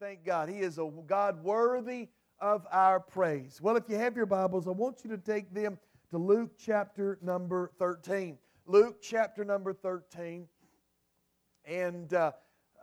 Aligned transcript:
Thank 0.00 0.24
God. 0.24 0.48
He 0.48 0.60
is 0.60 0.78
a 0.78 0.88
God 1.08 1.42
worthy 1.42 2.06
of 2.40 2.64
our 2.70 3.00
praise. 3.00 3.60
Well, 3.60 3.74
if 3.76 3.88
you 3.88 3.96
have 3.96 4.14
your 4.14 4.26
Bibles, 4.26 4.68
I 4.68 4.70
want 4.70 5.00
you 5.02 5.10
to 5.10 5.18
take 5.18 5.52
them 5.52 5.76
to 6.12 6.18
Luke 6.18 6.52
chapter 6.56 7.18
number 7.20 7.72
13. 7.80 8.38
Luke 8.66 9.02
chapter 9.02 9.44
number 9.44 9.72
13. 9.72 10.46
And 11.64 12.14
uh, 12.14 12.30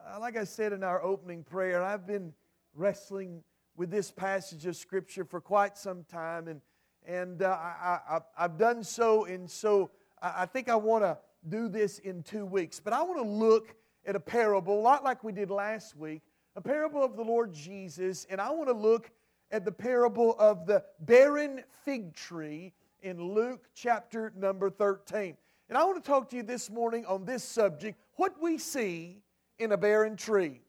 uh, 0.06 0.20
like 0.20 0.36
I 0.36 0.44
said 0.44 0.74
in 0.74 0.84
our 0.84 1.02
opening 1.02 1.46
prayer, 1.46 1.82
I've 1.82 2.06
been 2.06 2.34
wrestling 2.74 3.44
with 3.78 3.90
this 3.90 4.12
passage 4.12 4.66
of 4.66 4.76
Scripture 4.76 5.24
for 5.24 5.40
quite 5.40 5.78
some 5.78 6.04
time. 6.12 6.50
And, 6.50 6.60
and 7.08 7.44
uh, 7.44 7.58
I, 7.58 8.20
have 8.36 8.58
done 8.58 8.84
so. 8.84 9.24
And 9.24 9.50
so 9.50 9.90
I, 10.22 10.42
I 10.42 10.46
think 10.48 10.68
I 10.68 10.76
want 10.76 11.06
to 11.06 11.18
do 11.48 11.70
this 11.70 12.00
in 12.00 12.24
two 12.24 12.46
weeks. 12.46 12.82
But 12.82 12.92
I 12.92 13.04
want 13.04 13.20
to 13.20 13.30
look 13.30 13.74
at 14.06 14.18
a 14.18 14.20
parable, 14.20 14.78
a 14.78 14.82
lot 14.82 15.06
like 15.06 15.24
we 15.24 15.32
did 15.32 15.50
last 15.50 15.96
week 15.96 16.22
a 16.56 16.62
parable 16.62 17.04
of 17.04 17.16
the 17.16 17.24
Lord 17.24 17.54
Jesus, 17.54 18.26
and 18.30 18.40
I 18.40 18.50
want 18.52 18.70
to 18.70 18.76
look 18.76 19.12
at 19.52 19.66
the 19.66 19.72
parable 19.72 20.36
of 20.40 20.66
the 20.66 20.84
barren 21.02 21.64
fig 21.84 22.14
tree 22.14 22.74
in 23.02 23.22
Luke 23.22 23.68
chapter 23.76 24.32
number 24.36 24.70
13. 24.70 25.36
And 25.68 25.78
I 25.78 25.84
want 25.84 26.04
to 26.04 26.08
talk 26.10 26.30
to 26.30 26.38
you 26.38 26.44
this 26.44 26.70
morning 26.70 27.06
on 27.06 27.26
this 27.26 27.44
subject 27.44 28.00
what 28.16 28.42
we 28.42 28.58
see 28.58 29.22
in 29.60 29.74
a 29.74 29.78
barren 29.78 30.16
tree. 30.16 30.62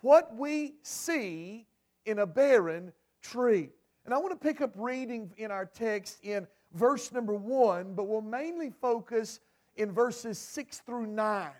What 0.00 0.34
we 0.36 0.74
see 0.82 1.66
in 2.06 2.20
a 2.20 2.26
barren 2.26 2.92
tree. 3.22 3.70
And 4.04 4.14
I 4.14 4.18
want 4.18 4.38
to 4.38 4.46
pick 4.46 4.60
up 4.60 4.72
reading 4.76 5.30
in 5.36 5.50
our 5.50 5.66
text 5.66 6.18
in 6.22 6.46
verse 6.72 7.12
number 7.12 7.34
one, 7.34 7.94
but 7.94 8.06
we'll 8.06 8.20
mainly 8.20 8.70
focus 8.70 9.40
in 9.76 9.92
verses 9.92 10.38
six 10.38 10.80
through 10.80 11.06
nine. 11.06 11.50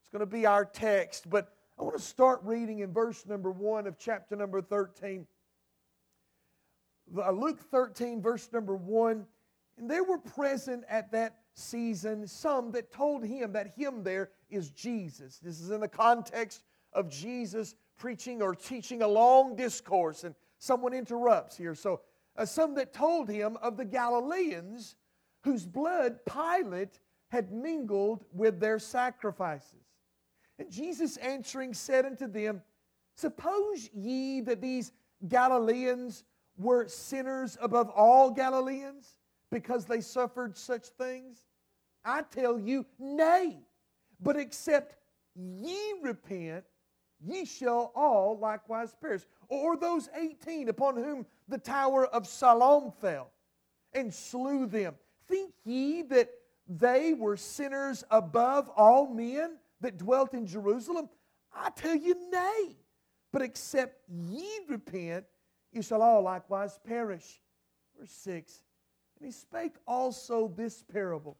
It's 0.00 0.10
going 0.10 0.20
to 0.20 0.26
be 0.26 0.46
our 0.46 0.64
text, 0.64 1.28
but 1.28 1.52
I 1.80 1.82
want 1.82 1.96
to 1.96 2.02
start 2.02 2.40
reading 2.44 2.80
in 2.80 2.92
verse 2.92 3.24
number 3.24 3.50
1 3.50 3.86
of 3.86 3.96
chapter 3.98 4.36
number 4.36 4.60
13. 4.60 5.26
Uh, 7.16 7.30
Luke 7.30 7.58
13, 7.70 8.20
verse 8.20 8.50
number 8.52 8.76
1. 8.76 9.24
And 9.78 9.90
there 9.90 10.04
were 10.04 10.18
present 10.18 10.84
at 10.90 11.10
that 11.12 11.38
season 11.54 12.26
some 12.26 12.70
that 12.72 12.92
told 12.92 13.24
him 13.24 13.54
that 13.54 13.68
him 13.68 14.04
there 14.04 14.28
is 14.50 14.68
Jesus. 14.72 15.38
This 15.38 15.58
is 15.58 15.70
in 15.70 15.80
the 15.80 15.88
context 15.88 16.64
of 16.92 17.08
Jesus 17.08 17.74
preaching 17.96 18.42
or 18.42 18.54
teaching 18.54 19.00
a 19.00 19.08
long 19.08 19.56
discourse, 19.56 20.24
and 20.24 20.34
someone 20.58 20.92
interrupts 20.92 21.56
here. 21.56 21.74
So, 21.74 22.02
uh, 22.36 22.44
some 22.44 22.74
that 22.74 22.92
told 22.92 23.30
him 23.30 23.56
of 23.62 23.78
the 23.78 23.86
Galileans 23.86 24.96
whose 25.44 25.64
blood 25.64 26.18
Pilate 26.26 27.00
had 27.30 27.52
mingled 27.52 28.26
with 28.34 28.60
their 28.60 28.78
sacrifices. 28.78 29.89
And 30.60 30.70
Jesus 30.70 31.16
answering 31.16 31.72
said 31.72 32.04
unto 32.04 32.26
them, 32.26 32.60
Suppose 33.14 33.88
ye 33.94 34.42
that 34.42 34.60
these 34.60 34.92
Galileans 35.26 36.22
were 36.58 36.86
sinners 36.86 37.56
above 37.62 37.88
all 37.88 38.30
Galileans 38.30 39.16
because 39.50 39.86
they 39.86 40.02
suffered 40.02 40.58
such 40.58 40.88
things? 40.88 41.46
I 42.04 42.22
tell 42.22 42.58
you, 42.58 42.84
nay. 42.98 43.56
But 44.20 44.36
except 44.36 44.96
ye 45.34 45.94
repent, 46.02 46.64
ye 47.24 47.46
shall 47.46 47.90
all 47.96 48.36
likewise 48.38 48.94
perish. 49.00 49.22
Or 49.48 49.78
those 49.78 50.10
18 50.14 50.68
upon 50.68 50.96
whom 50.96 51.24
the 51.48 51.56
tower 51.56 52.04
of 52.04 52.26
Siloam 52.26 52.92
fell 53.00 53.30
and 53.94 54.12
slew 54.12 54.66
them. 54.66 54.94
Think 55.26 55.54
ye 55.64 56.02
that 56.02 56.28
they 56.68 57.14
were 57.14 57.38
sinners 57.38 58.04
above 58.10 58.68
all 58.76 59.06
men? 59.08 59.56
That 59.80 59.96
dwelt 59.96 60.34
in 60.34 60.46
Jerusalem? 60.46 61.08
I 61.54 61.70
tell 61.70 61.96
you, 61.96 62.14
nay. 62.30 62.76
But 63.32 63.42
except 63.42 64.02
ye 64.08 64.46
repent, 64.68 65.24
you 65.72 65.82
shall 65.82 66.02
all 66.02 66.22
likewise 66.22 66.78
perish. 66.84 67.40
Verse 67.98 68.10
6 68.10 68.62
And 69.18 69.26
he 69.26 69.32
spake 69.32 69.76
also 69.86 70.48
this 70.48 70.82
parable. 70.82 71.36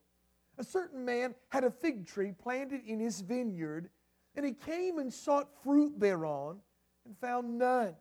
A 0.58 0.64
certain 0.64 1.04
man 1.04 1.34
had 1.48 1.64
a 1.64 1.70
fig 1.70 2.06
tree 2.06 2.32
planted 2.32 2.82
in 2.86 3.00
his 3.00 3.22
vineyard, 3.22 3.88
and 4.36 4.44
he 4.44 4.52
came 4.52 4.98
and 4.98 5.12
sought 5.12 5.48
fruit 5.62 5.98
thereon, 5.98 6.58
and 7.06 7.16
found 7.18 7.58
none. 7.58 7.96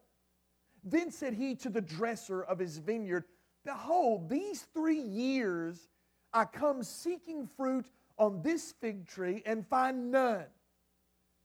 Then 0.84 1.12
said 1.12 1.34
he 1.34 1.56
to 1.56 1.70
the 1.70 1.82
dresser 1.82 2.42
of 2.44 2.60
his 2.60 2.78
vineyard, 2.78 3.26
Behold, 3.66 4.30
these 4.30 4.68
three 4.74 5.00
years 5.00 5.90
I 6.34 6.46
come 6.46 6.84
seeking 6.84 7.48
fruit 7.58 7.86
on 8.20 8.42
this 8.44 8.74
fig 8.80 9.08
tree 9.08 9.42
and 9.46 9.66
find 9.68 10.12
none. 10.12 10.46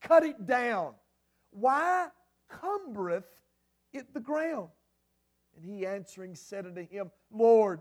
Cut 0.02 0.24
it 0.24 0.46
down. 0.46 0.94
Why 1.50 2.08
cumbereth 2.50 3.24
it 3.92 4.12
the 4.12 4.20
ground? 4.20 4.68
And 5.56 5.64
he 5.64 5.86
answering 5.86 6.34
said 6.34 6.66
unto 6.66 6.84
him, 6.86 7.10
Lord, 7.32 7.80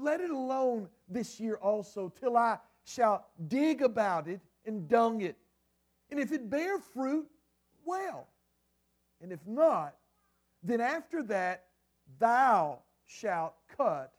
let 0.00 0.20
it 0.20 0.30
alone 0.30 0.88
this 1.08 1.38
year 1.38 1.56
also, 1.56 2.08
till 2.20 2.36
I 2.36 2.58
shall 2.84 3.26
dig 3.48 3.82
about 3.82 4.28
it 4.28 4.40
and 4.64 4.88
dung 4.88 5.20
it. 5.20 5.36
And 6.10 6.20
if 6.20 6.32
it 6.32 6.48
bear 6.48 6.78
fruit, 6.78 7.26
well. 7.84 8.28
And 9.20 9.32
if 9.32 9.44
not, 9.46 9.94
then 10.62 10.80
after 10.80 11.22
that 11.24 11.64
thou 12.18 12.80
shalt 13.06 13.54
cut 13.76 14.12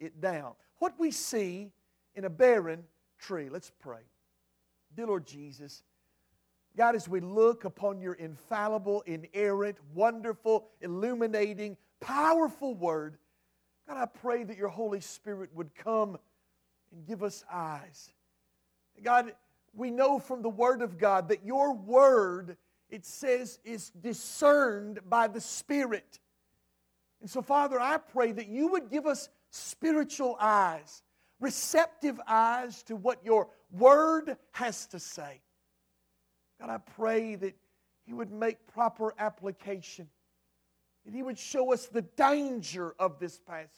it 0.00 0.20
down. 0.20 0.52
What 0.78 0.94
we 0.98 1.10
see 1.10 1.70
in 2.14 2.24
a 2.24 2.30
barren 2.30 2.84
tree. 3.22 3.48
Let's 3.48 3.70
pray. 3.80 4.00
Dear 4.94 5.06
Lord 5.06 5.26
Jesus, 5.26 5.82
God, 6.76 6.96
as 6.96 7.08
we 7.08 7.20
look 7.20 7.64
upon 7.64 8.00
your 8.00 8.14
infallible, 8.14 9.02
inerrant, 9.06 9.78
wonderful, 9.94 10.68
illuminating, 10.80 11.76
powerful 12.00 12.74
word, 12.74 13.16
God, 13.86 13.96
I 13.96 14.06
pray 14.06 14.44
that 14.44 14.56
your 14.56 14.68
Holy 14.68 15.00
Spirit 15.00 15.50
would 15.54 15.74
come 15.74 16.18
and 16.92 17.06
give 17.06 17.22
us 17.22 17.44
eyes. 17.50 18.10
God, 19.02 19.32
we 19.74 19.90
know 19.90 20.18
from 20.18 20.42
the 20.42 20.48
Word 20.48 20.82
of 20.82 20.98
God 20.98 21.28
that 21.28 21.44
your 21.44 21.74
Word, 21.74 22.56
it 22.90 23.04
says, 23.04 23.58
is 23.64 23.90
discerned 23.90 25.00
by 25.08 25.28
the 25.28 25.40
Spirit. 25.40 26.20
And 27.20 27.30
so, 27.30 27.40
Father, 27.40 27.80
I 27.80 27.98
pray 27.98 28.32
that 28.32 28.48
you 28.48 28.68
would 28.68 28.90
give 28.90 29.06
us 29.06 29.28
spiritual 29.50 30.36
eyes 30.40 31.02
receptive 31.42 32.20
eyes 32.26 32.82
to 32.84 32.96
what 32.96 33.24
your 33.24 33.48
word 33.72 34.36
has 34.52 34.86
to 34.86 34.98
say. 35.00 35.42
God, 36.60 36.70
I 36.70 36.78
pray 36.78 37.34
that 37.34 37.54
He 38.06 38.14
would 38.14 38.30
make 38.30 38.66
proper 38.72 39.12
application, 39.18 40.08
that 41.04 41.12
He 41.12 41.22
would 41.22 41.38
show 41.38 41.72
us 41.72 41.86
the 41.86 42.02
danger 42.02 42.94
of 42.98 43.18
this 43.18 43.38
passage, 43.40 43.70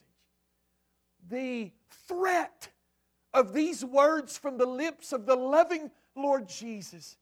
the 1.28 1.72
threat 2.06 2.68
of 3.32 3.54
these 3.54 3.84
words 3.84 4.36
from 4.36 4.58
the 4.58 4.66
lips 4.66 5.12
of 5.12 5.24
the 5.24 5.34
loving 5.34 5.90
Lord 6.14 6.48
Jesus. 6.48 7.16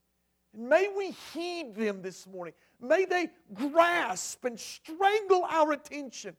And 0.53 0.69
may 0.69 0.89
we 0.95 1.13
heed 1.33 1.75
them 1.75 2.03
this 2.03 2.27
morning. 2.27 2.55
May 2.81 3.05
they 3.05 3.31
grasp 3.55 4.45
and 4.45 4.59
strangle 4.59 5.45
our 5.49 5.73
attention 5.73 6.37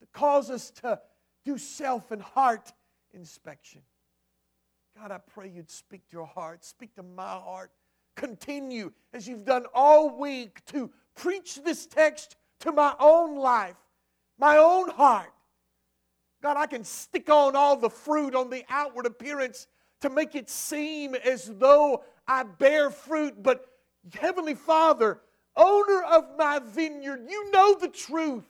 to 0.00 0.06
cause 0.18 0.50
us 0.50 0.70
to 0.82 0.98
do 1.44 1.58
self 1.58 2.10
and 2.10 2.22
heart 2.22 2.72
inspection. 3.14 3.82
God, 4.98 5.10
I 5.10 5.18
pray 5.18 5.48
you'd 5.48 5.70
speak 5.70 6.06
to 6.08 6.16
your 6.16 6.26
heart, 6.26 6.64
speak 6.64 6.94
to 6.96 7.02
my 7.02 7.22
heart. 7.22 7.70
Continue, 8.16 8.92
as 9.12 9.26
you've 9.26 9.44
done 9.44 9.66
all 9.74 10.18
week, 10.18 10.64
to 10.66 10.90
preach 11.16 11.62
this 11.64 11.86
text 11.86 12.36
to 12.60 12.70
my 12.70 12.94
own 13.00 13.36
life, 13.36 13.76
my 14.38 14.56
own 14.56 14.88
heart. 14.90 15.32
God, 16.42 16.56
I 16.56 16.66
can 16.66 16.84
stick 16.84 17.28
on 17.28 17.56
all 17.56 17.76
the 17.76 17.90
fruit 17.90 18.34
on 18.34 18.50
the 18.50 18.64
outward 18.68 19.06
appearance 19.06 19.66
to 20.02 20.10
make 20.10 20.34
it 20.34 20.50
seem 20.50 21.14
as 21.14 21.50
though 21.58 22.04
I 22.28 22.42
bear 22.44 22.90
fruit, 22.90 23.42
but 23.42 23.66
Heavenly 24.12 24.54
Father, 24.54 25.20
owner 25.56 26.02
of 26.02 26.36
my 26.36 26.60
vineyard, 26.60 27.26
you 27.28 27.50
know 27.50 27.74
the 27.74 27.88
truth. 27.88 28.44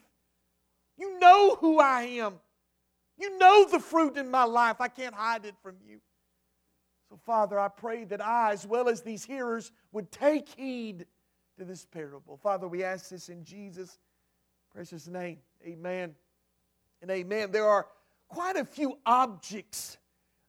You 0.96 1.18
know 1.18 1.56
who 1.56 1.78
I 1.78 2.02
am. 2.02 2.34
You 3.16 3.38
know 3.38 3.68
the 3.68 3.80
fruit 3.80 4.16
in 4.16 4.30
my 4.30 4.44
life. 4.44 4.80
I 4.80 4.88
can't 4.88 5.14
hide 5.14 5.44
it 5.44 5.54
from 5.62 5.76
you. 5.86 6.00
So, 7.08 7.16
Father, 7.24 7.58
I 7.58 7.68
pray 7.68 8.04
that 8.04 8.20
I, 8.20 8.52
as 8.52 8.66
well 8.66 8.88
as 8.88 9.02
these 9.02 9.24
hearers, 9.24 9.70
would 9.92 10.10
take 10.10 10.48
heed 10.48 11.06
to 11.58 11.64
this 11.64 11.84
parable. 11.84 12.36
Father, 12.36 12.66
we 12.66 12.82
ask 12.82 13.08
this 13.10 13.28
in 13.28 13.44
Jesus' 13.44 13.98
precious 14.72 15.06
name. 15.06 15.38
Amen 15.64 16.14
and 17.02 17.10
amen. 17.10 17.50
There 17.52 17.68
are 17.68 17.86
quite 18.28 18.56
a 18.56 18.64
few 18.64 18.98
objects 19.06 19.98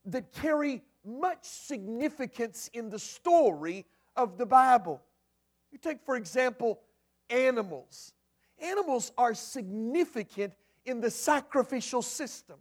that 0.06 0.32
carry 0.34 0.82
much 1.04 1.46
significance 1.46 2.70
in 2.74 2.90
the 2.90 2.98
story 2.98 3.86
of 4.16 4.38
the 4.38 4.46
Bible. 4.46 5.02
You 5.72 5.78
take, 5.78 6.02
for 6.04 6.16
example, 6.16 6.80
animals. 7.30 8.14
Animals 8.60 9.12
are 9.18 9.34
significant 9.34 10.54
in 10.86 11.02
the 11.02 11.12
sacrificial 11.12 12.02
system. 12.02 12.58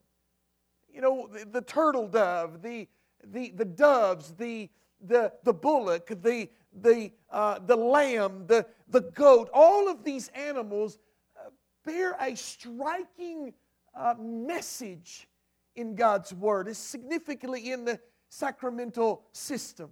You 0.92 1.00
know, 1.00 1.28
the, 1.32 1.44
the 1.44 1.62
turtle 1.62 2.08
dove, 2.08 2.62
the, 2.62 2.88
the, 3.24 3.50
the 3.50 3.64
doves, 3.64 4.32
the, 4.32 4.68
the, 5.00 5.32
the 5.42 5.52
bullock, 5.52 6.06
the, 6.22 6.48
the, 6.80 7.10
uh, 7.30 7.58
the 7.66 7.76
lamb, 7.76 8.46
the, 8.46 8.66
the 8.88 9.00
goat, 9.00 9.50
all 9.52 9.88
of 9.88 10.04
these 10.04 10.28
animals 10.28 10.98
uh, 11.36 11.50
bear 11.84 12.16
a 12.20 12.34
striking 12.36 13.52
uh, 13.94 14.14
message 14.18 15.28
in 15.76 15.94
God's 15.94 16.32
Word, 16.32 16.68
is 16.68 16.78
significantly 16.78 17.72
in 17.72 17.84
the 17.84 17.98
sacramental 18.28 19.24
system. 19.32 19.90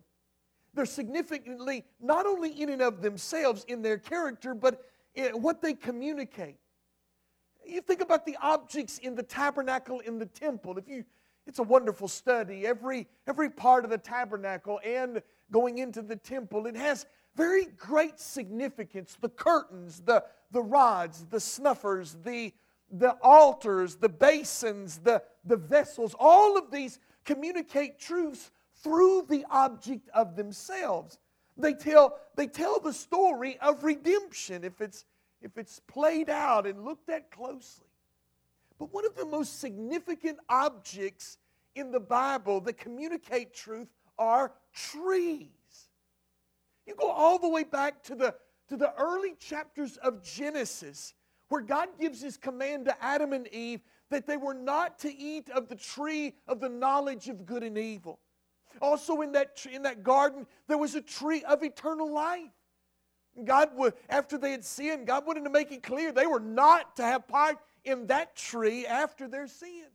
They're 0.75 0.87
significantly 0.87 1.85
not 2.00 2.26
only 2.26 2.50
in 2.61 2.70
and 2.70 2.81
of 2.81 3.02
themselves 3.02 3.64
in 3.69 3.82
their 3.82 3.99
character, 3.99 4.55
but 4.55 4.85
what 5.35 5.61
they 5.61 5.75
communicate. 5.75 6.56
You 7.73 7.81
think 7.81 8.03
about 8.03 8.27
the 8.27 8.37
objects 8.43 8.99
in 8.99 9.15
the 9.15 9.23
tabernacle 9.23 10.01
in 10.01 10.19
the 10.19 10.27
temple. 10.27 10.77
If 10.77 10.87
you, 10.89 11.05
it's 11.47 11.59
a 11.59 11.63
wonderful 11.63 12.07
study. 12.07 12.67
Every, 12.67 13.09
every 13.27 13.49
part 13.49 13.85
of 13.85 13.91
the 13.91 13.97
tabernacle 13.97 14.79
and 14.85 15.23
going 15.51 15.79
into 15.79 16.03
the 16.03 16.17
temple, 16.17 16.67
it 16.67 16.77
has 16.77 17.07
very 17.35 17.67
great 17.79 18.21
significance. 18.21 19.17
The 19.19 19.31
curtains, 19.31 20.03
the, 20.05 20.23
the 20.51 20.61
rods, 20.61 21.25
the 21.31 21.41
snuffers, 21.41 22.19
the, 22.23 22.53
the 22.91 23.13
altars, 23.23 23.97
the 23.97 24.09
basins, 24.11 24.99
the, 24.99 25.23
the 25.47 25.57
vessels, 25.57 26.15
all 26.19 26.59
of 26.59 26.71
these 26.71 26.99
communicate 27.25 27.99
truths 27.99 28.51
through 28.83 29.27
the 29.31 29.47
object 29.51 30.11
of 30.15 30.37
themselves. 30.37 31.19
They 31.57 31.73
tell, 31.73 32.19
they 32.37 32.49
tell 32.49 32.81
the 32.81 32.93
story 32.93 33.59
of 33.61 33.83
redemption 33.83 34.63
if 34.63 34.81
it's, 34.83 35.07
if 35.43 35.59
it's 35.59 35.81
played 35.81 36.31
out 36.31 36.67
and 36.67 36.85
looked 36.85 37.09
at 37.09 37.31
closely. 37.31 37.87
But 38.79 38.93
one 38.93 39.06
of 39.06 39.15
the 39.15 39.27
most 39.27 39.61
significant 39.61 40.39
objects 40.49 41.39
in 41.75 41.91
the 41.91 42.00
Bible 42.00 42.61
that 42.62 42.79
communicate 42.79 43.55
truth 43.55 43.89
are 44.19 44.53
trees. 44.75 45.49
You 46.87 46.94
go 46.94 47.11
all 47.11 47.39
the 47.39 47.49
way 47.49 47.65
back 47.65 48.03
to 48.05 48.15
the, 48.15 48.35
to 48.69 48.77
the 48.77 48.93
early 48.99 49.35
chapters 49.39 49.97
of 49.99 50.23
Genesis, 50.23 51.15
where 51.49 51.61
God 51.61 51.88
gives 52.00 52.21
his 52.21 52.37
command 52.37 52.87
to 52.87 53.05
Adam 53.05 53.33
and 53.33 53.47
Eve 53.49 53.81
that 54.11 54.27
they 54.27 54.37
were 54.37 54.55
not 54.55 54.99
to 55.00 55.15
eat 55.15 55.49
of 55.50 55.69
the 55.69 55.77
tree 55.77 56.35
of 56.47 56.61
the 56.61 56.69
knowledge 56.69 57.29
of 57.29 57.47
good 57.47 57.62
and 57.62 57.79
evil. 57.79 58.19
Also, 58.81 59.21
in 59.21 59.33
that, 59.33 59.65
in 59.71 59.83
that 59.83 60.03
garden, 60.03 60.47
there 60.67 60.79
was 60.79 60.95
a 60.95 61.00
tree 61.00 61.45
of 61.45 61.62
eternal 61.62 62.12
life. 62.12 62.50
God 63.44 63.70
would, 63.75 63.94
after 64.08 64.37
they 64.38 64.52
had 64.52 64.64
sinned, 64.64 65.06
God 65.06 65.26
wanted 65.26 65.44
to 65.44 65.50
make 65.50 65.73
it 65.73 65.82
clear 65.82 66.12
they 66.12 66.26
were 66.26 66.40
not 66.40 66.96
to 66.96 67.02
have 67.02 67.26
part 67.26 67.56
in 67.84 68.06
that 68.08 68.37
tree 68.37 68.87
after 68.87 69.26
their 69.26 69.46
sin. 69.46 69.87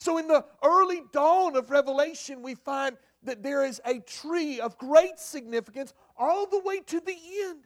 So, 0.00 0.18
in 0.18 0.28
the 0.28 0.44
early 0.62 1.02
dawn 1.12 1.56
of 1.56 1.70
Revelation, 1.70 2.42
we 2.42 2.54
find 2.54 2.96
that 3.22 3.42
there 3.42 3.64
is 3.64 3.80
a 3.84 4.00
tree 4.00 4.60
of 4.60 4.78
great 4.78 5.18
significance 5.18 5.94
all 6.16 6.46
the 6.46 6.60
way 6.60 6.80
to 6.80 7.00
the 7.00 7.16
end. 7.44 7.64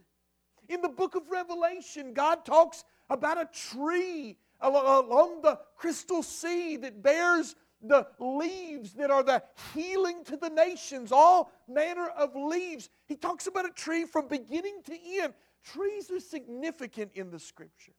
In 0.69 0.81
the 0.81 0.89
book 0.89 1.15
of 1.17 1.31
Revelation, 1.31 2.15
God 2.15 2.45
talks 2.45 2.85
about 3.09 3.41
a 3.41 3.49
tree 3.53 4.37
along 4.61 5.43
the 5.43 5.59
crystal 5.77 6.23
sea 6.23 6.77
that 6.77 7.03
bears 7.03 7.57
the 7.83 8.07
leaves 8.19 8.93
that 8.95 9.11
are 9.11 9.23
the 9.23 9.43
healing 9.75 10.25
to 10.25 10.37
the 10.37 10.51
nations, 10.51 11.13
all 11.13 11.51
manner 11.69 12.09
of 12.09 12.35
leaves. 12.35 12.91
He 13.07 13.17
talks 13.17 13.47
about 13.47 13.67
a 13.67 13.71
tree 13.71 14.05
from 14.05 14.29
beginning 14.29 14.83
to 14.87 14.97
end. 15.21 15.35
Trees 15.65 16.11
are 16.11 16.21
significant 16.21 17.13
in 17.15 17.31
the 17.31 17.39
scripture. 17.39 17.93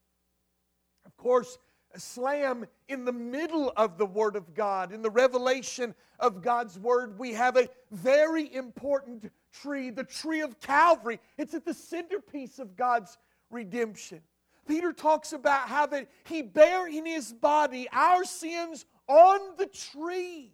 Of 1.05 1.15
course, 1.17 1.57
a 1.93 1.99
slam 1.99 2.65
in 2.87 3.05
the 3.05 3.11
middle 3.11 3.73
of 3.75 3.97
the 3.97 4.05
Word 4.05 4.35
of 4.35 4.53
God. 4.53 4.91
In 4.91 5.01
the 5.01 5.09
revelation 5.09 5.93
of 6.19 6.41
God's 6.41 6.79
Word, 6.79 7.17
we 7.19 7.33
have 7.33 7.57
a 7.57 7.69
very 7.91 8.53
important 8.53 9.31
tree, 9.51 9.89
the 9.89 10.03
tree 10.03 10.41
of 10.41 10.59
Calvary. 10.59 11.19
It's 11.37 11.53
at 11.53 11.65
the 11.65 11.73
centerpiece 11.73 12.59
of 12.59 12.75
God's 12.75 13.17
redemption. 13.49 14.21
Peter 14.67 14.93
talks 14.93 15.33
about 15.33 15.67
how 15.67 15.85
that 15.87 16.07
he 16.25 16.41
bare 16.41 16.87
in 16.87 17.05
his 17.05 17.33
body 17.33 17.89
our 17.91 18.23
sins 18.23 18.85
on 19.11 19.57
the 19.57 19.65
tree. 19.65 20.53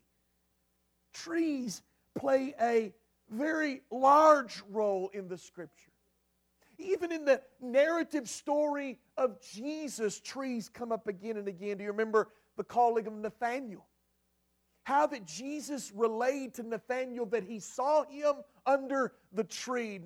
Trees 1.14 1.84
play 2.16 2.56
a 2.60 2.92
very 3.30 3.82
large 3.92 4.64
role 4.72 5.10
in 5.14 5.28
the 5.28 5.38
scripture. 5.38 5.92
Even 6.80 7.12
in 7.12 7.24
the 7.24 7.42
narrative 7.62 8.28
story 8.28 8.98
of 9.16 9.40
Jesus, 9.42 10.20
trees 10.20 10.70
come 10.70 10.92
up 10.92 11.08
again 11.08 11.38
and 11.38 11.48
again. 11.48 11.78
Do 11.78 11.84
you 11.84 11.92
remember 11.92 12.30
the 12.56 12.64
calling 12.64 13.06
of 13.06 13.14
Nathaniel? 13.14 13.86
How 14.84 15.06
that 15.08 15.26
Jesus 15.26 15.92
relayed 15.94 16.54
to 16.56 16.64
Nathaniel 16.64 17.26
that 17.28 17.44
he 17.44 17.60
saw 17.60 18.06
him 18.06 18.36
under 18.66 19.14
the 19.34 19.44
tree. 19.44 20.00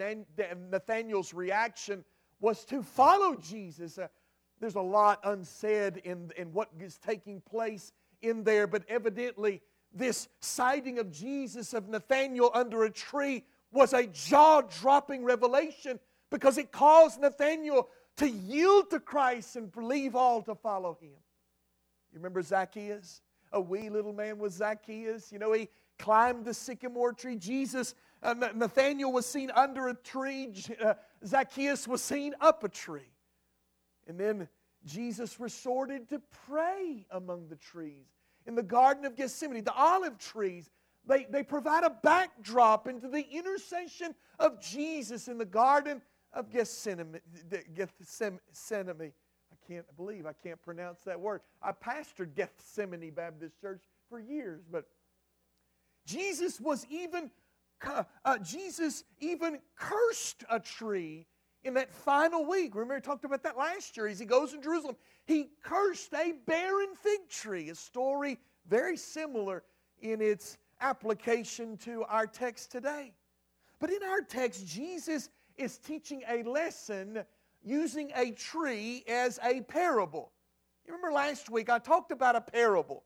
Nathaniel's 0.71 1.33
reaction 1.33 2.03
was 2.39 2.65
to 2.65 2.81
follow 2.81 3.36
Jesus. 3.36 3.98
Uh, 3.98 4.07
there's 4.59 4.75
a 4.75 4.81
lot 4.81 5.19
unsaid 5.24 5.98
in, 6.03 6.31
in 6.36 6.51
what 6.51 6.69
is 6.80 6.98
taking 6.98 7.42
place 7.42 7.94
in 8.22 8.44
there, 8.44 8.68
but 8.68 8.84
evidently, 8.88 9.62
this 9.94 10.30
sighting 10.40 11.00
of 11.00 11.12
Jesus 11.12 11.74
of 11.74 11.90
Nathanael 11.90 12.52
under 12.54 12.84
a 12.84 12.90
tree 12.90 13.44
was 13.72 13.94
a 13.94 14.08
jaw 14.08 14.62
dropping 14.62 15.24
revelation 15.24 16.00
because 16.30 16.58
it 16.58 16.72
caused 16.72 17.20
Nathanael 17.20 17.90
to 18.18 18.30
yield 18.30 18.90
to 18.92 19.00
Christ 19.00 19.56
and 19.56 19.72
leave 19.76 20.16
all 20.16 20.42
to 20.44 20.56
follow 20.56 20.98
him. 21.02 21.10
You 22.12 22.20
remember 22.20 22.42
Zacchaeus? 22.42 23.22
A 23.54 23.60
wee 23.60 23.90
little 23.90 24.14
man 24.14 24.38
was 24.38 24.54
Zacchaeus. 24.54 25.32
You 25.32 25.40
know, 25.40 25.52
he 25.52 25.70
climbed 26.00 26.46
the 26.46 26.54
sycamore 26.54 27.14
tree. 27.14 27.36
Jesus, 27.36 27.96
uh, 28.24 28.34
Nathanael 28.34 29.12
was 29.12 29.26
seen 29.26 29.52
under 29.52 29.90
a 29.90 29.94
tree. 29.94 30.54
Uh, 30.84 30.94
Zacchaeus 31.26 31.88
was 31.88 32.02
seen 32.02 32.34
up 32.40 32.64
a 32.64 32.70
tree. 32.70 33.12
And 34.08 34.20
then 34.20 34.48
Jesus 34.86 35.39
resorted 35.39 36.10
to 36.10 36.22
pray 36.48 37.06
among 37.12 37.48
the 37.48 37.56
trees. 37.56 38.07
In 38.45 38.56
the 38.56 38.63
Garden 38.63 39.06
of 39.06 39.16
Gethsemane, 39.16 39.63
the 39.63 39.74
olive 39.74 40.18
trees, 40.18 40.69
they, 41.06 41.25
they 41.30 41.44
provide 41.44 41.83
a 41.83 41.89
backdrop 41.89 42.88
into 42.88 43.07
the 43.07 43.28
intercession 43.31 44.16
of 44.39 44.60
Jesus 44.62 45.28
in 45.28 45.38
the 45.38 45.45
Garden 45.45 46.01
of 46.33 46.50
Gethsemane. 46.50 47.19
Gethsemane. 47.75 49.13
I 49.51 49.68
can't 49.68 49.95
believe 49.95 50.25
I 50.25 50.33
can't 50.33 50.62
pronounce 50.62 51.01
that 51.01 51.19
word. 51.19 51.42
I 51.62 51.72
pastored 51.72 52.36
Gethsemane 52.36 53.12
Baptist 53.12 53.60
Church 53.62 53.81
for 54.10 54.19
years, 54.19 54.62
but 54.69 54.86
Jesus 56.06 56.60
was 56.60 56.86
even 56.89 57.31
uh, 58.25 58.38
Jesus 58.39 59.04
even 59.19 59.60
cursed 59.75 60.44
a 60.50 60.60
tree 60.60 61.25
in 61.63 61.74
that 61.75 61.92
final 61.92 62.46
week. 62.46 62.74
Remember, 62.74 62.96
we 62.96 63.02
talked 63.02 63.25
about 63.25 63.44
that 63.44 63.58
last 63.58 63.96
year 63.96 64.08
as 64.08 64.19
he 64.19 64.25
goes 64.25 64.54
in 64.54 64.62
Jerusalem. 64.62 64.96
He 65.25 65.50
cursed 65.63 66.13
a 66.13 66.34
barren 66.46 66.96
fig 66.96 67.30
tree, 67.30 67.70
a 67.70 67.75
story 67.75 68.39
very 68.68 68.98
similar 68.98 69.63
in 70.01 70.22
its 70.22 70.58
application 70.80 71.77
to 71.77 72.03
our 72.03 72.25
text 72.25 72.72
today. 72.72 73.13
But 73.80 73.91
in 73.91 74.03
our 74.03 74.22
text, 74.22 74.65
Jesus 74.65 75.30
is 75.56 75.77
teaching 75.77 76.24
a 76.27 76.44
lesson 76.44 77.24
using 77.63 78.12
a 78.15 78.32
tree 78.32 79.03
as 79.08 79.39
a 79.44 79.62
parable. 79.62 80.32
You 80.86 80.94
remember 80.94 81.13
last 81.13 81.50
week 81.50 81.70
I 81.70 81.80
talked 81.80 82.12
about 82.12 82.36
a 82.36 82.41
parable. 82.41 83.03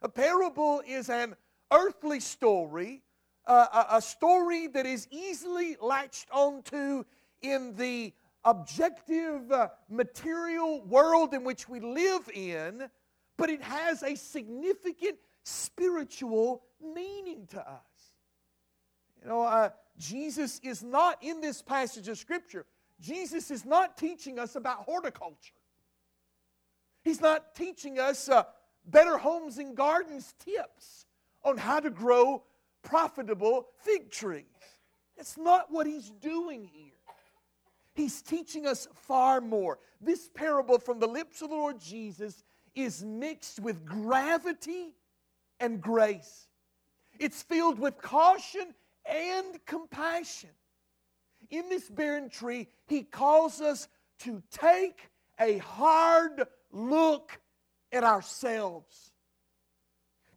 A 0.00 0.08
parable 0.08 0.82
is 0.86 1.10
an 1.10 1.34
earthly 1.70 2.20
story, 2.20 3.02
uh, 3.46 3.66
a, 3.90 3.96
a 3.96 4.02
story 4.02 4.66
that 4.68 4.86
is 4.86 5.08
easily 5.10 5.76
latched 5.80 6.28
onto 6.30 7.04
in 7.42 7.74
the 7.76 8.12
objective 8.44 9.50
uh, 9.50 9.68
material 9.88 10.82
world 10.84 11.34
in 11.34 11.44
which 11.44 11.68
we 11.68 11.80
live 11.80 12.28
in, 12.32 12.88
but 13.36 13.50
it 13.50 13.62
has 13.62 14.02
a 14.02 14.14
significant 14.14 15.18
spiritual 15.44 16.62
meaning 16.94 17.46
to 17.50 17.60
us. 17.60 18.14
You 19.22 19.28
know, 19.28 19.42
uh, 19.42 19.70
Jesus 19.98 20.60
is 20.62 20.82
not 20.82 21.22
in 21.22 21.40
this 21.40 21.62
passage 21.62 22.08
of 22.08 22.18
Scripture, 22.18 22.66
Jesus 23.00 23.50
is 23.50 23.64
not 23.64 23.96
teaching 23.96 24.38
us 24.38 24.56
about 24.56 24.78
horticulture. 24.78 25.54
He's 27.04 27.20
not 27.20 27.54
teaching 27.54 27.98
us 27.98 28.28
uh, 28.28 28.42
better 28.84 29.16
homes 29.16 29.58
and 29.58 29.76
gardens 29.76 30.34
tips 30.38 31.06
on 31.42 31.56
how 31.56 31.80
to 31.80 31.90
grow 31.90 32.42
profitable 32.82 33.68
fig 33.82 34.10
trees. 34.10 34.44
That's 35.16 35.38
not 35.38 35.70
what 35.70 35.86
he's 35.86 36.10
doing 36.10 36.68
here. 36.72 36.97
He's 37.98 38.22
teaching 38.22 38.64
us 38.64 38.86
far 38.94 39.40
more. 39.40 39.80
This 40.00 40.30
parable 40.32 40.78
from 40.78 41.00
the 41.00 41.08
lips 41.08 41.42
of 41.42 41.50
the 41.50 41.56
Lord 41.56 41.80
Jesus 41.80 42.44
is 42.76 43.04
mixed 43.04 43.58
with 43.58 43.84
gravity 43.84 44.94
and 45.58 45.80
grace. 45.80 46.46
It's 47.18 47.42
filled 47.42 47.80
with 47.80 48.00
caution 48.00 48.72
and 49.04 49.46
compassion. 49.66 50.50
In 51.50 51.68
this 51.68 51.90
barren 51.90 52.30
tree, 52.30 52.68
he 52.86 53.02
calls 53.02 53.60
us 53.60 53.88
to 54.20 54.44
take 54.52 55.10
a 55.40 55.58
hard 55.58 56.44
look 56.70 57.40
at 57.90 58.04
ourselves. 58.04 59.10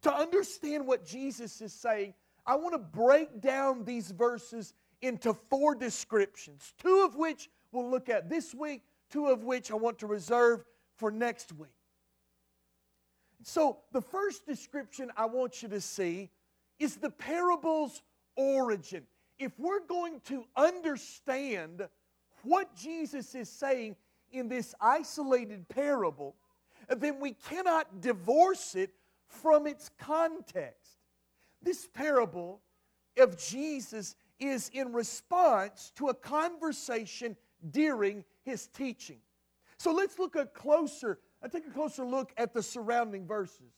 To 0.01 0.11
understand 0.11 0.87
what 0.87 1.05
Jesus 1.05 1.61
is 1.61 1.73
saying, 1.73 2.15
I 2.43 2.55
want 2.55 2.73
to 2.73 2.79
break 2.79 3.39
down 3.39 3.85
these 3.85 4.09
verses 4.09 4.73
into 5.01 5.33
four 5.33 5.75
descriptions, 5.75 6.73
two 6.81 7.03
of 7.05 7.15
which 7.15 7.49
we'll 7.71 7.89
look 7.89 8.09
at 8.09 8.29
this 8.29 8.53
week, 8.53 8.83
two 9.09 9.27
of 9.27 9.43
which 9.43 9.71
I 9.71 9.75
want 9.75 9.99
to 9.99 10.07
reserve 10.07 10.63
for 10.97 11.11
next 11.11 11.51
week. 11.53 11.69
So, 13.43 13.79
the 13.91 14.01
first 14.01 14.45
description 14.45 15.11
I 15.17 15.25
want 15.25 15.63
you 15.63 15.69
to 15.69 15.81
see 15.81 16.29
is 16.79 16.97
the 16.97 17.09
parable's 17.09 18.03
origin. 18.35 19.03
If 19.39 19.57
we're 19.57 19.85
going 19.85 20.21
to 20.25 20.45
understand 20.55 21.87
what 22.43 22.75
Jesus 22.75 23.33
is 23.33 23.49
saying 23.49 23.95
in 24.31 24.47
this 24.47 24.75
isolated 24.79 25.67
parable, 25.69 26.35
then 26.89 27.19
we 27.19 27.31
cannot 27.31 28.01
divorce 28.01 28.75
it 28.75 28.91
from 29.27 29.65
its 29.65 29.89
context. 29.99 30.97
This 31.61 31.87
parable 31.87 32.61
of 33.17 33.37
Jesus 33.37 34.15
is 34.41 34.69
in 34.73 34.91
response 34.91 35.91
to 35.95 36.09
a 36.09 36.13
conversation 36.13 37.37
during 37.69 38.25
his 38.43 38.67
teaching. 38.67 39.19
So 39.77 39.93
let's 39.93 40.19
look 40.19 40.35
a 40.35 40.45
closer, 40.45 41.19
I 41.41 41.45
uh, 41.45 41.49
take 41.49 41.65
a 41.65 41.71
closer 41.71 42.03
look 42.03 42.33
at 42.37 42.53
the 42.53 42.61
surrounding 42.61 43.25
verses. 43.25 43.73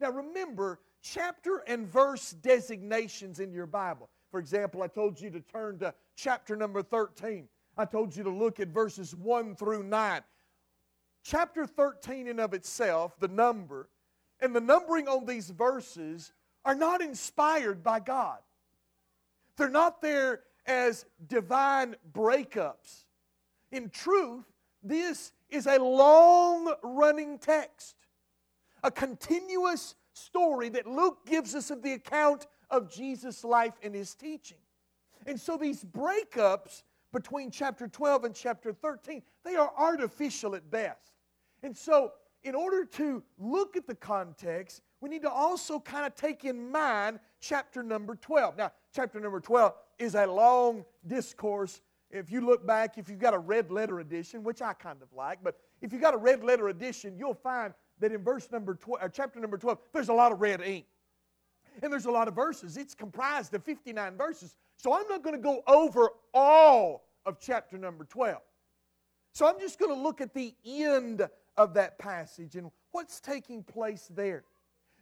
Now 0.00 0.10
remember, 0.10 0.80
chapter 1.02 1.62
and 1.66 1.86
verse 1.86 2.32
designations 2.32 3.40
in 3.40 3.52
your 3.52 3.66
Bible. 3.66 4.10
For 4.30 4.38
example, 4.38 4.82
I 4.82 4.88
told 4.88 5.20
you 5.20 5.30
to 5.30 5.40
turn 5.40 5.78
to 5.78 5.94
chapter 6.16 6.54
number 6.54 6.82
13. 6.82 7.48
I 7.76 7.84
told 7.84 8.14
you 8.14 8.24
to 8.24 8.30
look 8.30 8.60
at 8.60 8.68
verses 8.68 9.14
1 9.14 9.56
through 9.56 9.84
9. 9.84 10.20
Chapter 11.22 11.66
13 11.66 12.26
in 12.26 12.40
of 12.40 12.54
itself, 12.54 13.18
the 13.18 13.28
number, 13.28 13.88
and 14.40 14.54
the 14.54 14.60
numbering 14.60 15.08
on 15.08 15.26
these 15.26 15.50
verses 15.50 16.32
are 16.64 16.74
not 16.74 17.00
inspired 17.00 17.82
by 17.82 18.00
God. 18.00 18.38
They're 19.58 19.68
not 19.68 20.00
there 20.00 20.40
as 20.66 21.04
divine 21.26 21.96
breakups. 22.12 23.04
In 23.72 23.90
truth, 23.90 24.44
this 24.82 25.32
is 25.50 25.66
a 25.66 25.78
long 25.78 26.72
running 26.82 27.38
text, 27.38 27.96
a 28.82 28.90
continuous 28.90 29.96
story 30.12 30.68
that 30.70 30.86
Luke 30.86 31.26
gives 31.26 31.54
us 31.54 31.70
of 31.70 31.82
the 31.82 31.92
account 31.92 32.46
of 32.70 32.90
Jesus' 32.90 33.44
life 33.44 33.74
and 33.82 33.94
his 33.94 34.14
teaching. 34.14 34.58
And 35.26 35.38
so 35.40 35.56
these 35.56 35.84
breakups 35.84 36.82
between 37.12 37.50
chapter 37.50 37.88
12 37.88 38.24
and 38.24 38.34
chapter 38.34 38.72
13, 38.72 39.22
they 39.44 39.56
are 39.56 39.72
artificial 39.76 40.54
at 40.54 40.70
best. 40.70 41.12
And 41.62 41.76
so, 41.76 42.12
in 42.44 42.54
order 42.54 42.84
to 42.84 43.22
look 43.38 43.76
at 43.76 43.86
the 43.86 43.94
context, 43.94 44.82
we 45.00 45.08
need 45.08 45.22
to 45.22 45.30
also 45.30 45.80
kind 45.80 46.06
of 46.06 46.14
take 46.14 46.44
in 46.44 46.70
mind 46.70 47.18
chapter 47.40 47.82
number 47.82 48.14
12. 48.14 48.56
Now, 48.56 48.72
chapter 48.98 49.20
number 49.20 49.38
12 49.38 49.74
is 50.00 50.16
a 50.16 50.26
long 50.26 50.84
discourse. 51.06 51.82
If 52.10 52.32
you 52.32 52.40
look 52.40 52.66
back, 52.66 52.98
if 52.98 53.08
you've 53.08 53.20
got 53.20 53.32
a 53.32 53.38
red 53.38 53.70
letter 53.70 54.00
edition, 54.00 54.42
which 54.42 54.60
I 54.60 54.72
kind 54.72 55.00
of 55.00 55.08
like, 55.12 55.38
but 55.44 55.56
if 55.80 55.92
you've 55.92 56.02
got 56.02 56.14
a 56.14 56.16
red 56.16 56.42
letter 56.42 56.66
edition, 56.66 57.14
you'll 57.16 57.32
find 57.32 57.72
that 58.00 58.10
in 58.10 58.24
verse 58.24 58.48
number 58.50 58.74
12, 58.74 59.00
or 59.00 59.04
uh, 59.04 59.08
chapter 59.08 59.38
number 59.38 59.56
12, 59.56 59.78
there's 59.92 60.08
a 60.08 60.12
lot 60.12 60.32
of 60.32 60.40
red 60.40 60.60
ink. 60.62 60.84
And 61.80 61.92
there's 61.92 62.06
a 62.06 62.10
lot 62.10 62.26
of 62.26 62.34
verses. 62.34 62.76
It's 62.76 62.92
comprised 62.92 63.54
of 63.54 63.62
59 63.62 64.16
verses. 64.16 64.56
So 64.74 64.92
I'm 64.92 65.06
not 65.08 65.22
going 65.22 65.36
to 65.36 65.42
go 65.42 65.62
over 65.68 66.10
all 66.34 67.04
of 67.24 67.38
chapter 67.38 67.78
number 67.78 68.02
12. 68.02 68.38
So 69.32 69.46
I'm 69.46 69.60
just 69.60 69.78
going 69.78 69.94
to 69.94 70.00
look 70.00 70.20
at 70.20 70.34
the 70.34 70.56
end 70.66 71.22
of 71.56 71.74
that 71.74 72.00
passage 72.00 72.56
and 72.56 72.72
what's 72.90 73.20
taking 73.20 73.62
place 73.62 74.10
there. 74.12 74.42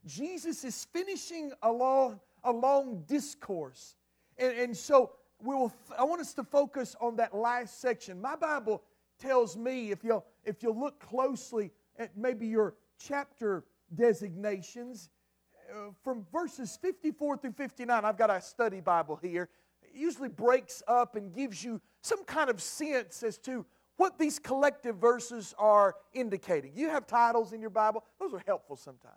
Jesus 0.05 0.65
is 0.65 0.87
finishing 0.93 1.53
a 1.63 1.73
long, 1.73 2.21
a 2.47 2.53
long 2.53 3.05
discourse. 3.07 3.97
And, 4.39 4.57
and 4.57 4.77
so 4.77 5.13
we 5.43 5.55
will, 5.55 5.73
I 5.99 6.05
want 6.05 6.21
us 6.21 6.33
to 6.35 6.45
focus 6.45 6.97
on 7.01 7.17
that 7.17 7.35
last 7.35 7.81
section. 7.81 8.21
My 8.21 8.37
Bible 8.37 8.83
tells 9.19 9.57
me, 9.57 9.91
if 9.91 10.03
you'll, 10.03 10.25
if 10.45 10.63
you'll 10.63 10.79
look 10.79 11.01
closely 11.01 11.71
at 11.99 12.17
maybe 12.17 12.47
your 12.47 12.75
chapter 12.99 13.65
designations, 13.95 15.11
uh, 15.71 15.91
from 16.03 16.25
verses 16.33 16.79
54 16.81 17.39
through 17.39 17.53
59, 17.53 18.05
I've 18.05 18.17
got 18.17 18.31
a 18.31 18.41
study 18.41 18.81
Bible 18.81 19.17
here. 19.17 19.49
It 19.83 19.99
usually 19.99 20.29
breaks 20.29 20.83
up 20.87 21.17
and 21.17 21.35
gives 21.35 21.63
you 21.65 21.81
some 22.03 22.25
kind 22.25 22.51
of 22.51 22.63
sense 22.63 23.23
as 23.23 23.39
to 23.39 23.67
what 23.97 24.19
these 24.19 24.39
collective 24.39 24.97
verses 24.97 25.55
are 25.59 25.97
indicating. 26.13 26.73
You 26.75 26.91
have 26.91 27.07
titles 27.07 27.53
in 27.53 27.61
your 27.61 27.71
Bible, 27.71 28.05
those 28.21 28.33
are 28.33 28.43
helpful 28.47 28.77
sometimes. 28.77 29.15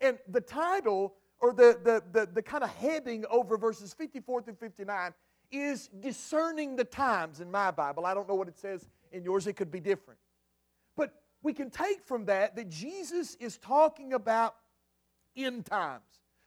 And 0.00 0.18
the 0.28 0.40
title 0.40 1.14
or 1.40 1.52
the, 1.52 1.78
the, 1.82 2.02
the, 2.12 2.26
the 2.26 2.42
kind 2.42 2.62
of 2.62 2.70
heading 2.70 3.24
over 3.30 3.56
verses 3.56 3.94
54 3.94 4.42
through 4.42 4.54
59 4.54 5.12
is 5.50 5.88
discerning 6.00 6.76
the 6.76 6.84
times 6.84 7.40
in 7.40 7.50
my 7.50 7.70
Bible. 7.70 8.06
I 8.06 8.14
don't 8.14 8.28
know 8.28 8.34
what 8.34 8.48
it 8.48 8.58
says 8.58 8.88
in 9.12 9.24
yours, 9.24 9.46
it 9.46 9.54
could 9.54 9.70
be 9.70 9.80
different. 9.80 10.20
But 10.96 11.12
we 11.42 11.52
can 11.52 11.70
take 11.70 12.04
from 12.04 12.26
that 12.26 12.54
that 12.56 12.68
Jesus 12.68 13.36
is 13.40 13.58
talking 13.58 14.12
about 14.12 14.54
end 15.36 15.66
times, 15.66 16.02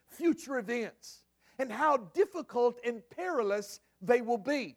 future 0.08 0.58
events, 0.58 1.24
and 1.60 1.72
how 1.72 1.98
difficult 1.98 2.80
and 2.86 3.02
perilous 3.16 3.80
they 4.02 4.22
will 4.22 4.38
be. 4.38 4.76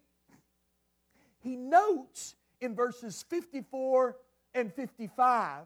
He 1.41 1.57
notes 1.57 2.35
in 2.61 2.75
verses 2.75 3.25
54 3.29 4.17
and 4.55 4.73
55 4.73 5.65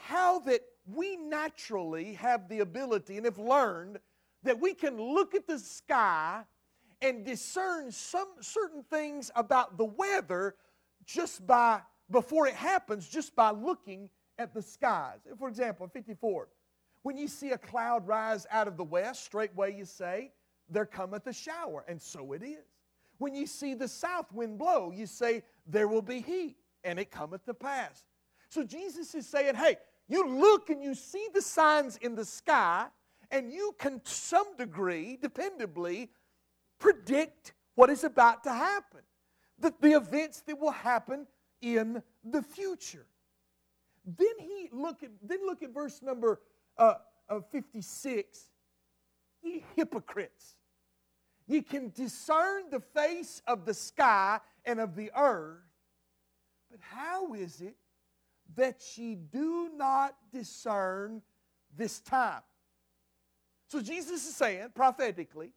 how 0.00 0.40
that 0.40 0.60
we 0.86 1.16
naturally 1.16 2.14
have 2.14 2.48
the 2.48 2.60
ability 2.60 3.16
and 3.16 3.26
have 3.26 3.38
learned 3.38 3.98
that 4.42 4.60
we 4.60 4.74
can 4.74 5.00
look 5.00 5.34
at 5.34 5.46
the 5.46 5.58
sky 5.58 6.42
and 7.02 7.24
discern 7.24 7.90
some 7.92 8.28
certain 8.40 8.82
things 8.82 9.30
about 9.36 9.76
the 9.76 9.84
weather 9.84 10.54
just 11.04 11.46
by 11.46 11.80
before 12.10 12.46
it 12.46 12.54
happens 12.54 13.08
just 13.08 13.36
by 13.36 13.50
looking 13.50 14.08
at 14.38 14.54
the 14.54 14.62
skies. 14.62 15.18
For 15.38 15.48
example, 15.48 15.88
54. 15.88 16.48
When 17.02 17.16
you 17.16 17.28
see 17.28 17.50
a 17.50 17.58
cloud 17.58 18.06
rise 18.06 18.46
out 18.50 18.68
of 18.68 18.76
the 18.76 18.84
west, 18.84 19.24
straightway 19.24 19.74
you 19.76 19.84
say, 19.84 20.32
There 20.68 20.86
cometh 20.86 21.26
a 21.26 21.32
shower, 21.32 21.84
and 21.88 22.00
so 22.00 22.32
it 22.32 22.42
is. 22.42 22.64
When 23.18 23.34
you 23.34 23.46
see 23.46 23.74
the 23.74 23.88
south 23.88 24.32
wind 24.32 24.58
blow, 24.58 24.92
you 24.94 25.06
say, 25.06 25.42
There 25.66 25.88
will 25.88 26.02
be 26.02 26.20
heat, 26.20 26.56
and 26.84 26.98
it 26.98 27.10
cometh 27.10 27.44
to 27.46 27.54
pass. 27.54 28.04
So 28.48 28.64
Jesus 28.64 29.14
is 29.14 29.26
saying, 29.26 29.54
Hey, 29.54 29.76
you 30.08 30.26
look 30.26 30.70
and 30.70 30.82
you 30.82 30.94
see 30.94 31.26
the 31.34 31.42
signs 31.42 31.96
in 31.98 32.14
the 32.14 32.24
sky, 32.24 32.86
and 33.30 33.52
you 33.52 33.74
can, 33.78 34.00
to 34.00 34.10
some 34.10 34.56
degree, 34.56 35.18
dependably, 35.20 36.08
predict 36.78 37.52
what 37.74 37.90
is 37.90 38.04
about 38.04 38.42
to 38.44 38.50
happen, 38.50 39.00
the, 39.58 39.72
the 39.80 39.92
events 39.92 40.40
that 40.46 40.58
will 40.58 40.70
happen 40.70 41.26
in 41.60 42.02
the 42.24 42.42
future. 42.42 43.06
Then 44.04 44.38
he 44.38 44.70
look 44.72 45.02
at 45.02 45.10
then 45.22 45.40
look 45.44 45.62
at 45.62 45.74
verse 45.74 46.00
number 46.00 46.40
uh, 46.78 46.94
56. 47.50 48.48
Ye 49.42 49.64
hypocrites. 49.76 50.56
Ye 51.46 51.62
can 51.62 51.90
discern 51.94 52.70
the 52.70 52.80
face 52.80 53.42
of 53.46 53.64
the 53.64 53.74
sky 53.74 54.40
and 54.64 54.80
of 54.80 54.96
the 54.96 55.10
earth, 55.16 55.62
but 56.70 56.80
how 56.80 57.34
is 57.34 57.60
it 57.60 57.76
that 58.58 58.82
ye 58.96 59.14
do 59.14 59.70
not 59.74 60.14
discern 60.32 61.22
this 61.76 62.00
time? 62.00 62.42
So 63.68 63.80
Jesus 63.80 64.26
is 64.26 64.36
saying 64.36 64.68
prophetically, 64.74 65.52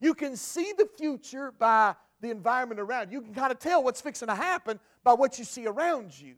you 0.00 0.14
can 0.14 0.36
see 0.36 0.72
the 0.76 0.88
future 0.98 1.52
by 1.52 1.94
the 2.20 2.30
environment 2.30 2.80
around 2.80 3.10
you. 3.10 3.18
You 3.18 3.24
can 3.24 3.34
kind 3.34 3.52
of 3.52 3.58
tell 3.58 3.82
what's 3.82 4.00
fixing 4.00 4.28
to 4.28 4.34
happen 4.34 4.80
by 5.04 5.12
what 5.14 5.38
you 5.38 5.44
see 5.44 5.66
around 5.66 6.18
you. 6.18 6.34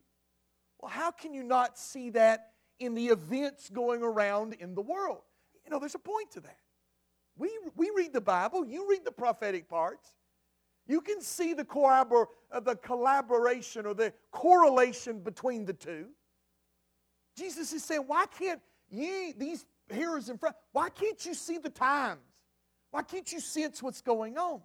Well, 0.80 0.90
how 0.90 1.11
can 1.11 1.33
you 1.35 1.42
not 1.42 1.78
see 1.78 2.11
that 2.11 2.52
in 2.78 2.94
the 2.94 3.06
events 3.06 3.71
going 3.71 4.02
around 4.02 4.54
in 4.54 4.75
the 4.75 4.83
world? 4.83 5.23
You 5.64 5.71
know, 5.71 5.78
there's 5.78 5.94
a 5.94 5.99
point 5.99 6.30
to 6.33 6.40
that. 6.40 6.59
We, 7.37 7.50
we 7.75 7.90
read 7.97 8.12
the 8.12 8.21
Bible, 8.21 8.66
you 8.66 8.88
read 8.88 9.04
the 9.04 9.12
prophetic 9.12 9.68
parts. 9.68 10.12
You 10.86 11.00
can 11.00 11.20
see 11.20 11.54
the, 11.54 11.66
uh, 12.52 12.60
the 12.60 12.76
collaboration 12.76 13.86
or 13.86 13.94
the 13.94 14.12
correlation 14.30 15.20
between 15.20 15.64
the 15.64 15.72
two. 15.72 16.08
Jesus 17.36 17.72
is 17.72 17.82
saying, 17.82 18.04
why 18.06 18.26
can't 18.38 18.60
ye, 18.90 19.32
these 19.36 19.64
hearers 19.90 20.28
in 20.28 20.38
front, 20.38 20.56
why 20.72 20.88
can't 20.90 21.24
you 21.24 21.34
see 21.34 21.58
the 21.58 21.70
times? 21.70 22.20
Why 22.90 23.02
can't 23.02 23.30
you 23.32 23.40
sense 23.40 23.82
what's 23.82 24.00
going 24.00 24.38
on? 24.38 24.60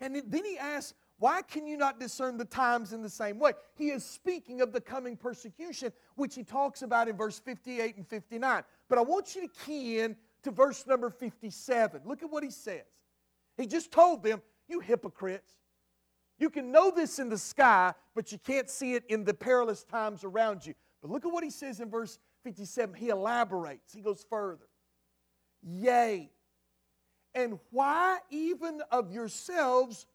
And 0.00 0.22
then 0.26 0.44
he 0.44 0.58
asks, 0.58 0.94
why 1.18 1.42
can 1.42 1.66
you 1.66 1.76
not 1.76 1.98
discern 1.98 2.36
the 2.36 2.44
times 2.44 2.92
in 2.92 3.02
the 3.02 3.08
same 3.08 3.38
way? 3.38 3.52
He 3.74 3.88
is 3.88 4.04
speaking 4.04 4.60
of 4.60 4.72
the 4.72 4.80
coming 4.80 5.16
persecution, 5.16 5.92
which 6.14 6.34
he 6.34 6.44
talks 6.44 6.82
about 6.82 7.08
in 7.08 7.16
verse 7.16 7.38
58 7.40 7.96
and 7.96 8.06
59. 8.06 8.62
But 8.88 8.98
I 8.98 9.02
want 9.02 9.34
you 9.34 9.42
to 9.42 9.48
key 9.66 10.00
in 10.00 10.16
to 10.44 10.52
verse 10.52 10.86
number 10.86 11.10
57. 11.10 12.02
Look 12.04 12.22
at 12.22 12.30
what 12.30 12.44
he 12.44 12.50
says. 12.50 12.84
He 13.56 13.66
just 13.66 13.90
told 13.90 14.22
them, 14.22 14.40
You 14.68 14.80
hypocrites. 14.80 15.52
You 16.38 16.50
can 16.50 16.70
know 16.70 16.90
this 16.90 17.18
in 17.18 17.28
the 17.28 17.38
sky, 17.38 17.94
but 18.14 18.30
you 18.30 18.38
can't 18.38 18.70
see 18.70 18.94
it 18.94 19.04
in 19.08 19.24
the 19.24 19.34
perilous 19.34 19.82
times 19.82 20.22
around 20.22 20.64
you. 20.64 20.74
But 21.02 21.10
look 21.10 21.24
at 21.24 21.32
what 21.32 21.42
he 21.42 21.50
says 21.50 21.80
in 21.80 21.90
verse 21.90 22.18
57. 22.44 22.94
He 22.94 23.08
elaborates, 23.08 23.92
he 23.92 24.00
goes 24.00 24.24
further. 24.30 24.68
Yea, 25.62 26.30
And 27.34 27.58
why 27.70 28.18
even 28.30 28.80
of 28.92 29.12
yourselves 29.12 30.06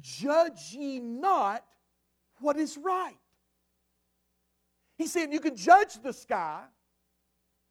judge 0.00 0.72
ye 0.72 0.98
not 1.00 1.64
what 2.40 2.56
is 2.56 2.78
right? 2.78 3.18
He's 4.96 5.12
saying 5.12 5.32
you 5.32 5.40
can 5.40 5.56
judge 5.56 5.94
the 6.02 6.12
sky, 6.12 6.62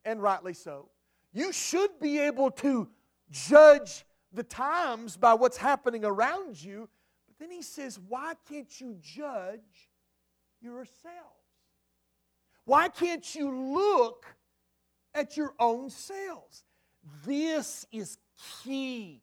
and 0.05 0.21
rightly 0.21 0.53
so. 0.53 0.89
You 1.33 1.51
should 1.51 1.99
be 1.99 2.19
able 2.19 2.51
to 2.51 2.87
judge 3.29 4.05
the 4.33 4.43
times 4.43 5.17
by 5.17 5.33
what's 5.33 5.57
happening 5.57 6.05
around 6.05 6.61
you. 6.61 6.89
But 7.27 7.39
then 7.39 7.51
he 7.51 7.61
says, 7.61 7.99
why 8.07 8.33
can't 8.47 8.79
you 8.79 8.95
judge 9.01 9.89
yourselves? 10.61 10.95
Why 12.65 12.87
can't 12.87 13.33
you 13.33 13.49
look 13.51 14.25
at 15.15 15.35
your 15.35 15.53
own 15.59 15.89
selves? 15.89 16.63
This 17.25 17.85
is 17.91 18.17
key 18.63 19.21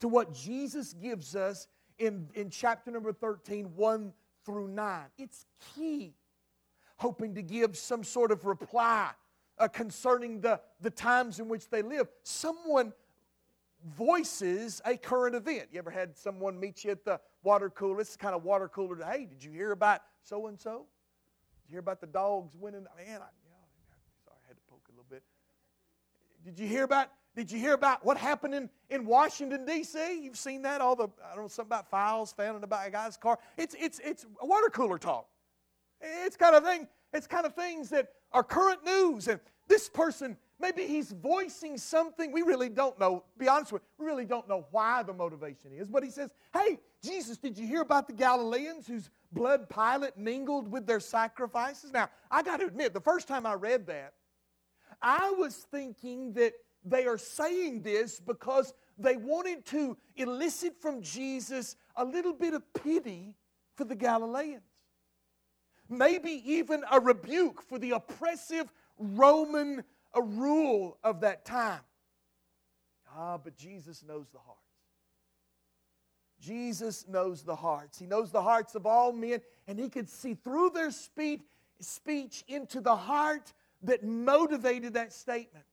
to 0.00 0.08
what 0.08 0.34
Jesus 0.34 0.92
gives 0.92 1.36
us 1.36 1.68
in, 1.98 2.28
in 2.34 2.50
chapter 2.50 2.90
number 2.90 3.12
13, 3.12 3.66
1 3.76 4.12
through 4.44 4.68
9. 4.68 5.00
It's 5.18 5.46
key. 5.74 6.14
Hoping 6.96 7.34
to 7.34 7.42
give 7.42 7.76
some 7.76 8.04
sort 8.04 8.30
of 8.30 8.44
reply 8.44 9.10
uh, 9.58 9.68
concerning 9.68 10.40
the, 10.40 10.60
the 10.80 10.90
times 10.90 11.38
in 11.38 11.48
which 11.48 11.68
they 11.68 11.82
live. 11.82 12.08
Someone 12.22 12.92
voices 13.84 14.80
a 14.84 14.96
current 14.96 15.34
event. 15.34 15.68
You 15.72 15.78
ever 15.78 15.90
had 15.90 16.16
someone 16.16 16.58
meet 16.58 16.84
you 16.84 16.90
at 16.90 17.04
the 17.04 17.20
water 17.42 17.70
cooler? 17.70 18.00
It's 18.00 18.16
kind 18.16 18.34
of 18.34 18.44
water 18.44 18.68
cooler. 18.68 18.96
Hey, 19.04 19.26
did 19.26 19.42
you 19.42 19.50
hear 19.50 19.72
about 19.72 20.00
so 20.22 20.46
and 20.46 20.58
so? 20.58 20.86
Did 21.62 21.68
you 21.68 21.72
hear 21.72 21.80
about 21.80 22.00
the 22.00 22.06
dogs 22.06 22.54
winning? 22.58 22.84
Man, 22.96 23.06
I, 23.06 23.08
yeah, 23.08 23.20
sorry, 24.24 24.38
I 24.44 24.48
had 24.48 24.56
to 24.56 24.62
poke 24.68 24.86
a 24.88 24.92
little 24.92 25.06
bit. 25.08 25.22
Did 26.44 26.58
you 26.58 26.66
hear 26.66 26.84
about? 26.84 27.08
Did 27.36 27.50
you 27.50 27.58
hear 27.58 27.72
about 27.72 28.04
what 28.04 28.16
happened 28.16 28.54
in, 28.54 28.70
in 28.90 29.04
Washington 29.04 29.64
D.C.? 29.66 30.20
You've 30.22 30.38
seen 30.38 30.62
that 30.62 30.80
all 30.80 30.94
the 30.94 31.08
I 31.24 31.34
don't 31.34 31.44
know 31.44 31.48
something 31.48 31.70
about 31.70 31.90
files 31.90 32.32
found 32.32 32.56
in 32.56 32.64
a 32.64 32.90
guy's 32.90 33.16
car. 33.16 33.38
It's 33.56 33.74
it's 33.78 34.00
it's 34.04 34.24
a 34.40 34.46
water 34.46 34.68
cooler 34.70 34.98
talk. 34.98 35.26
It's 36.00 36.36
kind 36.36 36.54
of 36.54 36.64
thing. 36.64 36.86
It's 37.12 37.26
kind 37.26 37.46
of 37.46 37.54
things 37.54 37.90
that 37.90 38.08
are 38.32 38.44
current 38.44 38.84
news, 38.84 39.28
and 39.28 39.40
this 39.68 39.88
person 39.88 40.36
maybe 40.64 40.86
he's 40.88 41.12
voicing 41.12 41.76
something 41.76 42.32
we 42.32 42.40
really 42.40 42.70
don't 42.70 42.98
know. 42.98 43.24
Be 43.36 43.48
honest 43.48 43.70
with 43.70 43.82
you, 43.82 44.04
we 44.04 44.10
really 44.10 44.24
don't 44.24 44.48
know 44.48 44.66
why 44.70 45.02
the 45.02 45.12
motivation 45.12 45.72
is. 45.72 45.88
But 45.88 46.02
he 46.02 46.10
says, 46.10 46.32
"Hey, 46.54 46.80
Jesus, 47.02 47.36
did 47.36 47.58
you 47.58 47.66
hear 47.66 47.82
about 47.82 48.06
the 48.06 48.14
Galileans 48.14 48.86
whose 48.86 49.10
blood 49.30 49.68
Pilate 49.68 50.16
mingled 50.16 50.66
with 50.66 50.86
their 50.86 51.00
sacrifices?" 51.00 51.92
Now, 51.92 52.08
I 52.30 52.42
got 52.42 52.60
to 52.60 52.66
admit, 52.66 52.94
the 52.94 53.00
first 53.00 53.28
time 53.28 53.44
I 53.44 53.54
read 53.54 53.86
that, 53.88 54.14
I 55.02 55.32
was 55.32 55.66
thinking 55.70 56.32
that 56.32 56.54
they 56.82 57.06
are 57.06 57.18
saying 57.18 57.82
this 57.82 58.18
because 58.18 58.72
they 58.96 59.16
wanted 59.16 59.66
to 59.66 59.98
elicit 60.16 60.80
from 60.80 61.02
Jesus 61.02 61.76
a 61.96 62.04
little 62.04 62.32
bit 62.32 62.54
of 62.54 62.62
pity 62.72 63.36
for 63.74 63.84
the 63.84 63.96
Galileans. 63.96 64.62
Maybe 65.90 66.42
even 66.50 66.84
a 66.90 67.00
rebuke 67.00 67.60
for 67.60 67.78
the 67.78 67.90
oppressive 67.90 68.72
Roman 68.96 69.84
uh, 70.16 70.22
rule 70.22 70.98
of 71.02 71.20
that 71.20 71.44
time. 71.44 71.80
Ah, 73.16 73.38
but 73.38 73.56
Jesus 73.56 74.02
knows 74.02 74.26
the 74.32 74.38
hearts. 74.38 74.60
Jesus 76.40 77.06
knows 77.08 77.42
the 77.42 77.56
hearts. 77.56 77.98
He 77.98 78.06
knows 78.06 78.30
the 78.30 78.42
hearts 78.42 78.74
of 78.74 78.86
all 78.86 79.12
men, 79.12 79.40
and 79.66 79.78
he 79.78 79.88
could 79.88 80.08
see 80.08 80.34
through 80.34 80.70
their 80.70 80.90
speech, 80.90 81.40
speech 81.80 82.44
into 82.48 82.80
the 82.80 82.96
heart 82.96 83.52
that 83.82 84.04
motivated 84.04 84.94
that 84.94 85.12
statement. 85.12 85.64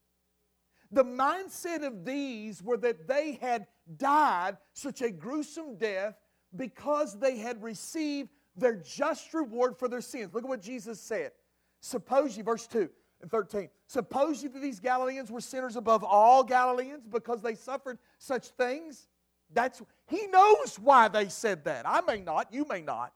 The 0.92 1.04
mindset 1.04 1.86
of 1.86 2.06
these 2.06 2.62
were 2.62 2.78
that 2.78 3.08
they 3.08 3.40
had 3.42 3.68
died 3.98 4.58
such 4.74 5.02
a 5.02 5.10
gruesome 5.10 5.78
death 5.78 6.16
because 6.56 7.18
they 7.18 7.38
had 7.38 7.64
received 7.64 8.30
their 8.56 8.76
just 8.76 9.34
reward 9.34 9.78
for 9.78 9.88
their 9.88 10.02
sins. 10.02 10.34
Look 10.34 10.44
at 10.44 10.50
what 10.50 10.62
Jesus 10.62 11.00
said. 11.00 11.32
Suppose 11.80 12.38
you, 12.38 12.44
verse 12.44 12.68
2 12.68 12.90
and 13.22 13.32
13, 13.32 13.70
suppose 13.88 14.42
you 14.44 14.50
that 14.50 14.62
these 14.62 14.80
Galileans 14.80 15.32
were 15.32 15.42
sinners 15.42 15.76
above 15.76 16.04
all 16.04 16.44
Galileans 16.44 17.08
because 17.08 17.42
they 17.42 17.56
suffered 17.56 17.98
such 18.18 18.48
things. 18.50 19.08
That's 19.54 19.82
he 20.08 20.28
knows 20.28 20.78
why 20.80 21.08
they 21.08 21.30
said 21.30 21.66
that. 21.66 21.88
I 21.88 22.02
may 22.02 22.22
not, 22.22 22.54
you 22.54 22.66
may 22.68 22.82
not. 22.82 23.14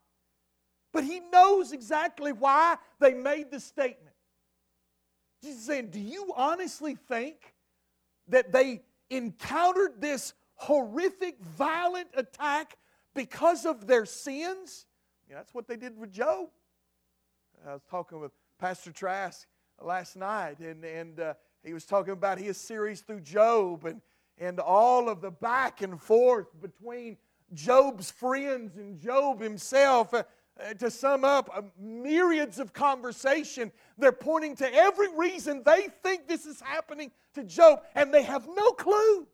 But 0.94 1.04
he 1.04 1.20
knows 1.32 1.72
exactly 1.72 2.32
why 2.32 2.78
they 3.00 3.14
made 3.14 3.52
the 3.52 3.60
statement. 3.60 4.16
Jesus 5.42 5.60
is 5.60 5.66
saying, 5.66 5.90
Do 5.92 6.00
you 6.00 6.34
honestly 6.36 6.96
think 6.96 7.36
that 8.28 8.52
they 8.52 8.82
encountered 9.10 10.02
this 10.02 10.34
horrific, 10.56 11.40
violent 11.42 12.10
attack 12.16 12.78
because 13.14 13.66
of 13.66 13.88
their 13.88 14.06
sins. 14.06 14.86
Yeah, 15.30 15.38
that's 15.38 15.54
what 15.54 15.68
they 15.68 15.78
did 15.78 15.98
with 15.98 16.12
Job. 16.12 16.50
I 17.68 17.74
was 17.74 17.84
talking 17.90 18.20
with 18.20 18.32
Pastor 18.60 18.92
Trask 18.92 19.46
last 19.82 20.16
night, 20.16 20.60
and, 20.60 20.84
and 20.84 21.20
uh, 21.20 21.34
he 21.64 21.74
was 21.74 21.86
talking 21.86 22.14
about 22.14 22.38
his 22.38 22.58
series 22.58 23.02
through 23.02 23.22
Job 23.22 23.86
and, 23.86 24.02
and 24.38 24.60
all 24.60 25.10
of 25.10 25.22
the 25.22 25.32
back 25.32 25.82
and 25.82 26.02
forth 26.02 26.48
between 26.62 27.18
Job's 27.54 28.12
friends 28.12 28.78
and 28.78 29.00
Job 29.00 29.42
himself. 29.42 30.14
Uh, 30.14 30.24
uh, 30.58 30.74
to 30.74 30.90
sum 30.90 31.26
up, 31.26 31.50
uh, 31.54 31.62
myriads 31.78 32.60
of 32.60 32.72
conversation. 32.72 33.74
They're 33.98 34.14
pointing 34.14 34.56
to 34.58 34.74
every 34.74 35.14
reason 35.14 35.64
they 35.66 35.90
think 36.02 36.30
this 36.30 36.46
is 36.46 36.62
happening 36.62 37.12
to 37.34 37.44
Job, 37.44 37.82
and 37.94 38.14
they 38.14 38.24
have 38.24 38.48
no 38.48 38.72
clue. 38.72 39.28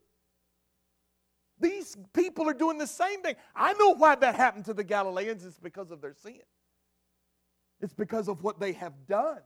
These 1.60 1.96
people 2.14 2.50
are 2.50 2.56
doing 2.56 2.80
the 2.80 2.88
same 2.88 3.22
thing. 3.22 3.36
I 3.56 3.74
know 3.74 3.94
why 3.94 4.16
that 4.16 4.34
happened 4.34 4.66
to 4.66 4.74
the 4.74 4.84
Galileans. 4.84 5.46
It's 5.46 5.60
because 5.60 5.92
of 5.92 6.02
their 6.02 6.16
sin, 6.16 6.40
it's 7.80 7.94
because 7.94 8.28
of 8.28 8.42
what 8.42 8.60
they 8.60 8.74
have 8.74 8.94
done. 9.08 9.42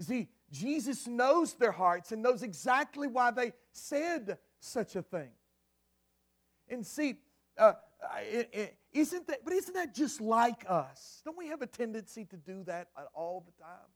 You 0.00 0.06
see, 0.06 0.28
Jesus 0.50 1.06
knows 1.06 1.52
their 1.52 1.72
hearts 1.72 2.10
and 2.10 2.22
knows 2.22 2.42
exactly 2.42 3.06
why 3.06 3.30
they 3.32 3.52
said 3.70 4.38
such 4.58 4.96
a 4.96 5.02
thing. 5.02 5.28
And 6.70 6.86
see, 6.86 7.16
uh, 7.58 7.74
it, 8.22 8.48
it, 8.50 8.76
isn't 8.94 9.26
that, 9.26 9.44
but 9.44 9.52
isn't 9.52 9.74
that 9.74 9.94
just 9.94 10.22
like 10.22 10.64
us? 10.66 11.20
Don't 11.22 11.36
we 11.36 11.48
have 11.48 11.60
a 11.60 11.66
tendency 11.66 12.24
to 12.24 12.36
do 12.38 12.64
that 12.64 12.88
all 13.14 13.44
the 13.44 13.62
time? 13.62 13.90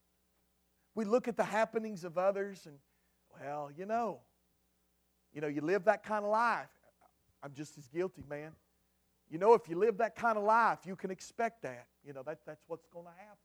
We 0.94 1.06
look 1.06 1.26
at 1.26 1.38
the 1.38 1.44
happenings 1.44 2.04
of 2.04 2.18
others 2.18 2.66
and, 2.66 2.76
well, 3.40 3.70
you 3.74 3.86
know, 3.86 4.20
you 5.32 5.40
know, 5.40 5.48
you 5.48 5.62
live 5.62 5.84
that 5.84 6.04
kind 6.04 6.22
of 6.22 6.30
life. 6.30 6.68
I'm 7.42 7.54
just 7.54 7.78
as 7.78 7.88
guilty, 7.88 8.24
man. 8.28 8.52
You 9.30 9.38
know, 9.38 9.54
if 9.54 9.70
you 9.70 9.78
live 9.78 9.96
that 9.98 10.16
kind 10.16 10.36
of 10.36 10.44
life, 10.44 10.80
you 10.84 10.96
can 10.96 11.10
expect 11.10 11.62
that. 11.62 11.86
You 12.06 12.12
know, 12.12 12.22
that, 12.24 12.40
that's 12.46 12.62
what's 12.66 12.86
going 12.88 13.06
to 13.06 13.12
happen. 13.12 13.43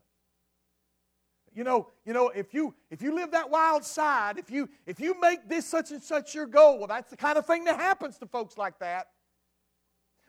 You 1.60 1.66
know, 1.66 1.90
you 2.06 2.14
know, 2.14 2.30
if 2.30 2.54
you 2.54 2.74
if 2.90 3.02
you 3.02 3.14
live 3.14 3.32
that 3.32 3.50
wild 3.50 3.84
side, 3.84 4.38
if 4.38 4.50
you 4.50 4.70
if 4.86 5.02
you 5.02 5.20
make 5.20 5.50
this 5.50 5.66
such 5.66 5.92
and 5.92 6.02
such 6.02 6.34
your 6.34 6.46
goal, 6.46 6.78
well, 6.78 6.88
that's 6.88 7.10
the 7.10 7.18
kind 7.18 7.38
of 7.38 7.46
thing 7.46 7.66
that 7.66 7.76
happens 7.76 8.18
to 8.20 8.28
folks 8.28 8.58
like 8.58 8.80
that. 8.80 9.08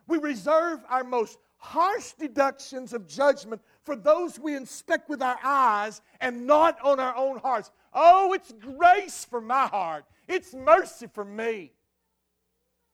We 0.09 0.19
reserve 0.19 0.81
our 0.89 1.05
most 1.05 1.39
harsh 1.59 2.15
deductions 2.19 2.93
of 2.93 3.07
judgment 3.07 3.63
for 3.85 3.95
those 3.95 4.41
we 4.41 4.57
inspect 4.57 5.09
with 5.09 5.23
our 5.23 5.39
eyes 5.45 6.03
and 6.21 6.49
not 6.49 6.81
on 6.83 6.99
our 6.99 7.17
own 7.17 7.39
hearts. 7.39 7.71
Oh, 7.95 8.33
it's 8.33 8.51
grace 8.51 9.25
for 9.25 9.41
my 9.41 9.69
heart, 9.69 10.07
it's 10.27 10.53
mercy 10.53 11.07
for 11.07 11.25
me. 11.25 11.71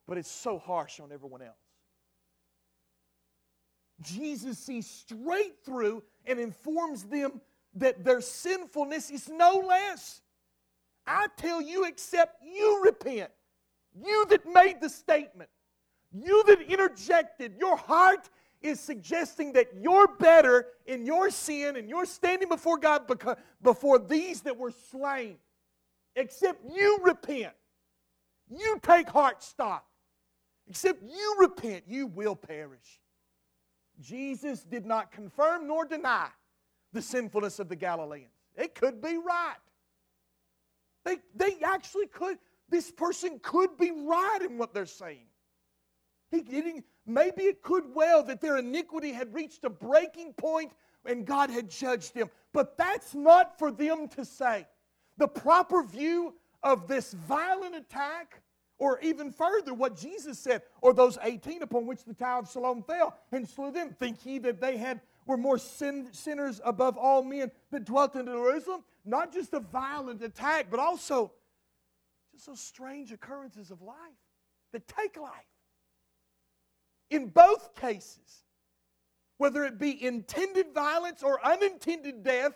But 0.07 0.19
it's 0.19 0.31
so 0.31 0.59
harsh 0.59 1.01
on 1.01 1.11
everyone 1.11 1.41
else. 1.41 1.57
Jesus 4.03 4.59
sees 4.59 4.87
straight 4.87 5.65
through 5.65 6.03
and 6.27 6.39
informs 6.39 7.05
them 7.05 7.41
that 7.77 8.05
their 8.05 8.21
sinfulness 8.21 9.11
is 9.11 9.29
no 9.29 9.63
less. 9.67 10.23
I 11.07 11.29
tell 11.37 11.63
you, 11.63 11.85
except 11.85 12.43
you 12.43 12.83
repent, 12.85 13.31
you 13.95 14.27
that 14.31 14.47
made 14.53 14.81
the 14.81 14.89
statement, 14.89 15.51
you 16.13 16.43
that 16.45 16.61
interjected, 16.63 17.55
your 17.59 17.77
heart 17.77 18.29
is 18.63 18.81
suggesting 18.81 19.53
that 19.53 19.69
you're 19.79 20.09
better 20.17 20.67
in 20.87 21.05
your 21.07 21.31
sin 21.31 21.77
and 21.77 21.89
you're 21.89 22.07
standing 22.07 22.49
before 22.49 22.79
God 22.79 23.07
because, 23.07 23.37
before 23.63 23.99
these 23.99 24.41
that 24.43 24.57
were 24.57 24.73
slain. 24.91 25.37
Except 26.17 26.61
you 26.75 26.99
repent. 27.03 27.53
You 28.49 28.79
take 28.83 29.09
heart 29.09 29.43
stock. 29.43 29.85
Except 30.69 31.03
you 31.03 31.37
repent, 31.39 31.85
you 31.87 32.07
will 32.07 32.35
perish. 32.35 33.01
Jesus 34.01 34.65
did 34.65 34.85
not 34.85 35.13
confirm 35.13 35.69
nor 35.69 35.85
deny 35.85 36.29
the 36.97 37.03
sinfulness 37.03 37.61
of 37.61 37.69
the 37.69 37.77
Galileans. 37.77 38.33
It 38.57 38.75
could 38.75 39.01
be 39.01 39.19
right. 39.19 39.55
They, 41.05 41.19
they 41.37 41.59
actually 41.63 42.07
could, 42.09 42.39
this 42.69 42.91
person 42.91 43.39
could 43.43 43.77
be 43.77 43.93
right 43.93 44.41
in 44.43 44.59
what 44.59 44.75
they're 44.75 44.87
saying. 44.87 45.27
He, 46.31 46.43
he 46.49 46.83
maybe 47.07 47.43
it 47.45 47.63
could 47.63 47.85
well 47.95 48.23
that 48.25 48.41
their 48.41 48.57
iniquity 48.57 49.13
had 49.13 49.33
reached 49.33 49.65
a 49.65 49.71
breaking 49.71 50.33
point 50.33 50.73
and 51.05 51.25
God 51.25 51.51
had 51.51 51.71
judged 51.71 52.15
them. 52.15 52.31
But 52.53 52.77
that's 52.77 53.15
not 53.15 53.59
for 53.59 53.71
them 53.71 54.09
to 54.09 54.25
say. 54.25 54.67
The 55.19 55.29
proper 55.29 55.85
view 55.85 56.35
of 56.63 56.89
this 56.89 57.13
violent 57.13 57.77
attack 57.77 58.43
Or 58.79 58.99
even 59.01 59.33
further, 59.33 59.73
what 59.73 59.97
Jesus 59.97 60.39
said, 60.39 60.63
or 60.83 60.93
those 60.93 61.17
18 61.23 61.63
upon 61.63 61.87
which 61.87 62.05
the 62.05 62.13
tower 62.13 62.41
of 62.41 62.49
Siloam 62.49 62.83
fell 62.83 63.17
and 63.33 63.49
slew 63.49 63.71
them. 63.71 63.91
Think 63.91 64.25
ye 64.27 64.39
that 64.41 64.61
they 64.61 64.77
had 64.77 65.01
were 65.27 65.37
more 65.37 65.59
sin, 65.59 66.09
sinners 66.13 66.61
above 66.65 66.97
all 66.97 67.23
men 67.23 67.51
that 67.71 67.85
dwelt 67.85 68.15
in 68.15 68.27
Jerusalem? 68.27 68.85
Not 69.05 69.33
just 69.33 69.53
a 69.53 69.61
violent 69.61 70.23
attack, 70.23 70.67
but 70.71 70.81
also 70.81 71.33
just 72.33 72.47
those 72.47 72.61
strange 72.61 73.13
occurrences 73.13 73.71
of 73.71 73.83
life 73.83 73.97
that 74.73 74.87
take 74.89 75.17
life. 75.17 75.33
In 77.11 77.29
both 77.29 77.75
cases, 77.77 78.45
whether 79.39 79.65
it 79.65 79.79
be 79.79 80.05
intended 80.05 80.73
violence 80.75 81.23
or 81.23 81.45
unintended 81.45 82.23
death, 82.23 82.53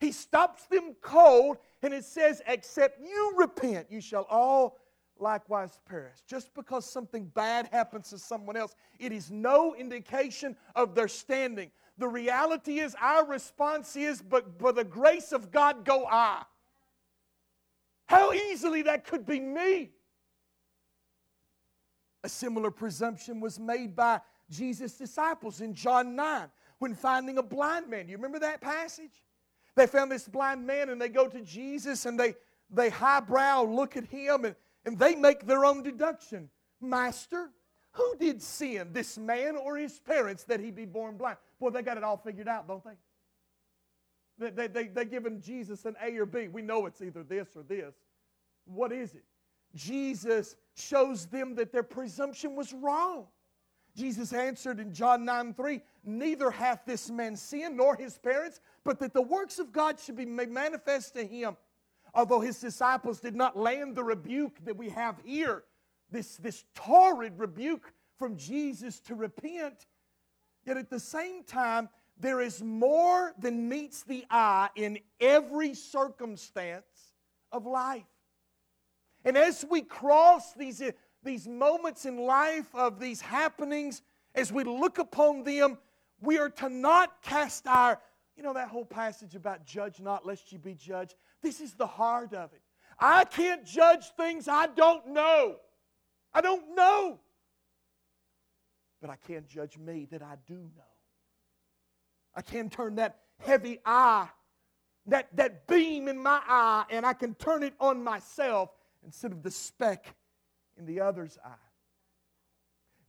he 0.00 0.12
stops 0.12 0.66
them 0.66 0.94
cold 1.00 1.58
and 1.82 1.94
it 1.94 2.04
says, 2.04 2.42
Except 2.46 3.00
you 3.00 3.34
repent, 3.36 3.86
you 3.90 4.00
shall 4.00 4.26
all 4.28 4.78
likewise 5.18 5.78
perish. 5.88 6.18
Just 6.26 6.52
because 6.54 6.88
something 6.88 7.26
bad 7.26 7.68
happens 7.72 8.10
to 8.10 8.18
someone 8.18 8.56
else, 8.56 8.74
it 8.98 9.12
is 9.12 9.30
no 9.30 9.74
indication 9.74 10.56
of 10.74 10.94
their 10.94 11.08
standing. 11.08 11.70
The 11.98 12.08
reality 12.08 12.80
is, 12.80 12.96
our 13.00 13.24
response 13.24 13.96
is, 13.96 14.20
But 14.20 14.58
by 14.58 14.72
the 14.72 14.84
grace 14.84 15.32
of 15.32 15.50
God 15.50 15.84
go 15.84 16.06
I. 16.06 16.42
How 18.06 18.32
easily 18.32 18.82
that 18.82 19.06
could 19.06 19.24
be 19.24 19.40
me. 19.40 19.90
A 22.22 22.28
similar 22.28 22.70
presumption 22.70 23.40
was 23.40 23.58
made 23.58 23.94
by 23.94 24.20
Jesus' 24.50 24.96
disciples 24.96 25.60
in 25.60 25.74
John 25.74 26.16
9 26.16 26.48
when 26.78 26.94
finding 26.94 27.38
a 27.38 27.42
blind 27.42 27.88
man. 27.88 28.08
You 28.08 28.16
remember 28.16 28.38
that 28.40 28.60
passage? 28.60 29.22
They 29.76 29.86
found 29.86 30.10
this 30.10 30.28
blind 30.28 30.66
man 30.66 30.90
and 30.90 31.00
they 31.00 31.08
go 31.08 31.28
to 31.28 31.40
Jesus 31.40 32.06
and 32.06 32.18
they, 32.18 32.34
they 32.70 32.90
highbrow 32.90 33.64
look 33.64 33.96
at 33.96 34.04
him 34.04 34.44
and, 34.44 34.54
and 34.84 34.98
they 34.98 35.14
make 35.14 35.46
their 35.46 35.64
own 35.64 35.82
deduction. 35.82 36.48
Master, 36.80 37.50
who 37.94 38.16
did 38.18 38.42
sin, 38.42 38.88
this 38.92 39.16
man 39.16 39.56
or 39.56 39.76
his 39.76 40.00
parents, 40.00 40.44
that 40.44 40.60
he 40.60 40.70
be 40.70 40.84
born 40.84 41.16
blind? 41.16 41.36
Boy, 41.60 41.70
they 41.70 41.82
got 41.82 41.96
it 41.96 42.02
all 42.02 42.16
figured 42.16 42.48
out, 42.48 42.66
don't 42.66 42.82
they? 42.84 42.90
They, 44.36 44.50
they, 44.50 44.66
they, 44.66 44.88
they 44.88 45.04
given 45.04 45.40
Jesus 45.40 45.84
an 45.84 45.94
A 46.02 46.16
or 46.16 46.26
B. 46.26 46.48
We 46.48 46.60
know 46.60 46.86
it's 46.86 47.00
either 47.00 47.22
this 47.22 47.56
or 47.56 47.62
this. 47.62 47.94
What 48.64 48.90
is 48.90 49.14
it? 49.14 49.22
Jesus 49.76 50.56
shows 50.74 51.26
them 51.26 51.54
that 51.54 51.72
their 51.72 51.84
presumption 51.84 52.56
was 52.56 52.72
wrong. 52.72 53.26
Jesus 53.96 54.32
answered 54.32 54.80
in 54.80 54.92
John 54.92 55.24
9 55.24 55.54
3, 55.54 55.80
Neither 56.04 56.50
hath 56.50 56.80
this 56.84 57.10
man 57.10 57.36
sinned 57.36 57.76
nor 57.76 57.94
his 57.94 58.18
parents, 58.18 58.60
but 58.84 58.98
that 58.98 59.14
the 59.14 59.22
works 59.22 59.60
of 59.60 59.72
God 59.72 60.00
should 60.00 60.16
be 60.16 60.26
made 60.26 60.50
manifest 60.50 61.14
to 61.14 61.24
him. 61.24 61.56
Although 62.12 62.40
his 62.40 62.58
disciples 62.58 63.20
did 63.20 63.36
not 63.36 63.56
land 63.56 63.94
the 63.94 64.02
rebuke 64.02 64.64
that 64.64 64.76
we 64.76 64.90
have 64.90 65.16
here, 65.24 65.62
this, 66.14 66.36
this 66.36 66.64
torrid 66.74 67.38
rebuke 67.38 67.92
from 68.18 68.36
Jesus 68.36 69.00
to 69.00 69.14
repent, 69.14 69.86
yet 70.64 70.76
at 70.76 70.88
the 70.88 71.00
same 71.00 71.42
time, 71.42 71.88
there 72.18 72.40
is 72.40 72.62
more 72.62 73.34
than 73.38 73.68
meets 73.68 74.04
the 74.04 74.24
eye 74.30 74.68
in 74.76 74.98
every 75.20 75.74
circumstance 75.74 77.12
of 77.50 77.66
life. 77.66 78.04
And 79.24 79.36
as 79.36 79.64
we 79.68 79.82
cross 79.82 80.52
these, 80.52 80.80
these 81.24 81.48
moments 81.48 82.06
in 82.06 82.18
life 82.18 82.72
of 82.74 83.00
these 83.00 83.20
happenings, 83.20 84.02
as 84.34 84.52
we 84.52 84.62
look 84.62 84.98
upon 84.98 85.42
them, 85.42 85.78
we 86.20 86.38
are 86.38 86.50
to 86.50 86.68
not 86.68 87.22
cast 87.22 87.66
our, 87.66 88.00
you 88.36 88.44
know, 88.44 88.52
that 88.54 88.68
whole 88.68 88.84
passage 88.84 89.34
about 89.34 89.66
judge 89.66 89.98
not 89.98 90.24
lest 90.24 90.52
you 90.52 90.58
be 90.58 90.74
judged. 90.74 91.16
This 91.42 91.60
is 91.60 91.74
the 91.74 91.86
heart 91.86 92.32
of 92.32 92.52
it. 92.52 92.62
I 93.00 93.24
can't 93.24 93.66
judge 93.66 94.04
things 94.16 94.46
I 94.46 94.68
don't 94.68 95.08
know. 95.08 95.56
I 96.34 96.40
don't 96.40 96.74
know. 96.74 97.20
But 99.00 99.10
I 99.10 99.16
can't 99.16 99.46
judge 99.48 99.78
me 99.78 100.06
that 100.10 100.22
I 100.22 100.36
do 100.46 100.54
know. 100.54 100.94
I 102.34 102.42
can 102.42 102.68
turn 102.68 102.96
that 102.96 103.20
heavy 103.38 103.78
eye, 103.84 104.28
that, 105.06 105.28
that 105.36 105.66
beam 105.66 106.08
in 106.08 106.18
my 106.18 106.40
eye, 106.46 106.84
and 106.90 107.06
I 107.06 107.12
can 107.12 107.34
turn 107.34 107.62
it 107.62 107.74
on 107.78 108.02
myself 108.02 108.70
instead 109.04 109.32
of 109.32 109.42
the 109.42 109.50
speck 109.50 110.14
in 110.78 110.86
the 110.86 111.00
other's 111.00 111.38
eye. 111.44 111.54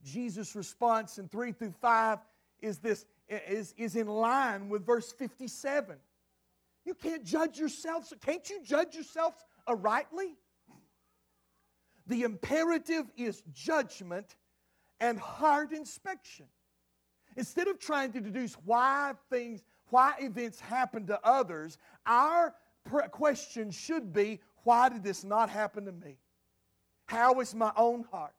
Jesus' 0.04 0.54
response 0.54 1.18
in 1.18 1.28
3 1.28 1.52
through 1.52 1.74
5 1.80 2.18
is 2.60 2.78
this 2.78 3.06
is, 3.28 3.74
is 3.76 3.96
in 3.96 4.06
line 4.06 4.68
with 4.68 4.86
verse 4.86 5.12
57. 5.12 5.96
You 6.84 6.94
can't 6.94 7.24
judge 7.24 7.58
yourselves. 7.58 8.14
Can't 8.24 8.48
you 8.48 8.62
judge 8.62 8.94
yourselves 8.94 9.44
rightly? 9.68 10.36
The 12.06 12.22
imperative 12.22 13.06
is 13.16 13.42
judgment 13.52 14.36
and 15.00 15.18
hard 15.18 15.72
inspection. 15.72 16.46
Instead 17.36 17.68
of 17.68 17.78
trying 17.78 18.12
to 18.12 18.20
deduce 18.20 18.54
why 18.64 19.12
things, 19.30 19.62
why 19.88 20.14
events 20.20 20.60
happen 20.60 21.06
to 21.06 21.20
others, 21.26 21.78
our 22.06 22.54
question 23.10 23.70
should 23.70 24.12
be 24.12 24.40
why 24.64 24.88
did 24.88 25.02
this 25.02 25.24
not 25.24 25.50
happen 25.50 25.84
to 25.84 25.92
me? 25.92 26.18
How 27.06 27.40
is 27.40 27.54
my 27.54 27.72
own 27.76 28.04
heart? 28.10 28.34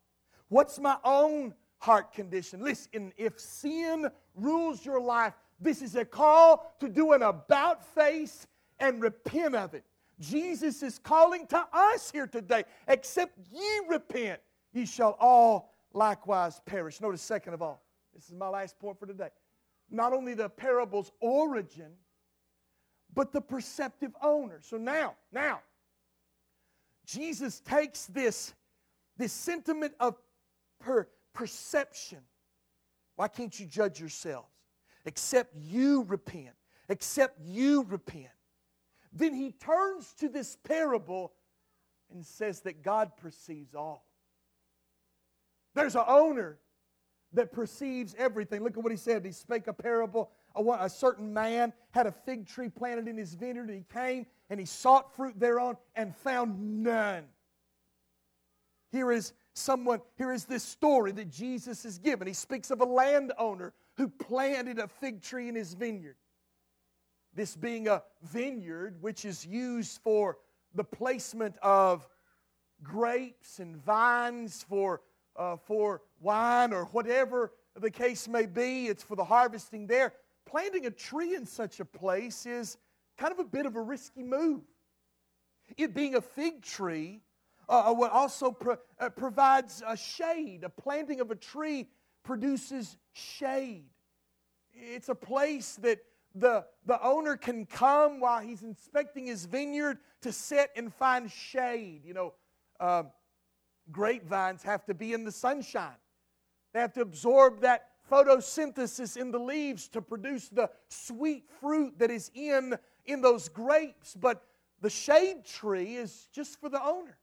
What's 0.49 0.79
my 0.79 0.97
own 1.03 1.53
heart 1.77 2.13
condition? 2.13 2.61
Listen, 2.61 3.13
if 3.17 3.39
sin 3.39 4.09
rules 4.35 4.85
your 4.85 4.99
life, 4.99 5.33
this 5.59 5.81
is 5.81 5.95
a 5.95 6.05
call 6.05 6.75
to 6.79 6.89
do 6.89 7.13
an 7.13 7.21
about 7.21 7.83
face 7.95 8.47
and 8.79 9.01
repent 9.01 9.55
of 9.55 9.73
it. 9.73 9.83
Jesus 10.19 10.81
is 10.81 10.99
calling 10.99 11.45
to 11.47 11.65
us 11.71 12.11
here 12.11 12.27
today. 12.27 12.63
Except 12.87 13.37
ye 13.51 13.81
repent, 13.89 14.39
ye 14.73 14.85
shall 14.85 15.15
all 15.19 15.73
likewise 15.93 16.61
perish. 16.65 17.01
Notice, 17.01 17.21
second 17.21 17.53
of 17.53 17.61
all, 17.61 17.83
this 18.13 18.27
is 18.29 18.35
my 18.35 18.47
last 18.47 18.79
point 18.79 18.99
for 18.99 19.05
today. 19.05 19.29
Not 19.89 20.13
only 20.13 20.33
the 20.33 20.49
parable's 20.49 21.11
origin, 21.19 21.91
but 23.13 23.31
the 23.31 23.41
perceptive 23.41 24.11
owner. 24.21 24.59
So 24.61 24.77
now, 24.77 25.15
now, 25.31 25.61
Jesus 27.05 27.61
takes 27.61 28.05
this, 28.05 28.53
this 29.17 29.31
sentiment 29.31 29.93
of 29.99 30.15
per, 30.79 31.07
perception. 31.33 32.19
Why 33.15 33.27
can't 33.27 33.57
you 33.59 33.65
judge 33.65 33.99
yourselves? 33.99 34.49
Except 35.05 35.55
you 35.55 36.03
repent. 36.03 36.55
Except 36.89 37.39
you 37.41 37.83
repent. 37.83 38.27
Then 39.13 39.33
he 39.33 39.51
turns 39.51 40.13
to 40.19 40.29
this 40.29 40.57
parable 40.63 41.33
and 42.11 42.25
says 42.25 42.61
that 42.61 42.83
God 42.83 43.11
perceives 43.17 43.75
all. 43.75 44.05
There's 45.73 45.95
an 45.95 46.05
owner 46.07 46.57
that 47.33 47.51
perceives 47.51 48.15
everything. 48.17 48.63
Look 48.63 48.77
at 48.77 48.83
what 48.83 48.91
he 48.91 48.97
said. 48.97 49.25
He 49.25 49.31
spake 49.31 49.67
a 49.67 49.73
parable. 49.73 50.31
A, 50.55 50.89
certain 50.89 51.33
man 51.33 51.73
had 51.91 52.07
a 52.07 52.11
fig 52.11 52.47
tree 52.47 52.69
planted 52.69 53.07
in 53.07 53.17
his 53.17 53.35
vineyard, 53.35 53.69
and 53.69 53.77
he 53.77 53.85
came 53.93 54.25
and 54.49 54.59
he 54.59 54.65
sought 54.65 55.15
fruit 55.15 55.39
thereon 55.39 55.77
and 55.95 56.15
found 56.15 56.83
none. 56.83 57.25
Here 58.91 59.11
is 59.11 59.33
someone, 59.53 60.01
here 60.17 60.31
is 60.31 60.45
this 60.45 60.63
story 60.63 61.11
that 61.11 61.29
Jesus 61.29 61.83
has 61.83 61.99
given. 61.99 62.27
He 62.27 62.33
speaks 62.33 62.71
of 62.71 62.81
a 62.81 62.85
landowner 62.85 63.73
who 63.97 64.07
planted 64.07 64.79
a 64.79 64.87
fig 64.87 65.21
tree 65.21 65.49
in 65.49 65.55
his 65.55 65.73
vineyard. 65.73 66.15
This 67.37 67.55
being 67.55 67.87
a 67.87 68.01
vineyard 68.23 68.99
which 68.99 69.23
is 69.23 69.45
used 69.45 70.01
for 70.01 70.39
the 70.73 70.83
placement 70.83 71.55
of 71.61 72.07
grapes 72.81 73.59
and 73.59 73.77
vines 73.77 74.65
for, 74.67 75.03
uh, 75.35 75.57
for 75.57 76.01
wine 76.19 76.73
or 76.73 76.85
whatever 76.85 77.53
the 77.75 77.91
case 77.91 78.27
may 78.27 78.47
be, 78.47 78.87
it's 78.87 79.03
for 79.03 79.15
the 79.15 79.23
harvesting 79.23 79.85
there. 79.85 80.13
Planting 80.47 80.87
a 80.87 80.89
tree 80.89 81.35
in 81.35 81.45
such 81.45 81.79
a 81.79 81.85
place 81.85 82.47
is 82.47 82.75
kind 83.19 83.31
of 83.31 83.37
a 83.37 83.43
bit 83.43 83.67
of 83.67 83.75
a 83.75 83.81
risky 83.81 84.23
move. 84.23 84.63
It 85.77 85.93
being 85.93 86.15
a 86.15 86.21
fig 86.21 86.63
tree, 86.63 87.21
uh, 87.69 87.91
uh 87.91 87.93
what 87.93 88.11
also 88.13 88.49
pro- 88.49 88.79
uh, 88.99 89.09
provides 89.09 89.83
a 89.85 89.95
shade. 89.95 90.63
A 90.63 90.69
planting 90.69 91.21
of 91.21 91.29
a 91.29 91.35
tree 91.35 91.87
produces 92.23 92.97
shade. 93.13 93.85
It's 94.73 95.09
a 95.09 95.15
place 95.15 95.75
that 95.83 95.99
the, 96.39 96.65
the 96.85 97.01
owner 97.03 97.35
can 97.37 97.65
come 97.65 98.19
while 98.19 98.39
he's 98.39 98.61
inspecting 98.61 99.27
his 99.27 99.45
vineyard 99.45 99.97
to 100.21 100.31
sit 100.31 100.71
and 100.75 100.93
find 100.93 101.31
shade. 101.31 102.01
You 102.05 102.13
know, 102.13 102.33
uh, 102.79 103.03
grapevines 103.91 104.63
have 104.63 104.85
to 104.85 104.93
be 104.93 105.13
in 105.13 105.23
the 105.23 105.31
sunshine, 105.31 105.97
they 106.73 106.79
have 106.79 106.93
to 106.93 107.01
absorb 107.01 107.61
that 107.61 107.87
photosynthesis 108.11 109.17
in 109.17 109.31
the 109.31 109.39
leaves 109.39 109.89
to 109.89 110.01
produce 110.01 110.47
the 110.47 110.69
sweet 110.87 111.43
fruit 111.59 111.99
that 111.99 112.09
is 112.09 112.31
in 112.33 112.77
in 113.05 113.21
those 113.21 113.49
grapes, 113.49 114.15
but 114.15 114.43
the 114.81 114.89
shade 114.89 115.45
tree 115.45 115.95
is 115.95 116.27
just 116.33 116.59
for 116.59 116.69
the 116.69 116.81
owner. 116.81 117.17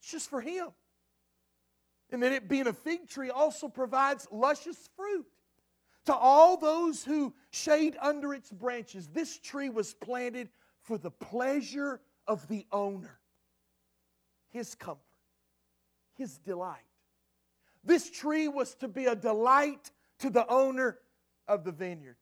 It's 0.00 0.10
just 0.10 0.30
for 0.30 0.40
him. 0.40 0.68
And 2.10 2.22
then 2.22 2.32
it 2.32 2.48
being 2.48 2.68
a 2.68 2.72
fig 2.72 3.08
tree 3.08 3.30
also 3.30 3.68
provides 3.68 4.28
luscious 4.30 4.88
fruit 4.96 5.26
to 6.06 6.14
all 6.14 6.56
those 6.56 7.04
who 7.04 7.34
shade 7.56 7.96
under 8.00 8.34
its 8.34 8.50
branches. 8.50 9.08
This 9.08 9.38
tree 9.38 9.70
was 9.70 9.94
planted 9.94 10.48
for 10.82 10.98
the 10.98 11.10
pleasure 11.10 12.00
of 12.26 12.46
the 12.48 12.66
owner, 12.70 13.18
his 14.50 14.74
comfort. 14.74 15.02
his 16.14 16.38
delight. 16.38 16.78
This 17.84 18.10
tree 18.10 18.48
was 18.48 18.74
to 18.76 18.88
be 18.88 19.06
a 19.06 19.14
delight 19.14 19.90
to 20.20 20.30
the 20.30 20.46
owner 20.48 20.98
of 21.46 21.62
the 21.62 21.72
vineyard. 21.72 22.16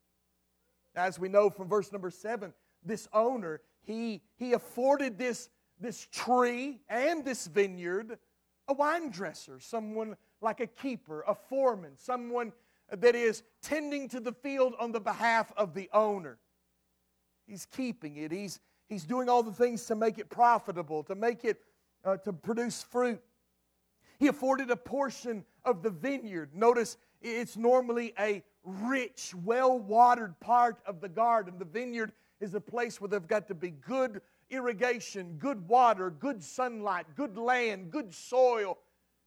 As 0.96 1.18
we 1.18 1.28
know 1.28 1.48
from 1.48 1.68
verse 1.68 1.92
number 1.92 2.10
seven, 2.10 2.52
this 2.84 3.08
owner, 3.12 3.60
he, 3.82 4.22
he 4.36 4.52
afforded 4.52 5.16
this, 5.16 5.48
this 5.80 6.06
tree 6.10 6.80
and 6.88 7.24
this 7.24 7.46
vineyard 7.46 8.18
a 8.68 8.74
wine 8.74 9.10
dresser, 9.10 9.60
someone 9.60 10.16
like 10.40 10.60
a 10.60 10.66
keeper, 10.66 11.24
a 11.26 11.34
foreman, 11.34 11.92
someone 11.96 12.52
that 13.00 13.14
is 13.14 13.42
tending 13.62 14.08
to 14.08 14.20
the 14.20 14.32
field 14.32 14.74
on 14.78 14.92
the 14.92 15.00
behalf 15.00 15.52
of 15.56 15.74
the 15.74 15.88
owner. 15.92 16.38
He's 17.46 17.66
keeping 17.66 18.16
it, 18.16 18.32
he's, 18.32 18.60
he's 18.88 19.04
doing 19.04 19.28
all 19.28 19.42
the 19.42 19.52
things 19.52 19.84
to 19.86 19.94
make 19.94 20.18
it 20.18 20.30
profitable, 20.30 21.02
to 21.04 21.14
make 21.14 21.44
it, 21.44 21.60
uh, 22.04 22.16
to 22.18 22.32
produce 22.32 22.82
fruit. 22.82 23.20
He 24.18 24.28
afforded 24.28 24.70
a 24.70 24.76
portion 24.76 25.44
of 25.64 25.82
the 25.82 25.90
vineyard. 25.90 26.50
Notice 26.54 26.96
it's 27.20 27.56
normally 27.56 28.14
a 28.18 28.42
rich, 28.62 29.34
well 29.44 29.78
watered 29.78 30.38
part 30.40 30.78
of 30.86 31.00
the 31.00 31.08
garden. 31.08 31.54
The 31.58 31.64
vineyard 31.64 32.12
is 32.40 32.54
a 32.54 32.60
place 32.60 33.00
where 33.00 33.08
they've 33.08 33.26
got 33.26 33.48
to 33.48 33.54
be 33.54 33.70
good 33.70 34.20
irrigation, 34.50 35.36
good 35.38 35.66
water, 35.68 36.10
good 36.10 36.42
sunlight, 36.42 37.06
good 37.16 37.36
land, 37.36 37.90
good 37.90 38.14
soil. 38.14 38.78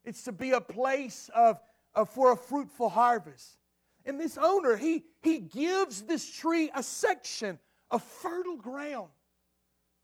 It's 0.06 0.24
to 0.24 0.32
be 0.32 0.52
a 0.52 0.62
place 0.62 1.30
of, 1.36 1.60
of 1.60 1.60
Uh, 1.98 2.06
for 2.06 2.32
a 2.32 2.38
fruitful 2.38 2.90
harvest. 2.90 3.58
And 4.06 4.20
this 4.22 4.38
owner, 4.38 4.78
he, 4.78 5.04
he 5.24 5.40
gives 5.40 6.04
this 6.04 6.30
tree 6.32 6.70
a 6.76 6.84
section 6.84 7.58
of 7.90 8.04
fertile 8.04 8.56
ground, 8.56 9.10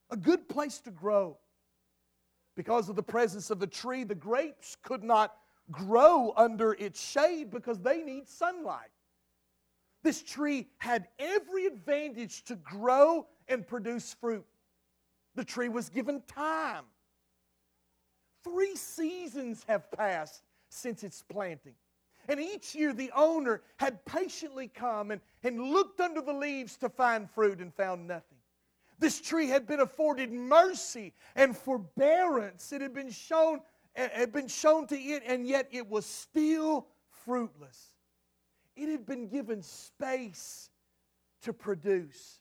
a 0.10 0.18
good 0.18 0.50
place 0.50 0.80
to 0.80 0.90
grow. 0.90 1.38
Because 2.56 2.90
of 2.90 2.96
the 2.96 3.04
presence 3.04 3.52
of 3.52 3.60
the 3.60 3.68
tree, 3.68 4.04
the 4.04 4.16
grapes 4.16 4.76
could 4.82 5.04
not 5.04 5.36
grow 5.70 6.34
under 6.36 6.74
its 6.74 7.00
shade 7.00 7.52
because 7.52 7.80
they 7.80 8.02
need 8.02 8.28
sunlight. 8.28 8.90
This 10.02 10.24
tree 10.24 10.70
had 10.80 11.08
every 11.20 11.68
advantage 11.68 12.44
to 12.46 12.56
grow 12.56 13.28
and 13.48 13.68
produce 13.68 14.16
fruit. 14.20 14.46
The 15.36 15.46
tree 15.46 15.70
was 15.70 15.90
given 15.90 16.24
time. 16.28 16.86
Three 18.44 18.76
seasons 18.76 19.64
have 19.68 19.92
passed 19.92 20.42
since 20.70 21.04
its 21.04 21.22
planting. 21.22 21.76
And 22.28 22.40
each 22.40 22.74
year 22.74 22.94
the 22.94 23.12
owner 23.16 23.62
had 23.78 24.04
patiently 24.06 24.68
come 24.68 25.12
and, 25.12 25.22
and 25.44 25.60
looked 25.60 26.00
under 26.00 26.22
the 26.22 26.34
leaves 26.34 26.78
to 26.78 26.90
find 26.90 27.30
fruit 27.30 27.60
and 27.60 27.74
found 27.74 28.08
nothing. 28.08 28.38
This 29.00 29.20
tree 29.20 29.48
had 29.48 29.68
been 29.68 29.82
afforded 29.82 30.32
mercy 30.32 31.14
and 31.36 31.58
forbearance. 31.58 32.72
It 32.72 32.82
had 32.82 32.94
been 32.94 33.12
shown, 33.12 33.60
had 33.96 34.32
been 34.32 34.48
shown 34.48 34.88
to 34.88 34.96
it, 34.96 35.24
and 35.26 35.46
yet 35.46 35.68
it 35.72 35.90
was 35.90 36.06
still 36.06 36.88
fruitless. 37.26 37.94
It 38.76 38.90
had 38.90 39.06
been 39.06 39.28
given 39.28 39.62
space 39.62 40.70
to 41.42 41.52
produce, 41.52 42.40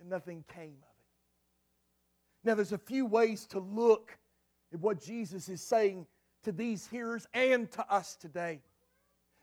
and 0.00 0.10
nothing 0.10 0.44
came 0.52 0.74
of 0.82 0.88
it. 0.98 2.44
Now, 2.44 2.54
there's 2.56 2.72
a 2.72 2.78
few 2.78 3.06
ways 3.06 3.46
to 3.48 3.60
look 3.60 4.18
at 4.74 4.80
what 4.80 5.00
Jesus 5.00 5.48
is 5.48 5.62
saying 5.62 6.06
to 6.42 6.50
these 6.50 6.88
hearers 6.88 7.26
and 7.34 7.70
to 7.72 7.92
us 7.92 8.16
today. 8.16 8.60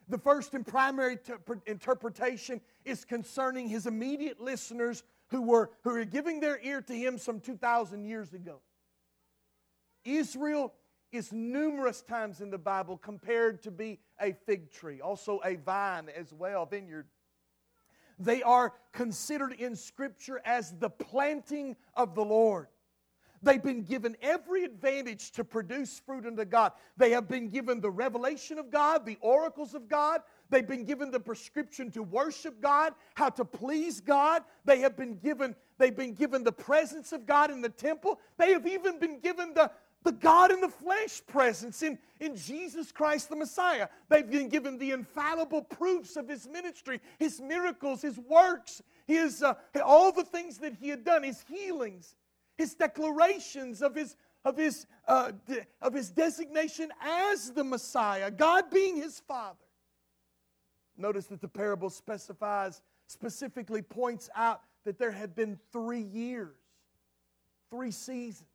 The 0.09 0.17
first 0.17 0.55
and 0.55 0.65
primary 0.65 1.19
interpretation 1.67 2.61
is 2.83 3.05
concerning 3.05 3.69
his 3.69 3.85
immediate 3.85 4.41
listeners 4.41 5.03
who 5.27 5.43
were, 5.43 5.69
who 5.83 5.91
were 5.91 6.05
giving 6.05 6.39
their 6.39 6.59
ear 6.61 6.81
to 6.81 6.93
him 6.93 7.19
some 7.19 7.39
2,000 7.39 8.03
years 8.03 8.33
ago. 8.33 8.59
Israel 10.03 10.73
is 11.11 11.31
numerous 11.31 12.01
times 12.01 12.41
in 12.41 12.49
the 12.49 12.57
Bible 12.57 12.97
compared 12.97 13.61
to 13.63 13.71
be 13.71 13.99
a 14.19 14.33
fig 14.33 14.71
tree, 14.71 14.99
also 14.99 15.39
a 15.45 15.55
vine 15.55 16.09
as 16.15 16.33
well, 16.33 16.65
vineyard. 16.65 17.07
They 18.17 18.41
are 18.41 18.73
considered 18.91 19.53
in 19.53 19.75
Scripture 19.75 20.41
as 20.43 20.73
the 20.79 20.89
planting 20.89 21.75
of 21.95 22.15
the 22.15 22.25
Lord. 22.25 22.67
They've 23.41 23.63
been 23.63 23.83
given 23.83 24.17
every 24.21 24.65
advantage 24.65 25.31
to 25.31 25.43
produce 25.43 25.99
fruit 25.99 26.25
unto 26.25 26.43
God. 26.43 26.73
They 26.97 27.11
have 27.11 27.27
been 27.27 27.49
given 27.49 27.79
the 27.79 27.89
revelation 27.89 28.59
of 28.59 28.69
God, 28.69 29.05
the 29.05 29.17
oracles 29.21 29.73
of 29.73 29.87
God. 29.87 30.21
They've 30.49 30.67
been 30.67 30.83
given 30.83 31.11
the 31.11 31.19
prescription 31.19 31.89
to 31.91 32.03
worship 32.03 32.61
God, 32.61 32.93
how 33.15 33.29
to 33.29 33.45
please 33.45 34.01
God. 34.01 34.43
They 34.65 34.79
have 34.79 34.97
been 34.97 35.15
given, 35.17 35.55
they've 35.77 35.95
been 35.95 36.13
given 36.13 36.43
the 36.43 36.51
presence 36.51 37.13
of 37.13 37.25
God 37.25 37.49
in 37.51 37.61
the 37.61 37.69
temple. 37.69 38.19
They 38.37 38.51
have 38.51 38.67
even 38.67 38.99
been 38.99 39.19
given 39.19 39.53
the, 39.53 39.71
the 40.03 40.11
God 40.11 40.51
in 40.51 40.59
the 40.59 40.69
flesh 40.69 41.21
presence 41.25 41.81
in, 41.81 41.97
in 42.19 42.35
Jesus 42.35 42.91
Christ 42.91 43.29
the 43.29 43.37
Messiah. 43.37 43.87
They've 44.09 44.29
been 44.29 44.49
given 44.49 44.77
the 44.77 44.91
infallible 44.91 45.61
proofs 45.61 46.17
of 46.17 46.27
his 46.27 46.45
ministry, 46.45 46.99
his 47.19 47.39
miracles, 47.39 48.01
his 48.01 48.17
works, 48.17 48.81
his, 49.07 49.41
uh, 49.43 49.53
all 49.85 50.11
the 50.11 50.25
things 50.25 50.57
that 50.57 50.73
he 50.73 50.89
had 50.89 51.05
done, 51.05 51.23
his 51.23 51.45
healings 51.47 52.15
his 52.59 52.75
declarations 52.75 53.81
of 53.81 53.95
his, 53.95 54.17
of 54.43 54.57
his, 54.57 54.85
uh, 55.07 55.31
de- 55.47 55.65
of 55.81 55.93
his 55.93 56.11
designation 56.11 56.91
as 56.99 57.51
the 57.51 57.63
Messiah, 57.63 58.29
God 58.29 58.69
being 58.69 58.97
his 58.97 59.21
Father. 59.21 59.63
Notice 60.97 61.27
that 61.27 61.39
the 61.39 61.47
parable 61.47 61.89
specifies, 61.89 62.81
specifically 63.07 63.81
points 63.81 64.29
out 64.35 64.59
that 64.83 64.99
there 64.99 65.11
had 65.11 65.35
been 65.35 65.57
three 65.71 66.01
years, 66.01 66.57
three 67.71 67.91
seasons. 67.91 68.49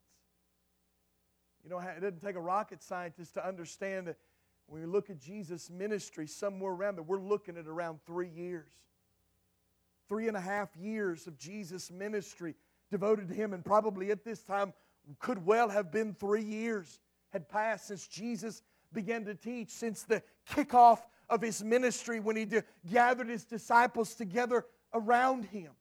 You 1.64 1.71
know, 1.71 1.79
it 1.79 2.03
doesn't 2.03 2.23
take 2.23 2.37
a 2.37 2.40
rocket 2.40 2.83
scientist 2.83 3.33
to 3.35 3.49
understand 3.49 4.09
that 4.09 4.19
when 4.67 4.83
we 4.83 4.87
look 4.87 5.09
at 5.09 5.19
Jesus' 5.19 5.71
ministry, 5.71 6.27
somewhere 6.27 6.73
around 6.73 6.97
there, 6.97 7.05
we're 7.05 7.19
looking 7.19 7.57
at 7.57 7.67
around 7.67 8.01
three 8.05 8.29
years. 8.29 8.69
Three 10.11 10.29
and 10.29 10.37
a 10.37 10.40
half 10.40 10.77
years 10.77 11.27
of 11.27 11.38
Jesus' 11.38 11.90
ministry 11.90 12.55
devoted 12.90 13.29
to 13.29 13.35
him, 13.35 13.53
and 13.53 13.64
probably 13.64 14.11
at 14.11 14.25
this 14.25 14.42
time 14.42 14.73
could 15.18 15.44
well 15.44 15.68
have 15.68 15.90
been 15.90 16.14
three 16.14 16.44
years 16.44 17.01
had 17.31 17.49
passed 17.49 17.88
since 17.88 18.07
Jesus 18.07 18.62
began 18.92 19.25
to 19.25 19.35
teach, 19.35 19.70
since 19.70 20.03
the 20.05 20.23
kickoff 20.49 21.01
of 21.29 21.42
his 21.42 21.62
ministry 21.64 22.20
when 22.20 22.37
he 22.37 22.47
gathered 22.90 23.29
his 23.29 23.44
disciples 23.44 24.14
together 24.14 24.66
around 24.92 25.44
him. 25.47 25.73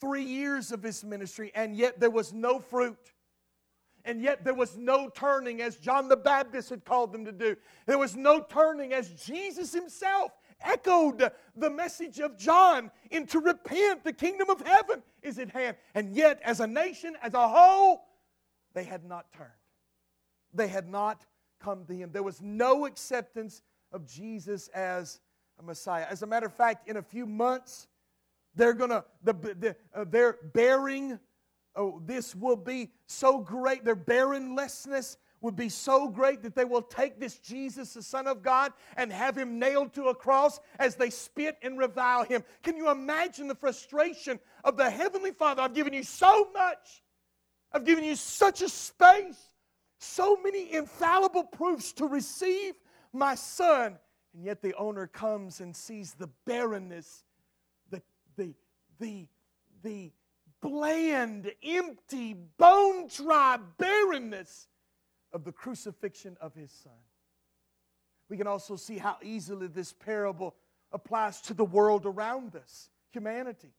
Three 0.00 0.24
years 0.24 0.70
of 0.70 0.82
his 0.82 1.02
ministry, 1.02 1.50
and 1.54 1.74
yet 1.74 1.98
there 1.98 2.10
was 2.10 2.32
no 2.32 2.60
fruit. 2.60 3.12
And 4.04 4.22
yet 4.22 4.44
there 4.44 4.54
was 4.54 4.76
no 4.76 5.08
turning, 5.08 5.60
as 5.60 5.76
John 5.76 6.08
the 6.08 6.16
Baptist 6.16 6.70
had 6.70 6.84
called 6.84 7.12
them 7.12 7.24
to 7.24 7.32
do. 7.32 7.56
There 7.86 7.98
was 7.98 8.16
no 8.16 8.40
turning, 8.40 8.92
as 8.92 9.10
Jesus 9.10 9.72
himself 9.72 10.32
echoed 10.60 11.30
the 11.56 11.70
message 11.70 12.20
of 12.20 12.36
John 12.36 12.90
into 13.10 13.40
repent, 13.40 14.04
the 14.04 14.12
kingdom 14.12 14.50
of 14.50 14.60
heaven 14.66 15.02
is 15.22 15.38
at 15.38 15.50
hand. 15.50 15.76
And 15.94 16.14
yet, 16.14 16.40
as 16.44 16.60
a 16.60 16.66
nation, 16.66 17.16
as 17.22 17.34
a 17.34 17.48
whole, 17.48 18.04
they 18.74 18.84
had 18.84 19.04
not 19.04 19.32
turned. 19.32 19.50
They 20.54 20.68
had 20.68 20.88
not 20.88 21.24
come 21.60 21.84
to 21.86 21.94
him. 21.94 22.10
There 22.12 22.22
was 22.22 22.40
no 22.40 22.86
acceptance 22.86 23.62
of 23.92 24.06
Jesus 24.06 24.68
as 24.68 25.20
a 25.58 25.62
Messiah. 25.62 26.06
As 26.08 26.22
a 26.22 26.26
matter 26.26 26.46
of 26.46 26.54
fact, 26.54 26.88
in 26.88 26.96
a 26.96 27.02
few 27.02 27.26
months, 27.26 27.88
they're 28.54 28.74
gonna 28.74 29.04
the, 29.22 29.32
the 29.32 29.76
uh, 29.94 30.04
they're 30.08 30.36
bearing. 30.52 31.18
Oh, 31.76 32.02
this 32.04 32.34
will 32.34 32.56
be 32.56 32.90
so 33.06 33.38
great. 33.38 33.84
Their 33.84 33.94
barrenlessness 33.94 35.16
would 35.40 35.56
be 35.56 35.68
so 35.68 36.08
great 36.08 36.42
that 36.42 36.54
they 36.54 36.64
will 36.64 36.82
take 36.82 37.20
this 37.20 37.38
Jesus, 37.38 37.94
the 37.94 38.02
Son 38.02 38.26
of 38.26 38.42
God, 38.42 38.72
and 38.96 39.12
have 39.12 39.36
him 39.36 39.58
nailed 39.58 39.92
to 39.94 40.08
a 40.08 40.14
cross 40.14 40.58
as 40.78 40.96
they 40.96 41.10
spit 41.10 41.56
and 41.62 41.78
revile 41.78 42.24
him. 42.24 42.42
Can 42.62 42.76
you 42.76 42.90
imagine 42.90 43.46
the 43.46 43.54
frustration 43.54 44.40
of 44.64 44.76
the 44.76 44.90
Heavenly 44.90 45.30
Father? 45.30 45.62
I've 45.62 45.74
given 45.74 45.92
you 45.92 46.02
so 46.02 46.48
much, 46.52 47.02
I've 47.72 47.84
given 47.84 48.04
you 48.04 48.16
such 48.16 48.62
a 48.62 48.68
space, 48.68 49.38
so 49.98 50.36
many 50.42 50.72
infallible 50.72 51.44
proofs 51.44 51.92
to 51.94 52.06
receive 52.06 52.74
my 53.12 53.34
Son. 53.34 53.98
And 54.34 54.44
yet 54.44 54.60
the 54.60 54.74
owner 54.74 55.06
comes 55.06 55.60
and 55.60 55.74
sees 55.74 56.14
the 56.14 56.28
barrenness, 56.46 57.24
the, 57.90 58.02
the, 58.36 58.54
the, 58.98 59.28
the 59.82 60.12
bland, 60.60 61.52
empty, 61.62 62.34
bone 62.34 63.08
dry 63.08 63.58
barrenness 63.78 64.66
of 65.32 65.44
the 65.44 65.52
crucifixion 65.52 66.36
of 66.40 66.54
his 66.54 66.70
son. 66.70 66.92
We 68.28 68.36
can 68.36 68.46
also 68.46 68.76
see 68.76 68.98
how 68.98 69.16
easily 69.22 69.68
this 69.68 69.92
parable 69.92 70.54
applies 70.92 71.40
to 71.42 71.54
the 71.54 71.64
world 71.64 72.06
around 72.06 72.56
us, 72.56 72.90
humanity. 73.10 73.72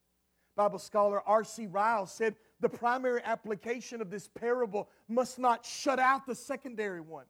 Bible 0.56 0.80
scholar 0.80 1.22
R.C. 1.28 1.68
Ryle 1.68 2.06
said 2.06 2.36
the 2.60 2.70
primary 2.70 3.22
application 3.24 4.02
of 4.02 4.10
this 4.10 4.28
parable 4.28 4.90
must 5.08 5.40
not 5.40 5.66
shut 5.66 6.00
out 6.00 6.26
the 6.26 6.36
secondary 6.36 7.02
one. 7.02 7.26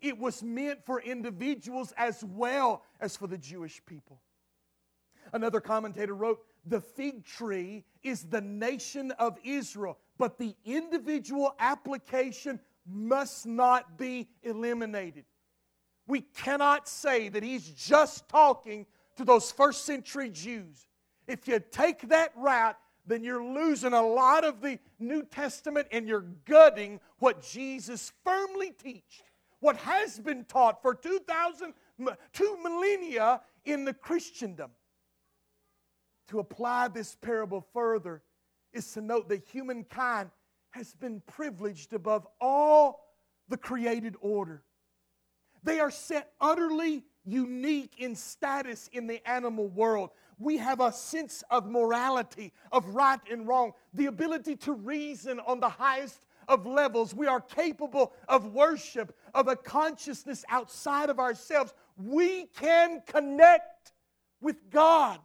It 0.00 0.18
was 0.18 0.42
meant 0.42 0.84
for 0.84 1.00
individuals 1.00 1.92
as 1.96 2.24
well 2.24 2.82
as 3.00 3.16
for 3.16 3.26
the 3.26 3.36
Jewish 3.36 3.84
people. 3.84 4.20
Another 5.32 5.60
commentator 5.60 6.14
wrote, 6.14 6.40
The 6.64 6.80
fig 6.80 7.24
tree 7.24 7.84
is 8.02 8.24
the 8.24 8.40
nation 8.40 9.10
of 9.12 9.38
Israel, 9.44 9.98
but 10.16 10.38
the 10.38 10.54
individual 10.64 11.54
application 11.58 12.58
must 12.86 13.46
not 13.46 13.98
be 13.98 14.28
eliminated. 14.42 15.24
We 16.06 16.22
cannot 16.22 16.88
say 16.88 17.28
that 17.28 17.42
he's 17.42 17.68
just 17.68 18.28
talking 18.28 18.86
to 19.16 19.24
those 19.24 19.52
first 19.52 19.84
century 19.84 20.30
Jews. 20.30 20.88
If 21.26 21.46
you 21.46 21.60
take 21.70 22.08
that 22.08 22.32
route, 22.36 22.76
then 23.06 23.22
you're 23.22 23.44
losing 23.44 23.92
a 23.92 24.02
lot 24.02 24.44
of 24.44 24.60
the 24.60 24.78
New 24.98 25.22
Testament 25.22 25.88
and 25.92 26.08
you're 26.08 26.26
gutting 26.46 27.00
what 27.18 27.42
Jesus 27.42 28.12
firmly 28.24 28.72
teached, 28.82 29.24
what 29.60 29.76
has 29.76 30.18
been 30.18 30.44
taught 30.44 30.82
for 30.82 30.94
2,000, 30.94 31.74
two 32.32 32.58
millennia 32.62 33.40
in 33.64 33.84
the 33.84 33.94
Christendom. 33.94 34.70
To 36.28 36.38
apply 36.38 36.88
this 36.88 37.16
parable 37.16 37.66
further 37.72 38.22
is 38.72 38.92
to 38.92 39.00
note 39.00 39.28
that 39.28 39.44
humankind 39.48 40.30
has 40.70 40.94
been 40.94 41.22
privileged 41.26 41.92
above 41.92 42.26
all 42.40 43.00
the 43.48 43.56
created 43.56 44.14
order. 44.20 44.62
They 45.62 45.80
are 45.80 45.90
set 45.90 46.32
utterly 46.40 47.04
unique 47.24 47.94
in 47.98 48.14
status 48.14 48.88
in 48.92 49.06
the 49.06 49.26
animal 49.28 49.68
world. 49.68 50.10
We 50.38 50.56
have 50.56 50.80
a 50.80 50.92
sense 50.92 51.44
of 51.50 51.66
morality, 51.66 52.52
of 52.72 52.86
right 52.94 53.20
and 53.30 53.46
wrong, 53.46 53.72
the 53.92 54.06
ability 54.06 54.56
to 54.56 54.72
reason 54.72 55.38
on 55.40 55.60
the 55.60 55.68
highest 55.68 56.24
of 56.48 56.66
levels. 56.66 57.14
We 57.14 57.26
are 57.26 57.40
capable 57.40 58.12
of 58.26 58.46
worship, 58.46 59.14
of 59.34 59.48
a 59.48 59.56
consciousness 59.56 60.44
outside 60.48 61.10
of 61.10 61.18
ourselves. 61.18 61.74
We 61.96 62.46
can 62.58 63.02
connect 63.06 63.92
with 64.40 64.70
God. 64.70 65.20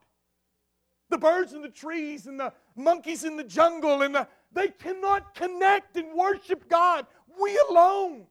The 1.10 1.18
birds 1.18 1.54
in 1.54 1.62
the 1.62 1.70
trees 1.70 2.28
and 2.28 2.40
the 2.40 2.52
monkeys 2.76 3.24
in 3.24 3.38
the 3.38 3.44
jungle 3.44 4.02
and 4.02 4.16
the, 4.16 4.28
they 4.56 4.70
cannot 4.70 5.36
connect 5.36 5.96
and 5.98 6.14
worship 6.16 6.68
God. 6.68 7.06
We 7.40 7.60
alone 7.70 8.26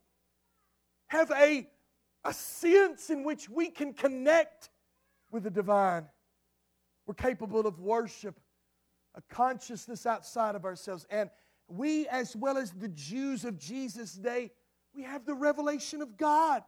have 1.09 1.31
a 1.31 1.69
a 2.25 2.33
sense 2.33 3.11
in 3.11 3.23
which 3.23 3.49
we 3.49 3.69
can 3.69 3.93
connect 3.93 4.71
with 5.31 5.43
the 5.43 5.51
divine. 5.51 6.07
We're 7.07 7.15
capable 7.15 7.67
of 7.67 7.81
worship, 7.81 8.41
a 9.15 9.23
consciousness 9.29 10.07
outside 10.07 10.55
of 10.55 10.65
ourselves. 10.65 11.07
And 11.11 11.29
we, 11.69 12.09
as 12.09 12.35
well 12.35 12.57
as 12.57 12.73
the 12.73 12.89
Jews 12.89 13.45
of 13.45 13.59
Jesus' 13.59 14.15
day, 14.15 14.51
we 14.95 15.03
have 15.03 15.27
the 15.27 15.35
revelation 15.35 16.01
of 16.01 16.17
God, 16.17 16.63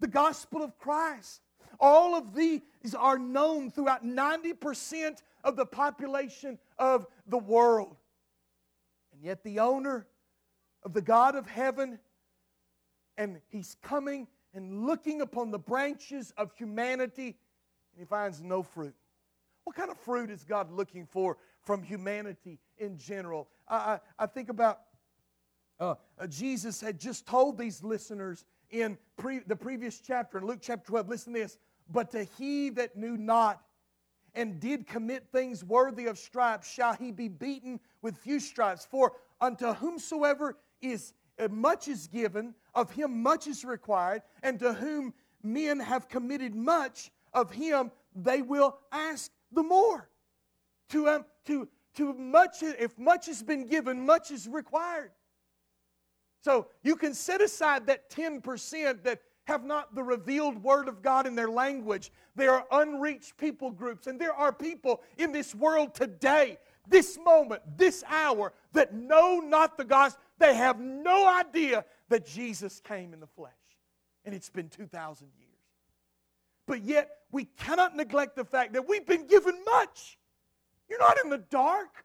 the 0.00 0.08
gospel 0.08 0.62
of 0.62 0.78
Christ. 0.78 1.42
All 1.80 2.14
of 2.14 2.34
these 2.34 2.62
are 2.96 3.18
known 3.18 3.70
throughout 3.70 4.04
90% 4.04 5.18
of 5.44 5.56
the 5.56 5.66
population 5.66 6.58
of 6.78 7.06
the 7.26 7.38
world. 7.38 7.96
And 9.18 9.26
yet, 9.26 9.42
the 9.42 9.58
owner 9.58 10.06
of 10.84 10.92
the 10.92 11.02
God 11.02 11.34
of 11.34 11.48
heaven, 11.48 11.98
and 13.16 13.40
he's 13.48 13.76
coming 13.82 14.28
and 14.54 14.86
looking 14.86 15.22
upon 15.22 15.50
the 15.50 15.58
branches 15.58 16.32
of 16.36 16.52
humanity, 16.56 17.36
and 17.92 17.98
he 17.98 18.04
finds 18.04 18.40
no 18.40 18.62
fruit. 18.62 18.94
What 19.64 19.74
kind 19.74 19.90
of 19.90 19.98
fruit 19.98 20.30
is 20.30 20.44
God 20.44 20.70
looking 20.70 21.04
for 21.04 21.36
from 21.62 21.82
humanity 21.82 22.60
in 22.76 22.96
general? 22.96 23.48
I, 23.66 23.76
I, 23.76 24.00
I 24.20 24.26
think 24.26 24.50
about 24.50 24.82
uh, 25.80 25.96
uh, 26.16 26.28
Jesus 26.28 26.80
had 26.80 27.00
just 27.00 27.26
told 27.26 27.58
these 27.58 27.82
listeners 27.82 28.44
in 28.70 28.96
pre, 29.16 29.40
the 29.40 29.56
previous 29.56 29.98
chapter, 29.98 30.38
in 30.38 30.46
Luke 30.46 30.60
chapter 30.62 30.86
12, 30.86 31.08
listen 31.08 31.32
to 31.32 31.40
this. 31.40 31.58
But 31.90 32.12
to 32.12 32.22
he 32.38 32.70
that 32.70 32.96
knew 32.96 33.16
not 33.16 33.62
and 34.34 34.60
did 34.60 34.86
commit 34.86 35.26
things 35.32 35.64
worthy 35.64 36.06
of 36.06 36.18
stripes, 36.18 36.70
shall 36.70 36.94
he 36.94 37.10
be 37.10 37.28
beaten 37.28 37.80
with 38.02 38.16
few 38.16 38.40
stripes. 38.40 38.86
For 38.90 39.12
unto 39.40 39.72
whomsoever 39.72 40.56
is 40.80 41.14
uh, 41.38 41.48
much 41.48 41.88
is 41.88 42.06
given, 42.06 42.54
of 42.74 42.90
him 42.90 43.22
much 43.22 43.46
is 43.46 43.64
required, 43.64 44.22
and 44.42 44.58
to 44.58 44.72
whom 44.72 45.14
men 45.42 45.78
have 45.80 46.08
committed 46.08 46.54
much, 46.54 47.10
of 47.32 47.50
him 47.50 47.90
they 48.14 48.42
will 48.42 48.78
ask 48.90 49.30
the 49.52 49.62
more. 49.62 50.08
To, 50.90 51.08
um, 51.08 51.24
to, 51.46 51.68
to 51.96 52.12
much, 52.14 52.62
if 52.62 52.98
much 52.98 53.26
has 53.26 53.42
been 53.42 53.66
given, 53.66 54.04
much 54.04 54.30
is 54.30 54.48
required. 54.48 55.10
So 56.40 56.68
you 56.82 56.96
can 56.96 57.14
set 57.14 57.40
aside 57.40 57.86
that 57.86 58.10
10% 58.10 59.02
that 59.02 59.20
have 59.48 59.64
not 59.64 59.94
the 59.94 60.02
revealed 60.02 60.62
word 60.62 60.88
of 60.88 61.00
God 61.00 61.26
in 61.26 61.34
their 61.34 61.48
language. 61.48 62.12
There 62.36 62.52
are 62.52 62.66
unreached 62.70 63.38
people 63.38 63.70
groups, 63.70 64.06
and 64.06 64.20
there 64.20 64.34
are 64.34 64.52
people 64.52 65.00
in 65.16 65.32
this 65.32 65.54
world 65.54 65.94
today, 65.94 66.58
this 66.86 67.18
moment, 67.24 67.62
this 67.78 68.04
hour, 68.06 68.52
that 68.74 68.92
know 68.92 69.40
not 69.40 69.78
the 69.78 69.86
gospel. 69.86 70.20
They 70.38 70.54
have 70.54 70.78
no 70.78 71.26
idea 71.26 71.86
that 72.10 72.26
Jesus 72.26 72.80
came 72.80 73.14
in 73.14 73.20
the 73.20 73.26
flesh. 73.26 73.52
And 74.26 74.34
it's 74.34 74.50
been 74.50 74.68
2,000 74.68 75.28
years. 75.38 75.48
But 76.66 76.82
yet, 76.84 77.08
we 77.32 77.46
cannot 77.46 77.96
neglect 77.96 78.36
the 78.36 78.44
fact 78.44 78.74
that 78.74 78.86
we've 78.86 79.06
been 79.06 79.26
given 79.26 79.58
much. 79.64 80.18
You're 80.90 80.98
not 80.98 81.16
in 81.24 81.30
the 81.30 81.38
dark. 81.38 82.04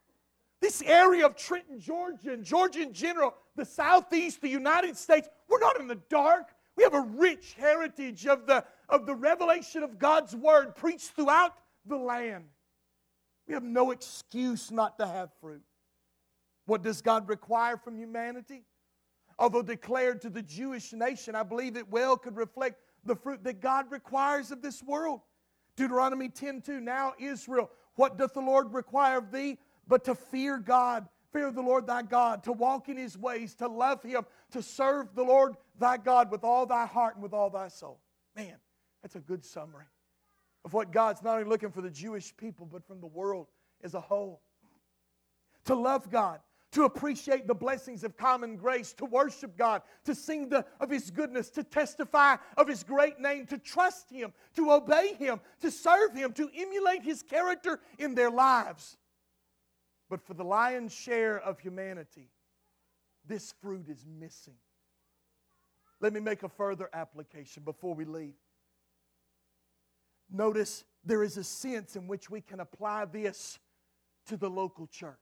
This 0.61 0.81
area 0.81 1.25
of 1.25 1.35
Trenton, 1.35 1.81
Georgia, 1.81 2.31
and 2.31 2.45
Georgia 2.45 2.83
in 2.83 2.93
general, 2.93 3.33
the 3.57 3.65
Southeast, 3.65 4.39
the 4.39 4.47
United 4.47 4.95
States, 4.95 5.27
we're 5.49 5.59
not 5.59 5.77
in 5.77 5.87
the 5.87 5.99
dark. 6.07 6.52
We 6.75 6.83
have 6.83 6.93
a 6.93 7.01
rich 7.01 7.55
heritage 7.57 8.25
of 8.25 8.47
the, 8.47 8.65
of 8.89 9.05
the 9.05 9.15
revelation 9.15 9.83
of 9.83 9.99
God's 9.99 10.35
Word 10.35 10.75
preached 10.75 11.11
throughout 11.11 11.53
the 11.85 11.97
land. 11.97 12.45
We 13.47 13.53
have 13.53 13.63
no 13.63 13.91
excuse 13.91 14.71
not 14.71 14.97
to 14.99 15.07
have 15.07 15.29
fruit. 15.41 15.61
What 16.65 16.81
does 16.81 17.01
God 17.01 17.27
require 17.27 17.77
from 17.77 17.97
humanity? 17.97 18.63
Although 19.37 19.63
declared 19.63 20.21
to 20.21 20.29
the 20.29 20.41
Jewish 20.41 20.93
nation, 20.93 21.35
I 21.35 21.43
believe 21.43 21.75
it 21.75 21.89
well 21.89 22.17
could 22.17 22.37
reflect 22.37 22.79
the 23.03 23.15
fruit 23.15 23.43
that 23.43 23.59
God 23.59 23.91
requires 23.91 24.51
of 24.51 24.61
this 24.61 24.81
world. 24.81 25.21
Deuteronomy 25.75 26.29
10 26.29 26.61
2. 26.61 26.79
Now, 26.79 27.13
Israel, 27.19 27.69
what 27.95 28.17
doth 28.17 28.33
the 28.33 28.41
Lord 28.41 28.73
require 28.73 29.17
of 29.17 29.31
thee? 29.31 29.57
But 29.87 30.05
to 30.05 30.15
fear 30.15 30.57
God, 30.57 31.07
fear 31.33 31.51
the 31.51 31.61
Lord 31.61 31.87
thy 31.87 32.03
God, 32.03 32.43
to 32.43 32.53
walk 32.53 32.87
in 32.87 32.95
his 32.95 33.17
ways, 33.17 33.55
to 33.55 33.67
love 33.67 34.01
him, 34.03 34.25
to 34.51 34.61
serve 34.61 35.13
the 35.15 35.23
Lord 35.23 35.55
thy 35.77 35.97
God 35.97 36.31
with 36.31 36.43
all 36.43 36.65
thy 36.65 36.85
heart 36.85 37.15
and 37.15 37.23
with 37.23 37.33
all 37.33 37.49
thy 37.49 37.67
soul. 37.67 37.99
Man, 38.35 38.55
that's 39.01 39.15
a 39.15 39.19
good 39.19 39.43
summary 39.43 39.85
of 40.63 40.73
what 40.73 40.91
God's 40.91 41.21
not 41.21 41.33
only 41.33 41.49
looking 41.49 41.71
for 41.71 41.81
the 41.81 41.89
Jewish 41.89 42.35
people, 42.37 42.65
but 42.71 42.85
from 42.85 43.01
the 43.01 43.07
world 43.07 43.47
as 43.83 43.95
a 43.95 43.99
whole. 43.99 44.41
To 45.65 45.75
love 45.75 46.09
God, 46.09 46.39
to 46.71 46.83
appreciate 46.85 47.47
the 47.47 47.53
blessings 47.53 48.03
of 48.03 48.17
common 48.17 48.55
grace, 48.55 48.93
to 48.93 49.05
worship 49.05 49.57
God, 49.57 49.81
to 50.05 50.15
sing 50.15 50.49
the, 50.49 50.65
of 50.79 50.89
His 50.89 51.09
goodness, 51.09 51.49
to 51.51 51.63
testify 51.63 52.37
of 52.57 52.67
His 52.67 52.83
great 52.83 53.19
name, 53.19 53.45
to 53.47 53.57
trust 53.57 54.09
Him, 54.09 54.33
to 54.55 54.71
obey 54.71 55.13
Him, 55.13 55.39
to 55.61 55.71
serve 55.71 56.15
Him, 56.15 56.33
to 56.33 56.49
emulate 56.55 57.03
His 57.03 57.23
character 57.23 57.79
in 57.97 58.15
their 58.15 58.31
lives. 58.31 58.97
But 60.13 60.21
for 60.21 60.35
the 60.35 60.43
lion's 60.43 60.93
share 60.93 61.39
of 61.39 61.57
humanity, 61.57 62.29
this 63.25 63.55
fruit 63.63 63.89
is 63.89 64.05
missing. 64.05 64.53
Let 66.01 66.13
me 66.13 66.19
make 66.19 66.43
a 66.43 66.49
further 66.49 66.87
application 66.93 67.63
before 67.63 67.95
we 67.95 68.05
leave. 68.05 68.35
Notice 70.31 70.83
there 71.03 71.23
is 71.23 71.37
a 71.37 71.43
sense 71.43 71.95
in 71.95 72.07
which 72.07 72.29
we 72.29 72.41
can 72.41 72.59
apply 72.59 73.05
this 73.05 73.57
to 74.27 74.37
the 74.37 74.47
local 74.51 74.85
church 74.85 75.17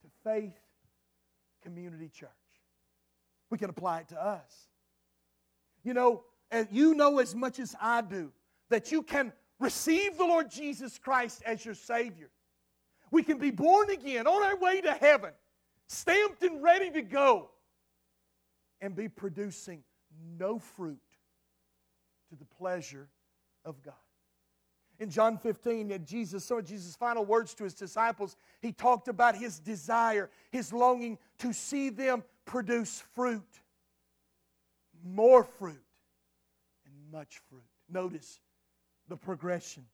to 0.00 0.08
Faith 0.24 0.58
Community 1.62 2.08
Church. 2.08 2.30
We 3.50 3.58
can 3.58 3.68
apply 3.68 3.98
it 3.98 4.08
to 4.08 4.24
us. 4.24 4.68
You 5.84 5.92
know, 5.92 6.24
and 6.50 6.66
you 6.70 6.94
know 6.94 7.18
as 7.18 7.34
much 7.34 7.58
as 7.58 7.76
I 7.82 8.00
do 8.00 8.32
that 8.70 8.90
you 8.90 9.02
can 9.02 9.34
receive 9.60 10.16
the 10.16 10.24
Lord 10.24 10.50
Jesus 10.50 10.98
Christ 10.98 11.42
as 11.44 11.66
your 11.66 11.74
Savior. 11.74 12.30
We 13.10 13.22
can 13.22 13.38
be 13.38 13.50
born 13.50 13.90
again 13.90 14.26
on 14.26 14.42
our 14.42 14.56
way 14.56 14.80
to 14.80 14.92
heaven, 14.92 15.30
stamped 15.86 16.42
and 16.42 16.62
ready 16.62 16.90
to 16.90 17.02
go, 17.02 17.50
and 18.80 18.94
be 18.94 19.08
producing 19.08 19.82
no 20.38 20.58
fruit 20.58 20.98
to 22.30 22.36
the 22.36 22.44
pleasure 22.44 23.08
of 23.64 23.82
God. 23.82 23.94
In 25.00 25.10
John 25.10 25.38
15, 25.38 25.92
at 25.92 26.04
Jesus, 26.04 26.44
some 26.44 26.58
of 26.58 26.64
Jesus' 26.64 26.96
final 26.96 27.24
words 27.24 27.54
to 27.54 27.64
his 27.64 27.74
disciples, 27.74 28.36
he 28.60 28.72
talked 28.72 29.06
about 29.06 29.36
his 29.36 29.60
desire, 29.60 30.28
his 30.50 30.72
longing 30.72 31.18
to 31.38 31.52
see 31.52 31.88
them 31.88 32.24
produce 32.44 33.00
fruit, 33.14 33.46
more 35.04 35.44
fruit, 35.44 35.84
and 36.84 37.12
much 37.12 37.40
fruit. 37.48 37.62
Notice 37.88 38.40
the 39.08 39.16
progression. 39.16 39.84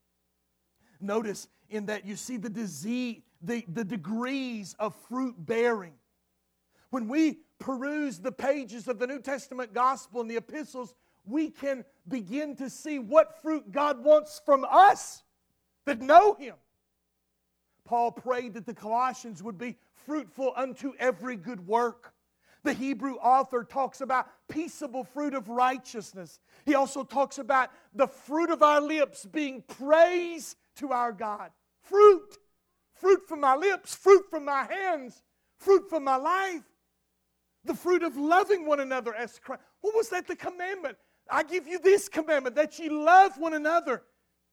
Notice 1.01 1.49
in 1.71 1.87
that 1.87 2.05
you 2.05 2.17
see 2.17 2.37
the 2.37 2.51
disease, 2.51 3.23
the, 3.43 3.65
the 3.69 3.85
degrees 3.85 4.75
of 4.79 4.95
fruit 5.09 5.35
bearing. 5.39 5.95
When 6.91 7.09
we 7.09 7.41
peruse 7.59 8.19
the 8.19 8.33
pages 8.33 8.89
of 8.89 8.99
the 8.99 9.07
New 9.07 9.21
Testament 9.21 9.73
gospel 9.73 10.21
and 10.21 10.31
the 10.31 10.37
epistles, 10.37 10.95
we 11.25 11.51
can 11.51 11.85
begin 12.07 12.57
to 12.57 12.69
see 12.69 12.99
what 12.99 13.41
fruit 13.43 13.73
God 13.73 14.05
wants 14.05 14.41
from 14.45 14.65
us 14.69 15.23
that 15.87 16.01
know 16.01 16.35
Him. 16.35 16.55
Paul 17.85 18.13
prayed 18.13 18.55
that 18.55 18.67
the 18.67 18.75
Colossians 18.75 19.43
would 19.43 19.59
be 19.59 19.77
fruitful 20.07 20.53
unto 20.57 20.93
every 20.99 21.37
good 21.37 21.67
work. 21.67 22.15
The 22.63 22.73
Hebrew 22.73 23.17
author 23.17 23.63
talks 23.63 24.01
about 24.01 24.27
peaceable 24.49 25.05
fruit 25.05 25.35
of 25.35 25.51
righteousness. 25.51 26.41
He 26.65 26.75
also 26.75 27.05
talks 27.05 27.39
about 27.39 27.71
the 27.95 28.07
fruit 28.07 28.51
of 28.51 28.63
our 28.63 28.81
lips 28.81 29.27
being 29.27 29.63
praise 29.63 30.57
to 30.77 30.93
our 30.93 31.13
God. 31.13 31.51
Fruit. 31.83 32.39
Fruit 32.95 33.21
from 33.29 33.41
my 33.41 33.57
lips, 33.57 33.95
fruit 33.95 34.25
from 34.31 34.45
my 34.45 34.65
hands, 34.65 35.23
fruit 35.59 35.89
from 35.91 36.05
my 36.05 36.17
life. 36.17 36.63
The 37.65 37.75
fruit 37.75 38.03
of 38.03 38.17
loving 38.17 38.67
one 38.67 38.81
another 38.81 39.15
as 39.15 39.39
Christ. 39.39 39.63
What 39.81 39.95
was 39.95 40.09
that? 40.11 40.27
The 40.27 40.37
commandment. 40.37 40.97
I 41.31 41.43
give 41.43 41.67
you 41.67 41.79
this 41.79 42.09
commandment 42.09 42.57
that 42.57 42.79
you 42.79 43.03
love 43.03 43.39
one 43.39 43.55
another 43.55 44.03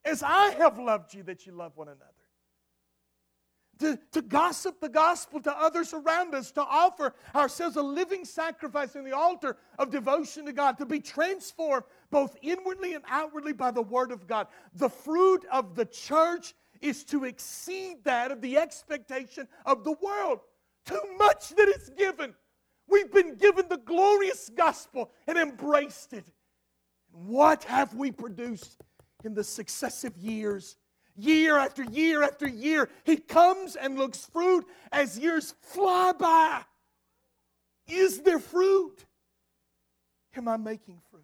as 0.06 0.24
I 0.24 0.52
have 0.52 0.80
loved 0.80 1.14
you, 1.14 1.24
that 1.24 1.46
you 1.46 1.52
love 1.52 1.74
one 1.76 1.90
another 1.90 2.11
to, 3.82 4.00
to 4.12 4.22
gossip 4.22 4.80
the 4.80 4.90
gospel 4.90 5.42
to 5.42 5.52
others 5.52 5.94
around 5.94 6.34
us, 6.34 6.52
to 6.52 6.62
offer 6.62 7.14
ourselves 7.36 7.76
a 7.76 7.82
living 7.82 8.24
sacrifice 8.24 8.96
in 8.96 9.04
the 9.04 9.16
altar 9.16 9.58
of 9.78 9.90
devotion 9.90 10.46
to 10.46 10.54
God, 10.54 10.78
to 10.78 10.86
be 10.86 11.00
transformed 11.00 11.84
both 12.10 12.38
inwardly 12.42 12.94
and 12.94 13.04
outwardly 13.10 13.54
by 13.54 13.72
the 13.72 13.82
Word 13.82 14.12
of 14.12 14.28
God. 14.28 14.48
The 14.76 14.90
fruit 14.90 15.46
of 15.52 15.76
the 15.76 15.86
church 15.86 16.54
is 16.80 17.04
to 17.06 17.26
exceed 17.26 17.98
that 18.04 18.32
of 18.32 18.42
the 18.42 18.58
expectation 18.58 19.48
of 19.66 19.84
the 19.84 19.96
world. 20.02 20.40
Too 20.86 21.02
much 21.18 21.50
that 21.50 21.68
is 21.68 21.90
given. 21.98 22.34
We've 22.88 23.12
been 23.12 23.36
given 23.36 23.68
the 23.70 23.78
glorious 23.78 24.50
gospel 24.56 25.12
and 25.28 25.38
embraced 25.38 26.14
it. 26.14 26.26
What 27.12 27.64
have 27.66 27.94
we 27.94 28.12
produced 28.12 28.82
in 29.24 29.34
the 29.34 29.44
successive 29.44 30.18
years 30.18 30.78
year 31.22 31.58
after 31.58 31.84
year 31.84 32.24
after 32.24 32.48
year. 32.48 32.90
He 33.04 33.18
comes 33.18 33.76
and 33.76 33.98
looks 33.98 34.26
fruit 34.26 34.66
as 34.92 35.18
years 35.18 35.54
fly 35.62 36.14
by. 36.14 36.62
Is 37.88 38.22
there 38.22 38.40
fruit? 38.40 39.06
Am 40.36 40.48
I 40.48 40.58
making 40.58 41.02
fruit? 41.10 41.24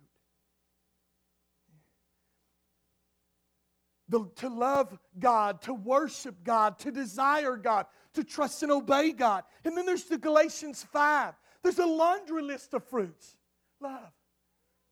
The, 4.09 4.29
to 4.37 4.49
love 4.49 4.97
God, 5.19 5.61
to 5.63 5.73
worship 5.73 6.43
God, 6.43 6.79
to 6.79 6.91
desire 6.91 7.57
God, 7.57 7.87
to 8.13 8.23
trust 8.23 8.63
and 8.63 8.71
obey 8.71 9.11
God. 9.11 9.43
And 9.65 9.75
then 9.75 9.85
there's 9.85 10.05
the 10.05 10.17
Galatians 10.17 10.83
5. 10.91 11.33
There's 11.61 11.79
a 11.79 11.85
laundry 11.85 12.41
list 12.41 12.73
of 12.73 12.83
fruits 12.85 13.35
love, 13.81 14.11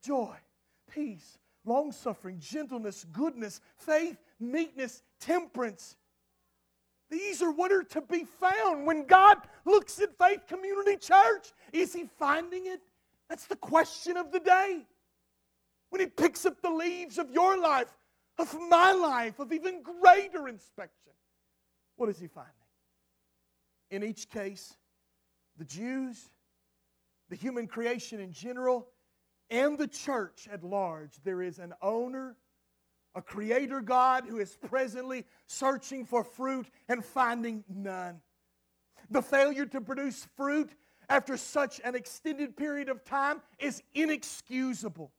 joy, 0.03 0.35
peace, 0.91 1.37
long 1.65 1.91
suffering, 1.91 2.39
gentleness, 2.39 3.05
goodness, 3.11 3.61
faith, 3.77 4.17
meekness, 4.39 5.03
temperance. 5.19 5.95
These 7.09 7.41
are 7.41 7.51
what 7.51 7.71
are 7.71 7.83
to 7.83 8.01
be 8.01 8.23
found 8.23 8.85
when 8.85 9.05
God 9.05 9.37
looks 9.65 9.99
at 9.99 10.17
Faith 10.17 10.47
Community 10.47 10.97
Church. 10.97 11.53
Is 11.71 11.93
He 11.93 12.05
finding 12.17 12.65
it? 12.65 12.81
That's 13.29 13.45
the 13.45 13.55
question 13.55 14.17
of 14.17 14.31
the 14.31 14.39
day. 14.39 14.85
When 15.89 16.01
He 16.01 16.07
picks 16.07 16.45
up 16.45 16.61
the 16.61 16.69
leaves 16.69 17.17
of 17.17 17.31
your 17.31 17.57
life, 17.57 17.93
of 18.37 18.55
my 18.69 18.91
life, 18.91 19.39
of 19.39 19.53
even 19.53 19.81
greater 19.81 20.47
inspection, 20.47 21.13
what 21.95 22.09
is 22.09 22.19
He 22.19 22.27
finding? 22.27 22.51
In 23.91 24.03
each 24.03 24.29
case, 24.29 24.75
the 25.57 25.65
Jews, 25.65 26.29
the 27.29 27.35
human 27.35 27.67
creation 27.67 28.19
in 28.19 28.31
general, 28.31 28.87
and 29.49 29.77
the 29.77 29.87
church 29.87 30.47
at 30.51 30.63
large, 30.63 31.11
there 31.23 31.41
is 31.41 31.59
an 31.59 31.73
owner 31.81 32.35
a 33.15 33.21
creator 33.21 33.81
God 33.81 34.25
who 34.27 34.37
is 34.39 34.57
presently 34.67 35.25
searching 35.47 36.05
for 36.05 36.23
fruit 36.23 36.67
and 36.89 37.03
finding 37.03 37.63
none. 37.73 38.21
The 39.09 39.21
failure 39.21 39.65
to 39.67 39.81
produce 39.81 40.27
fruit 40.35 40.71
after 41.09 41.37
such 41.37 41.79
an 41.83 41.95
extended 41.95 42.57
period 42.57 42.89
of 42.89 43.05
time 43.05 43.41
is 43.59 43.81
inexcusable. 43.93 45.11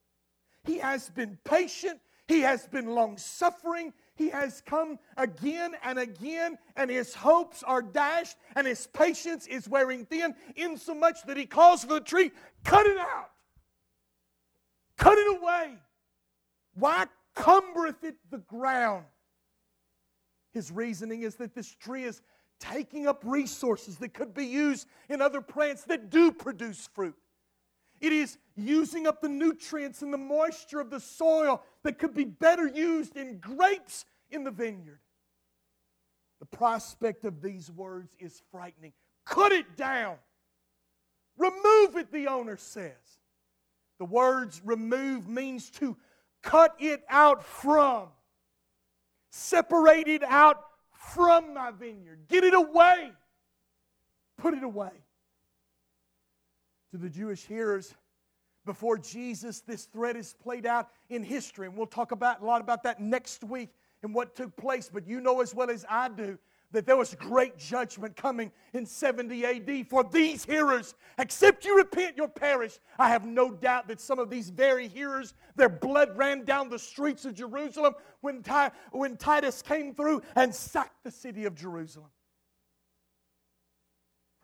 He 0.64 0.78
has 0.78 1.08
been 1.10 1.38
patient, 1.44 2.00
he 2.28 2.40
has 2.40 2.66
been 2.66 2.86
long 2.86 3.16
suffering, 3.16 3.92
he 4.16 4.30
has 4.30 4.62
come 4.66 4.98
again 5.16 5.74
and 5.82 5.98
again, 5.98 6.58
and 6.74 6.90
his 6.90 7.14
hopes 7.14 7.62
are 7.62 7.82
dashed, 7.82 8.36
and 8.56 8.66
his 8.66 8.88
patience 8.88 9.46
is 9.46 9.68
wearing 9.68 10.04
thin, 10.06 10.34
insomuch 10.56 11.18
that 11.26 11.36
he 11.36 11.46
calls 11.46 11.84
for 11.84 11.94
the 11.94 12.00
tree, 12.00 12.32
cut 12.64 12.86
it 12.86 12.98
out, 12.98 13.30
cut 14.96 15.16
it 15.16 15.40
away. 15.40 15.76
Why 16.74 17.06
cumbereth 17.36 18.02
it 18.02 18.16
the 18.30 18.38
ground. 18.38 19.04
His 20.52 20.72
reasoning 20.72 21.22
is 21.22 21.36
that 21.36 21.54
this 21.54 21.74
tree 21.74 22.04
is 22.04 22.22
taking 22.58 23.06
up 23.06 23.22
resources 23.24 23.98
that 23.98 24.14
could 24.14 24.32
be 24.34 24.46
used 24.46 24.88
in 25.08 25.20
other 25.20 25.40
plants 25.40 25.84
that 25.84 26.10
do 26.10 26.32
produce 26.32 26.88
fruit. 26.94 27.14
It 28.00 28.12
is 28.12 28.38
using 28.56 29.06
up 29.06 29.20
the 29.20 29.28
nutrients 29.28 30.02
and 30.02 30.12
the 30.12 30.18
moisture 30.18 30.80
of 30.80 30.90
the 30.90 31.00
soil 31.00 31.62
that 31.82 31.98
could 31.98 32.14
be 32.14 32.24
better 32.24 32.66
used 32.66 33.16
in 33.16 33.38
grapes 33.38 34.04
in 34.30 34.44
the 34.44 34.50
vineyard. 34.50 35.00
The 36.40 36.46
prospect 36.46 37.24
of 37.24 37.40
these 37.40 37.70
words 37.70 38.14
is 38.18 38.42
frightening. 38.50 38.92
Cut 39.24 39.52
it 39.52 39.76
down. 39.76 40.16
Remove 41.38 41.96
it, 41.96 42.12
the 42.12 42.28
owner 42.28 42.56
says. 42.56 42.92
The 43.98 44.04
words 44.04 44.60
remove 44.64 45.28
means 45.28 45.70
to 45.72 45.96
cut 46.46 46.74
it 46.78 47.02
out 47.10 47.44
from. 47.44 48.08
Separate 49.30 50.08
it 50.08 50.22
out 50.22 50.62
from 50.92 51.52
my 51.52 51.72
vineyard. 51.72 52.20
Get 52.28 52.44
it 52.44 52.54
away. 52.54 53.10
Put 54.38 54.54
it 54.54 54.62
away. 54.62 54.92
To 56.92 56.98
the 56.98 57.10
Jewish 57.10 57.44
hearers, 57.44 57.94
before 58.64 58.96
Jesus, 58.96 59.60
this 59.60 59.84
threat 59.84 60.16
is 60.16 60.34
played 60.42 60.66
out 60.66 60.88
in 61.10 61.22
history, 61.22 61.66
and 61.66 61.76
we'll 61.76 61.86
talk 61.86 62.12
about 62.12 62.40
a 62.40 62.44
lot 62.44 62.60
about 62.60 62.82
that 62.84 63.00
next 63.00 63.44
week 63.44 63.70
and 64.02 64.14
what 64.14 64.34
took 64.36 64.56
place. 64.56 64.88
But 64.92 65.06
you 65.06 65.20
know 65.20 65.40
as 65.40 65.54
well 65.54 65.70
as 65.70 65.84
I 65.90 66.08
do 66.08 66.38
that 66.76 66.84
there 66.84 66.98
was 66.98 67.14
great 67.14 67.56
judgment 67.56 68.14
coming 68.16 68.52
in 68.74 68.84
70 68.84 69.46
AD 69.46 69.88
for 69.88 70.04
these 70.04 70.44
hearers. 70.44 70.94
Except 71.16 71.64
you 71.64 71.74
repent, 71.74 72.18
you'll 72.18 72.28
perish. 72.28 72.78
I 72.98 73.08
have 73.08 73.24
no 73.24 73.50
doubt 73.50 73.88
that 73.88 73.98
some 73.98 74.18
of 74.18 74.28
these 74.28 74.50
very 74.50 74.86
hearers, 74.86 75.32
their 75.56 75.70
blood 75.70 76.18
ran 76.18 76.44
down 76.44 76.68
the 76.68 76.78
streets 76.78 77.24
of 77.24 77.32
Jerusalem 77.32 77.94
when, 78.20 78.44
when 78.92 79.16
Titus 79.16 79.62
came 79.62 79.94
through 79.94 80.20
and 80.34 80.54
sacked 80.54 81.02
the 81.02 81.10
city 81.10 81.46
of 81.46 81.54
Jerusalem. 81.54 82.10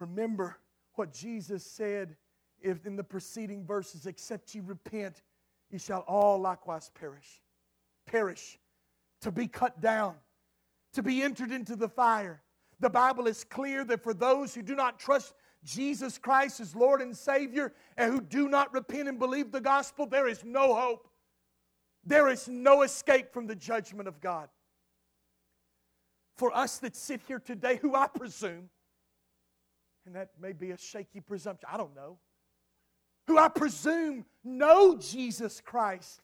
Remember 0.01 0.57
what 0.95 1.13
Jesus 1.13 1.67
said 1.67 2.17
in 2.63 2.97
the 2.97 3.05
preceding 3.05 3.67
verses, 3.67 4.07
except 4.07 4.55
you 4.55 4.63
repent, 4.63 5.21
ye 5.71 5.79
shall 5.79 6.01
all 6.09 6.41
likewise 6.41 6.91
perish. 6.95 7.43
Perish, 8.07 8.59
to 9.21 9.31
be 9.31 9.47
cut 9.47 9.83
down 9.83 10.15
to 10.93 11.03
be 11.03 11.23
entered 11.23 11.53
into 11.53 11.77
the 11.77 11.89
fire. 11.89 12.43
The 12.81 12.91
Bible 12.91 13.27
is 13.27 13.45
clear 13.45 13.85
that 13.85 14.03
for 14.03 14.13
those 14.15 14.55
who 14.55 14.63
do 14.63 14.75
not 14.75 14.99
trust 14.99 15.35
Jesus 15.65 16.19
Christ 16.19 16.61
as 16.61 16.75
Lord 16.75 17.01
and 17.01 17.17
Savior 17.17 17.73
and 17.97 18.13
who 18.13 18.21
do 18.21 18.49
not 18.49 18.73
repent 18.73 19.09
and 19.09 19.19
believe 19.19 19.53
the 19.53 19.61
gospel, 19.61 20.07
there 20.07 20.27
is 20.27 20.45
no 20.45 20.75
hope. 20.75 21.09
There 22.05 22.29
is 22.29 22.49
no 22.49 22.83
escape 22.83 23.33
from 23.33 23.47
the 23.47 23.55
judgment 23.55 24.09
of 24.09 24.21
God. 24.21 24.49
For 26.37 26.55
us 26.57 26.79
that 26.79 26.97
sit 26.97 27.21
here 27.29 27.39
today, 27.39 27.77
who 27.77 27.95
I 27.95 28.09
presume, 28.09 28.69
and 30.05 30.17
that 30.17 30.31
may 30.41 30.53
be 30.53 30.73
a 30.73 30.79
shaky 30.79 31.21
presumption, 31.21 31.69
I 31.73 31.77
don't 31.77 31.95
know, 31.95 32.19
who 33.29 33.39
I 33.39 33.49
presume 33.49 34.25
know 34.43 34.97
Jesus 34.97 35.61
Christ 35.61 36.21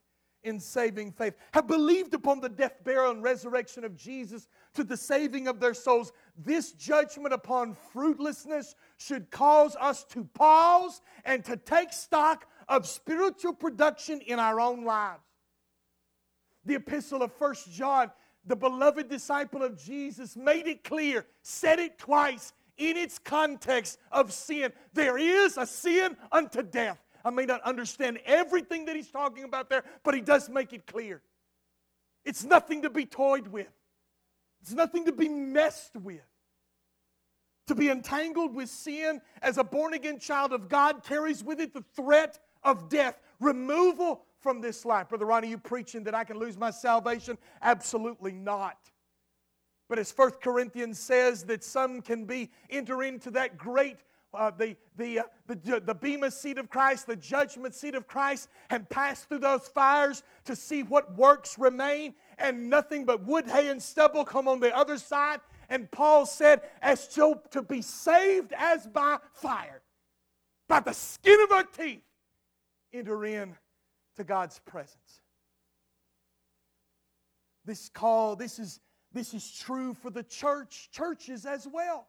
in 0.49 0.59
saving 0.59 1.13
faith, 1.13 1.35
have 1.53 1.67
believed 1.67 2.15
upon 2.15 2.41
the 2.41 2.49
death, 2.49 2.75
burial, 2.85 3.13
and 3.13 3.23
resurrection 3.23 3.85
of 3.85 3.97
Jesus 3.97 4.49
to 4.75 4.83
the 4.83 4.97
saving 4.97 5.47
of 5.47 5.61
their 5.61 5.75
souls, 5.75 6.13
this 6.37 6.73
judgment 6.73 7.33
upon 7.33 7.77
fruitlessness 7.93 8.75
should 8.97 9.31
cause 9.31 9.77
us 9.81 10.05
to 10.05 10.25
pause 10.35 11.01
and 11.25 11.45
to 11.45 11.57
take 11.57 11.93
stock 11.93 12.47
of 12.69 12.87
spiritual 12.87 13.53
production 13.53 14.21
in 14.23 14.39
our 14.39 14.61
own 14.61 14.85
lives. 14.85 15.23
The 16.65 16.75
epistle 16.75 17.23
of 17.23 17.33
First 17.33 17.71
John, 17.73 18.11
the 18.45 18.57
beloved 18.57 19.09
disciple 19.09 19.63
of 19.63 19.83
Jesus, 19.83 20.37
made 20.37 20.67
it 20.67 20.85
clear, 20.85 21.27
said 21.43 21.79
it 21.79 21.99
twice 21.99 22.53
in 22.77 22.97
its 22.97 23.19
context 23.19 23.99
of 24.11 24.33
sin. 24.33 24.73
There 24.93 25.19
is 25.19 25.57
a 25.57 25.67
sin 25.67 26.17
unto 26.33 26.63
death. 26.63 27.03
I 27.25 27.31
may 27.31 27.47
not 27.47 27.63
understand 27.63 28.19
everything 28.25 28.85
that 28.87 28.97
he's 28.97 29.11
talking 29.11 29.45
about 29.45 29.69
there, 29.69 29.85
but 30.03 30.15
he 30.15 30.21
does 30.21 30.49
make 30.49 30.73
it 30.73 30.87
clear. 30.87 31.23
It's 32.25 32.45
nothing 32.45 32.83
to 32.83 32.91
be 32.91 33.07
toyed 33.07 33.49
with, 33.49 33.73
it's 34.61 34.73
nothing 34.73 35.07
to 35.07 35.13
be 35.13 35.29
messed 35.29 35.97
with. 35.97 36.23
To 37.69 37.75
be 37.75 37.91
entangled 37.91 38.55
with 38.55 38.71
sin 38.71 39.21
as 39.43 39.59
a 39.59 39.65
born 39.65 39.93
again 39.93 40.19
child 40.19 40.55
of 40.55 40.71
God 40.71 41.05
carries 41.05 41.45
with 41.45 41.61
it 41.61 41.75
the 41.75 41.85
threat 41.95 42.39
of 42.63 42.89
death, 42.89 43.21
removal 43.41 44.25
from 44.41 44.63
this 44.63 44.87
life. 44.87 45.11
Brother 45.11 45.27
Ronnie, 45.27 45.49
you 45.49 45.59
preaching 45.59 46.05
that 46.05 46.15
I 46.15 46.25
can 46.25 46.39
lose 46.39 46.57
my 46.57 46.71
salvation? 46.71 47.37
Absolutely 47.61 48.33
not. 48.33 48.79
But 49.89 49.99
as 49.99 50.13
First 50.13 50.41
Corinthians 50.41 50.99
says, 50.99 51.45
that 51.45 51.65
some 51.65 52.01
can 52.01 52.25
be 52.25 52.51
enter 52.71 53.03
into 53.03 53.31
that 53.33 53.59
great 53.59 53.99
uh, 54.35 54.51
the, 54.51 54.77
the, 54.97 55.21
uh, 55.21 55.23
the, 55.47 55.81
the 55.81 55.95
Bema 55.95 56.31
seat 56.31 56.59
of 56.59 56.69
Christ, 56.69 57.07
the 57.07 57.17
judgment 57.17 57.75
seat 57.75 57.95
of 57.95 58.07
Christ, 58.07 58.49
and 58.71 58.89
pass 58.89 59.25
through 59.25 59.39
those 59.41 59.69
fires 59.69 60.23
to 60.45 60.55
see 60.55 60.83
what 60.83 61.17
works 61.17 61.59
remain, 61.59 62.15
and 62.39 62.69
nothing 62.69 63.05
but 63.05 63.25
wood, 63.25 63.47
hay, 63.47 63.69
and 63.69 63.83
stubble 63.83 64.25
come 64.25 64.47
on 64.49 64.61
the 64.61 64.75
other 64.77 64.99
side. 64.99 65.41
And 65.71 65.91
Paul 65.91 66.27
said, 66.27 66.63
as 66.83 67.09
to, 67.09 67.41
to 67.51 67.63
be 67.63 67.83
saved 67.83 68.53
as 68.57 68.87
by 68.87 69.19
fire, 69.33 69.83
by 70.69 70.81
the 70.81 70.93
skin 70.93 71.39
of 71.45 71.53
our 71.53 71.65
teeth, 71.65 72.03
enter 72.93 73.25
in 73.25 73.55
to 74.17 74.25
God's 74.25 74.59
presence. 74.61 75.21
This 77.65 77.89
call, 77.89 78.37
this 78.37 78.59
is, 78.59 78.81
this 79.13 79.35
is 79.35 79.51
true 79.51 79.95
for 79.95 80.11
the 80.11 80.23
church, 80.23 80.89
churches 80.91 81.45
as 81.45 81.67
well. 81.71 82.09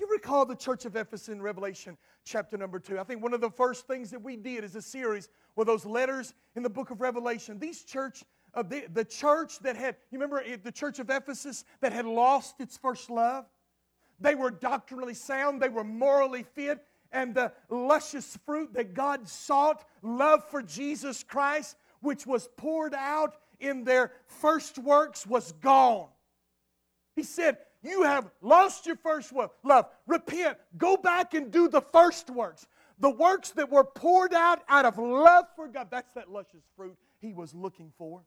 You 0.00 0.08
recall 0.10 0.46
the 0.46 0.56
church 0.56 0.86
of 0.86 0.96
Ephesus 0.96 1.28
in 1.28 1.42
Revelation 1.42 1.98
chapter 2.24 2.56
number 2.56 2.78
two. 2.78 2.98
I 2.98 3.04
think 3.04 3.22
one 3.22 3.34
of 3.34 3.42
the 3.42 3.50
first 3.50 3.86
things 3.86 4.10
that 4.12 4.22
we 4.22 4.34
did 4.34 4.64
as 4.64 4.74
a 4.74 4.80
series 4.80 5.28
were 5.56 5.66
those 5.66 5.84
letters 5.84 6.32
in 6.56 6.62
the 6.62 6.70
book 6.70 6.90
of 6.90 7.02
Revelation. 7.02 7.58
These 7.58 7.84
church, 7.84 8.24
uh, 8.54 8.62
the, 8.62 8.84
the 8.94 9.04
church 9.04 9.58
that 9.58 9.76
had, 9.76 9.96
you 10.10 10.18
remember 10.18 10.42
the 10.56 10.72
church 10.72 11.00
of 11.00 11.10
Ephesus 11.10 11.66
that 11.82 11.92
had 11.92 12.06
lost 12.06 12.62
its 12.62 12.78
first 12.78 13.10
love? 13.10 13.44
They 14.18 14.34
were 14.34 14.50
doctrinally 14.50 15.12
sound, 15.12 15.60
they 15.60 15.68
were 15.68 15.84
morally 15.84 16.44
fit, 16.54 16.82
and 17.12 17.34
the 17.34 17.52
luscious 17.68 18.38
fruit 18.46 18.72
that 18.72 18.94
God 18.94 19.28
sought, 19.28 19.84
love 20.00 20.48
for 20.48 20.62
Jesus 20.62 21.22
Christ, 21.22 21.76
which 22.00 22.26
was 22.26 22.48
poured 22.56 22.94
out 22.94 23.36
in 23.58 23.84
their 23.84 24.12
first 24.24 24.78
works, 24.78 25.26
was 25.26 25.52
gone. 25.52 26.08
He 27.16 27.22
said, 27.22 27.58
you 27.82 28.02
have 28.02 28.30
lost 28.42 28.86
your 28.86 28.96
first 28.96 29.32
love. 29.64 29.86
Repent. 30.06 30.58
Go 30.76 30.96
back 30.96 31.34
and 31.34 31.50
do 31.50 31.68
the 31.68 31.80
first 31.80 32.28
works. 32.28 32.66
The 32.98 33.10
works 33.10 33.50
that 33.52 33.70
were 33.70 33.84
poured 33.84 34.34
out 34.34 34.62
out 34.68 34.84
of 34.84 34.98
love 34.98 35.46
for 35.56 35.68
God. 35.68 35.88
That's 35.90 36.10
that 36.12 36.30
luscious 36.30 36.64
fruit 36.76 36.96
he 37.20 37.32
was 37.32 37.54
looking 37.54 37.92
for. 37.96 38.22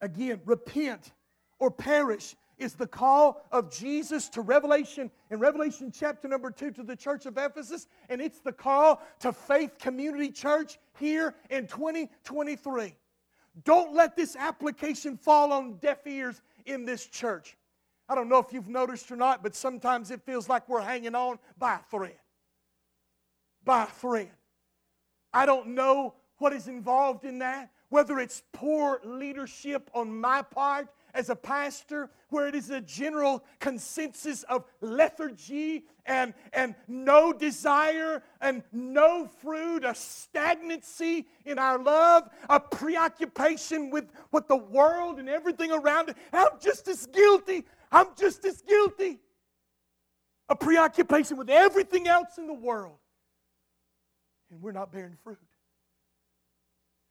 Again, 0.00 0.40
repent 0.46 1.12
or 1.58 1.70
perish 1.70 2.34
is 2.56 2.74
the 2.74 2.86
call 2.86 3.42
of 3.52 3.74
Jesus 3.74 4.28
to 4.30 4.42
Revelation 4.42 5.10
in 5.30 5.40
Revelation 5.40 5.92
chapter 5.92 6.28
number 6.28 6.50
2 6.50 6.70
to 6.72 6.82
the 6.82 6.96
church 6.96 7.26
of 7.26 7.36
Ephesus 7.36 7.86
and 8.08 8.20
it's 8.20 8.40
the 8.40 8.52
call 8.52 9.02
to 9.20 9.32
Faith 9.32 9.78
Community 9.78 10.30
Church 10.30 10.78
here 10.98 11.34
in 11.48 11.66
2023. 11.66 12.94
Don't 13.64 13.94
let 13.94 14.16
this 14.16 14.36
application 14.36 15.16
fall 15.16 15.52
on 15.52 15.76
deaf 15.78 16.06
ears 16.06 16.40
in 16.72 16.84
this 16.84 17.06
church. 17.06 17.56
I 18.08 18.14
don't 18.14 18.28
know 18.28 18.38
if 18.38 18.52
you've 18.52 18.68
noticed 18.68 19.10
or 19.12 19.16
not, 19.16 19.42
but 19.42 19.54
sometimes 19.54 20.10
it 20.10 20.22
feels 20.22 20.48
like 20.48 20.68
we're 20.68 20.80
hanging 20.80 21.14
on 21.14 21.38
by 21.56 21.74
a 21.74 21.78
thread. 21.90 22.18
By 23.64 23.84
a 23.84 23.86
thread. 23.86 24.30
I 25.32 25.46
don't 25.46 25.68
know 25.68 26.14
what 26.38 26.52
is 26.52 26.66
involved 26.66 27.24
in 27.24 27.38
that, 27.38 27.70
whether 27.88 28.18
it's 28.18 28.42
poor 28.52 29.00
leadership 29.04 29.90
on 29.94 30.20
my 30.20 30.42
part 30.42 30.88
as 31.14 31.30
a 31.30 31.36
pastor, 31.36 32.10
where 32.28 32.46
it 32.46 32.54
is 32.54 32.70
a 32.70 32.80
general 32.80 33.44
consensus 33.58 34.42
of 34.44 34.64
lethargy 34.80 35.84
and, 36.06 36.34
and 36.52 36.74
no 36.88 37.32
desire 37.32 38.22
and 38.40 38.62
no 38.72 39.26
fruit, 39.42 39.84
a 39.84 39.94
stagnancy 39.94 41.26
in 41.44 41.58
our 41.58 41.78
love, 41.82 42.28
a 42.48 42.60
preoccupation 42.60 43.90
with 43.90 44.06
what 44.30 44.48
the 44.48 44.56
world 44.56 45.18
and 45.18 45.28
everything 45.28 45.72
around 45.72 46.10
it. 46.10 46.16
I'm 46.32 46.58
just 46.60 46.88
as 46.88 47.06
guilty. 47.06 47.64
I'm 47.92 48.08
just 48.18 48.44
as 48.44 48.62
guilty. 48.62 49.20
A 50.48 50.56
preoccupation 50.56 51.36
with 51.36 51.50
everything 51.50 52.08
else 52.08 52.38
in 52.38 52.46
the 52.46 52.54
world. 52.54 52.98
And 54.50 54.60
we're 54.60 54.72
not 54.72 54.92
bearing 54.92 55.16
fruit. 55.22 55.38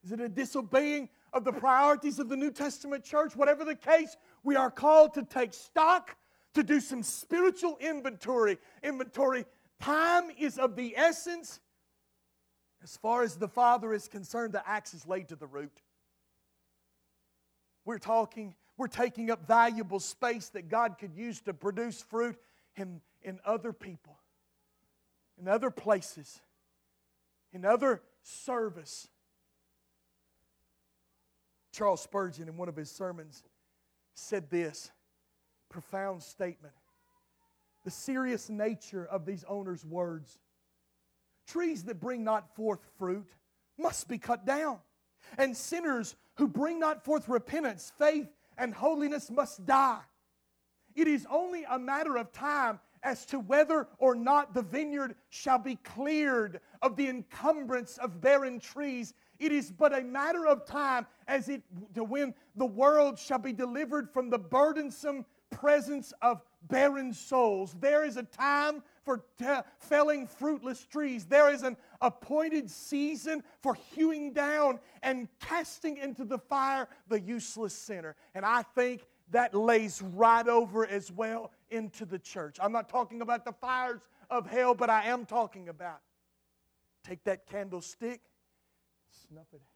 Is 0.04 0.12
it 0.12 0.20
a 0.20 0.30
disobeying 0.30 1.10
of 1.34 1.44
the 1.44 1.52
priorities 1.52 2.20
of 2.20 2.30
the 2.30 2.38
New 2.38 2.52
Testament 2.52 3.04
church. 3.04 3.36
Whatever 3.36 3.66
the 3.66 3.76
case, 3.76 4.16
we 4.44 4.56
are 4.56 4.72
called 4.72 5.14
to 5.16 5.24
take 5.24 5.54
stock, 5.54 6.16
to 6.54 6.64
do 6.64 6.80
some 6.80 7.04
spiritual 7.04 7.78
inventory. 7.80 8.58
Inventory. 8.84 9.46
Time 9.80 10.30
is 10.38 10.58
of 10.58 10.76
the 10.76 10.98
essence. 10.98 11.60
As 12.84 12.98
far 12.98 13.24
as 13.24 13.36
the 13.36 13.48
Father 13.48 13.94
is 13.94 14.08
concerned, 14.08 14.54
the 14.54 14.68
axe 14.68 14.94
is 14.94 15.06
laid 15.06 15.30
to 15.30 15.36
the 15.36 15.48
root. 15.48 15.82
We're 17.86 17.98
talking, 17.98 18.56
we're 18.78 18.88
taking 18.88 19.32
up 19.32 19.48
valuable 19.48 20.00
space 20.00 20.50
that 20.50 20.70
God 20.70 20.98
could 20.98 21.14
use 21.16 21.42
to 21.42 21.54
produce 21.54 22.02
fruit 22.02 22.38
in, 22.76 23.02
in 23.22 23.40
other 23.46 23.74
people, 23.74 24.18
in 25.40 25.48
other 25.48 25.72
places, 25.72 26.40
in 27.52 27.66
other 27.66 28.02
service. 28.22 29.08
Charles 31.72 32.02
Spurgeon, 32.02 32.48
in 32.48 32.58
one 32.58 32.70
of 32.70 32.76
his 32.76 32.90
sermons, 32.90 33.44
said 34.14 34.50
this 34.50 34.92
profound 35.70 36.24
statement. 36.24 36.74
The 37.86 37.92
serious 37.92 38.50
nature 38.50 39.06
of 39.06 39.26
these 39.26 39.44
owners' 39.48 39.86
words 39.86 40.38
trees 41.48 41.84
that 41.84 42.00
bring 42.00 42.24
not 42.24 42.56
forth 42.56 42.80
fruit 42.98 43.28
must 43.78 44.08
be 44.08 44.18
cut 44.18 44.46
down, 44.46 44.78
and 45.38 45.56
sinners 45.56 46.16
who 46.36 46.48
bring 46.48 46.80
not 46.80 47.04
forth 47.04 47.28
repentance, 47.28 47.92
faith, 47.98 48.28
and 48.58 48.74
holiness 48.74 49.32
must 49.32 49.66
die. 49.66 50.02
It 50.96 51.08
is 51.08 51.26
only 51.30 51.64
a 51.64 51.80
matter 51.80 52.18
of 52.18 52.32
time 52.32 52.80
as 53.02 53.26
to 53.28 53.40
whether 53.40 53.88
or 53.98 54.14
not 54.16 54.54
the 54.54 54.62
vineyard 54.62 55.16
shall 55.30 55.58
be 55.58 55.76
cleared 55.78 56.60
of 56.82 56.96
the 56.96 57.08
encumbrance 57.08 57.98
of 57.98 58.22
barren 58.22 58.60
trees 58.60 59.14
it 59.40 59.52
is 59.52 59.72
but 59.72 59.98
a 59.98 60.04
matter 60.04 60.46
of 60.46 60.66
time 60.66 61.08
as 61.28 61.50
it 61.50 61.64
to 61.94 62.04
when 62.04 62.34
the 62.56 62.66
world 62.66 63.18
shall 63.18 63.40
be 63.40 63.54
delivered 63.54 64.10
from 64.12 64.30
the 64.30 64.40
burdensome 64.40 65.26
presence 65.50 66.14
of 66.22 66.42
barren 66.64 67.14
souls. 67.14 67.76
There 67.80 68.06
is 68.06 68.18
a 68.18 68.24
time 68.24 68.84
for 69.04 69.24
t- 69.38 69.46
felling 69.80 70.28
fruitless 70.28 70.86
trees. 70.86 71.26
There 71.26 71.52
is 71.52 71.64
an 71.64 71.78
appointed 72.02 72.70
season 72.70 73.44
for 73.62 73.76
hewing 73.96 74.34
down 74.34 74.80
and 75.02 75.28
casting 75.40 75.98
into 75.98 76.26
the 76.26 76.38
fire 76.38 76.88
the 77.08 77.20
useless 77.20 77.74
sinner. 77.74 78.16
And 78.36 78.46
I 78.46 78.64
think 78.76 79.06
that 79.32 79.56
lays 79.56 80.02
right 80.02 80.48
over 80.48 80.86
as 80.86 81.12
well 81.12 81.52
into 81.70 82.06
the 82.06 82.20
church. 82.20 82.58
I'm 82.62 82.72
not 82.72 82.90
talking 82.90 83.22
about 83.22 83.46
the 83.46 83.54
fires 83.54 84.02
of 84.30 84.48
hell, 84.48 84.74
but 84.74 84.90
I 84.90 85.06
am 85.06 85.26
talking 85.26 85.70
about 85.70 86.02
take 87.04 87.24
that 87.24 87.48
candlestick 87.48 88.22
snuff 89.28 89.48
it 89.54 89.62
out. 89.62 89.68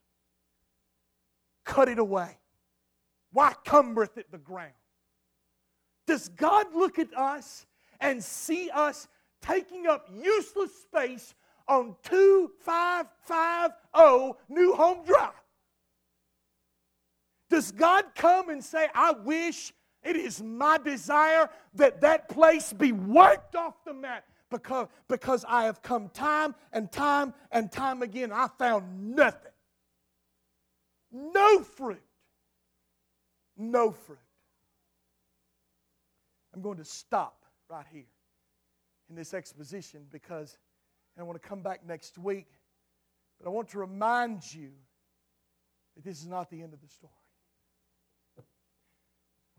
Cut 1.66 1.90
it 1.90 2.00
away. 2.00 2.38
Why 3.32 3.54
cumbereth 3.66 4.18
it 4.18 4.32
the 4.32 4.38
ground? 4.38 4.74
Does 6.06 6.30
God 6.30 6.74
look 6.74 7.00
at 7.00 7.14
us 7.16 7.66
and 8.00 8.24
see 8.24 8.70
us 8.70 9.08
taking 9.42 9.88
up 9.88 10.10
useless 10.14 10.72
space 10.82 11.34
on 11.68 11.96
2550 12.04 14.38
New 14.50 14.74
Home 14.74 15.04
Drive? 15.06 15.32
Does 17.50 17.72
God 17.72 18.06
come 18.16 18.50
and 18.50 18.64
say, 18.64 18.88
I 18.94 19.12
wish 19.12 19.74
it 20.04 20.16
is 20.16 20.42
my 20.42 20.78
desire 20.78 21.50
that 21.76 22.02
that 22.02 22.30
place 22.30 22.74
be 22.74 22.92
wiped 22.92 23.56
off 23.56 23.76
the 23.86 23.94
map? 23.94 24.26
Because, 24.54 24.88
because 25.10 25.44
I 25.48 25.66
have 25.66 25.82
come 25.82 26.10
time 26.10 26.56
and 26.72 26.92
time 26.92 27.34
and 27.52 27.72
time 27.72 28.02
again. 28.02 28.32
I 28.32 28.48
found 28.58 29.16
nothing. 29.16 29.52
No 31.12 31.60
fruit. 31.60 32.02
No 33.58 33.92
fruit. 33.92 34.18
I'm 36.54 36.62
going 36.62 36.78
to 36.78 36.86
stop 36.86 37.46
right 37.70 37.86
here 37.92 38.06
in 39.10 39.16
this 39.16 39.34
exposition 39.34 40.06
because 40.12 40.58
I 41.20 41.24
want 41.24 41.42
to 41.42 41.48
come 41.48 41.62
back 41.62 41.86
next 41.86 42.18
week. 42.18 42.48
But 43.40 43.48
I 43.48 43.52
want 43.52 43.70
to 43.70 43.80
remind 43.80 44.54
you 44.54 44.70
that 45.96 46.04
this 46.04 46.20
is 46.20 46.28
not 46.28 46.50
the 46.50 46.62
end 46.62 46.74
of 46.74 46.82
the 46.82 46.88
story. 46.88 47.12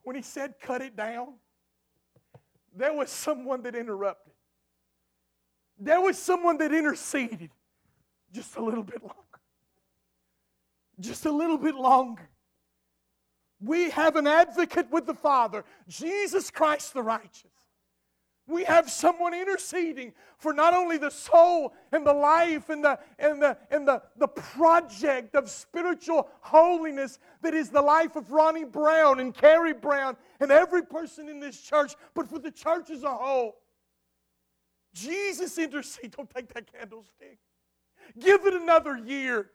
When 0.02 0.16
he 0.16 0.22
said 0.22 0.54
cut 0.60 0.82
it 0.82 0.96
down, 0.96 1.34
there 2.76 2.92
was 2.92 3.10
someone 3.10 3.62
that 3.62 3.74
interrupted 3.74 4.34
there 5.78 6.00
was 6.00 6.18
someone 6.18 6.58
that 6.58 6.72
interceded 6.72 7.50
just 8.32 8.56
a 8.56 8.62
little 8.62 8.82
bit 8.82 9.02
longer. 9.02 9.14
Just 11.00 11.26
a 11.26 11.32
little 11.32 11.58
bit 11.58 11.74
longer. 11.74 12.28
We 13.60 13.90
have 13.90 14.16
an 14.16 14.26
advocate 14.26 14.90
with 14.90 15.06
the 15.06 15.14
Father, 15.14 15.64
Jesus 15.88 16.50
Christ 16.50 16.92
the 16.92 17.02
righteous. 17.02 17.50
We 18.46 18.64
have 18.64 18.90
someone 18.90 19.32
interceding 19.32 20.12
for 20.36 20.52
not 20.52 20.74
only 20.74 20.98
the 20.98 21.10
soul 21.10 21.72
and 21.92 22.06
the 22.06 22.12
life 22.12 22.68
and 22.68 22.84
the, 22.84 22.98
and 23.18 23.40
the, 23.40 23.56
and 23.70 23.88
the, 23.88 24.02
the 24.18 24.28
project 24.28 25.34
of 25.34 25.48
spiritual 25.48 26.28
holiness 26.42 27.18
that 27.40 27.54
is 27.54 27.70
the 27.70 27.80
life 27.80 28.16
of 28.16 28.30
Ronnie 28.30 28.66
Brown 28.66 29.20
and 29.20 29.34
Carrie 29.34 29.72
Brown 29.72 30.16
and 30.40 30.52
every 30.52 30.82
person 30.82 31.30
in 31.30 31.40
this 31.40 31.58
church, 31.58 31.94
but 32.14 32.28
for 32.28 32.38
the 32.38 32.50
church 32.50 32.90
as 32.90 33.02
a 33.02 33.14
whole. 33.14 33.56
Jesus 34.94 35.58
intercede. 35.58 36.12
Don't 36.16 36.30
take 36.30 36.52
that 36.54 36.72
candlestick. 36.72 37.38
Give 38.18 38.46
it 38.46 38.54
another 38.54 38.96
year. 38.96 39.50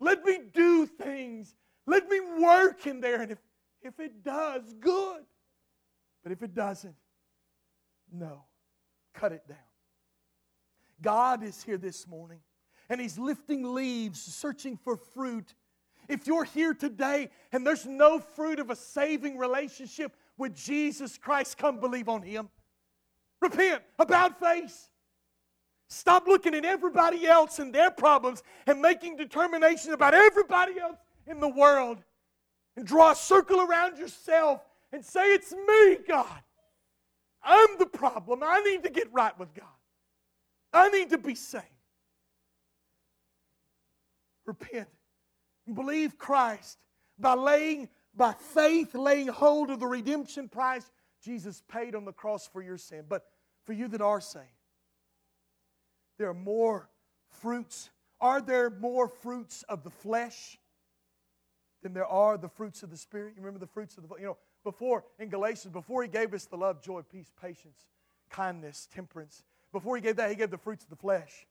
Let 0.00 0.24
me 0.24 0.38
do 0.52 0.86
things. 0.86 1.54
Let 1.86 2.08
me 2.08 2.20
work 2.40 2.86
in 2.86 3.00
there. 3.00 3.22
And 3.22 3.32
if, 3.32 3.38
if 3.82 3.98
it 4.00 4.22
does, 4.22 4.74
good. 4.80 5.22
But 6.22 6.32
if 6.32 6.42
it 6.42 6.54
doesn't, 6.54 6.96
no. 8.12 8.44
Cut 9.14 9.32
it 9.32 9.46
down. 9.48 9.56
God 11.00 11.42
is 11.42 11.62
here 11.62 11.78
this 11.78 12.06
morning 12.06 12.40
and 12.88 13.00
He's 13.00 13.18
lifting 13.18 13.74
leaves, 13.74 14.20
searching 14.20 14.76
for 14.76 14.96
fruit. 14.96 15.54
If 16.08 16.26
you're 16.26 16.44
here 16.44 16.74
today 16.74 17.30
and 17.52 17.66
there's 17.66 17.86
no 17.86 18.18
fruit 18.18 18.60
of 18.60 18.70
a 18.70 18.76
saving 18.76 19.36
relationship 19.36 20.16
with 20.36 20.54
Jesus 20.54 21.18
Christ, 21.18 21.58
come 21.58 21.80
believe 21.80 22.08
on 22.08 22.22
Him. 22.22 22.48
Repent 23.40 23.82
about 23.98 24.40
face. 24.40 24.88
Stop 25.88 26.26
looking 26.26 26.54
at 26.54 26.64
everybody 26.64 27.26
else 27.26 27.58
and 27.58 27.74
their 27.74 27.90
problems 27.90 28.42
and 28.66 28.82
making 28.82 29.16
determinations 29.16 29.94
about 29.94 30.14
everybody 30.14 30.78
else 30.78 30.98
in 31.26 31.40
the 31.40 31.48
world. 31.48 31.98
And 32.76 32.86
draw 32.86 33.12
a 33.12 33.16
circle 33.16 33.60
around 33.60 33.98
yourself 33.98 34.62
and 34.92 35.04
say, 35.04 35.32
It's 35.32 35.52
me, 35.52 35.98
God. 36.06 36.42
I'm 37.42 37.78
the 37.78 37.86
problem. 37.86 38.42
I 38.42 38.60
need 38.60 38.82
to 38.82 38.90
get 38.90 39.12
right 39.12 39.36
with 39.38 39.54
God. 39.54 39.66
I 40.72 40.88
need 40.90 41.10
to 41.10 41.18
be 41.18 41.34
saved. 41.34 41.64
Repent 44.44 44.88
believe 45.74 46.18
Christ 46.18 46.78
by 47.18 47.34
laying, 47.34 47.88
by 48.14 48.32
faith, 48.32 48.94
laying 48.94 49.28
hold 49.28 49.70
of 49.70 49.80
the 49.80 49.86
redemption 49.86 50.48
price 50.48 50.90
Jesus 51.22 51.62
paid 51.68 51.94
on 51.94 52.04
the 52.04 52.12
cross 52.12 52.46
for 52.46 52.62
your 52.62 52.78
sin. 52.78 53.04
But 53.08 53.24
for 53.64 53.72
you 53.72 53.88
that 53.88 54.00
are 54.00 54.20
saved, 54.20 54.44
there 56.18 56.28
are 56.28 56.34
more 56.34 56.88
fruits. 57.40 57.90
Are 58.20 58.40
there 58.40 58.70
more 58.70 59.08
fruits 59.08 59.62
of 59.68 59.84
the 59.84 59.90
flesh 59.90 60.58
than 61.82 61.94
there 61.94 62.06
are 62.06 62.36
the 62.36 62.48
fruits 62.48 62.82
of 62.82 62.90
the 62.90 62.96
Spirit? 62.96 63.34
You 63.36 63.42
remember 63.42 63.60
the 63.60 63.66
fruits 63.66 63.96
of 63.96 64.08
the, 64.08 64.14
you 64.16 64.26
know, 64.26 64.36
before 64.64 65.04
in 65.18 65.28
Galatians, 65.28 65.72
before 65.72 66.02
he 66.02 66.08
gave 66.08 66.34
us 66.34 66.44
the 66.46 66.56
love, 66.56 66.82
joy, 66.82 67.02
peace, 67.02 67.32
patience, 67.40 67.86
kindness, 68.30 68.88
temperance, 68.92 69.44
before 69.72 69.96
he 69.96 70.02
gave 70.02 70.16
that, 70.16 70.30
he 70.30 70.36
gave 70.36 70.50
the 70.50 70.58
fruits 70.58 70.84
of 70.84 70.90
the 70.90 70.96
flesh. 70.96 71.46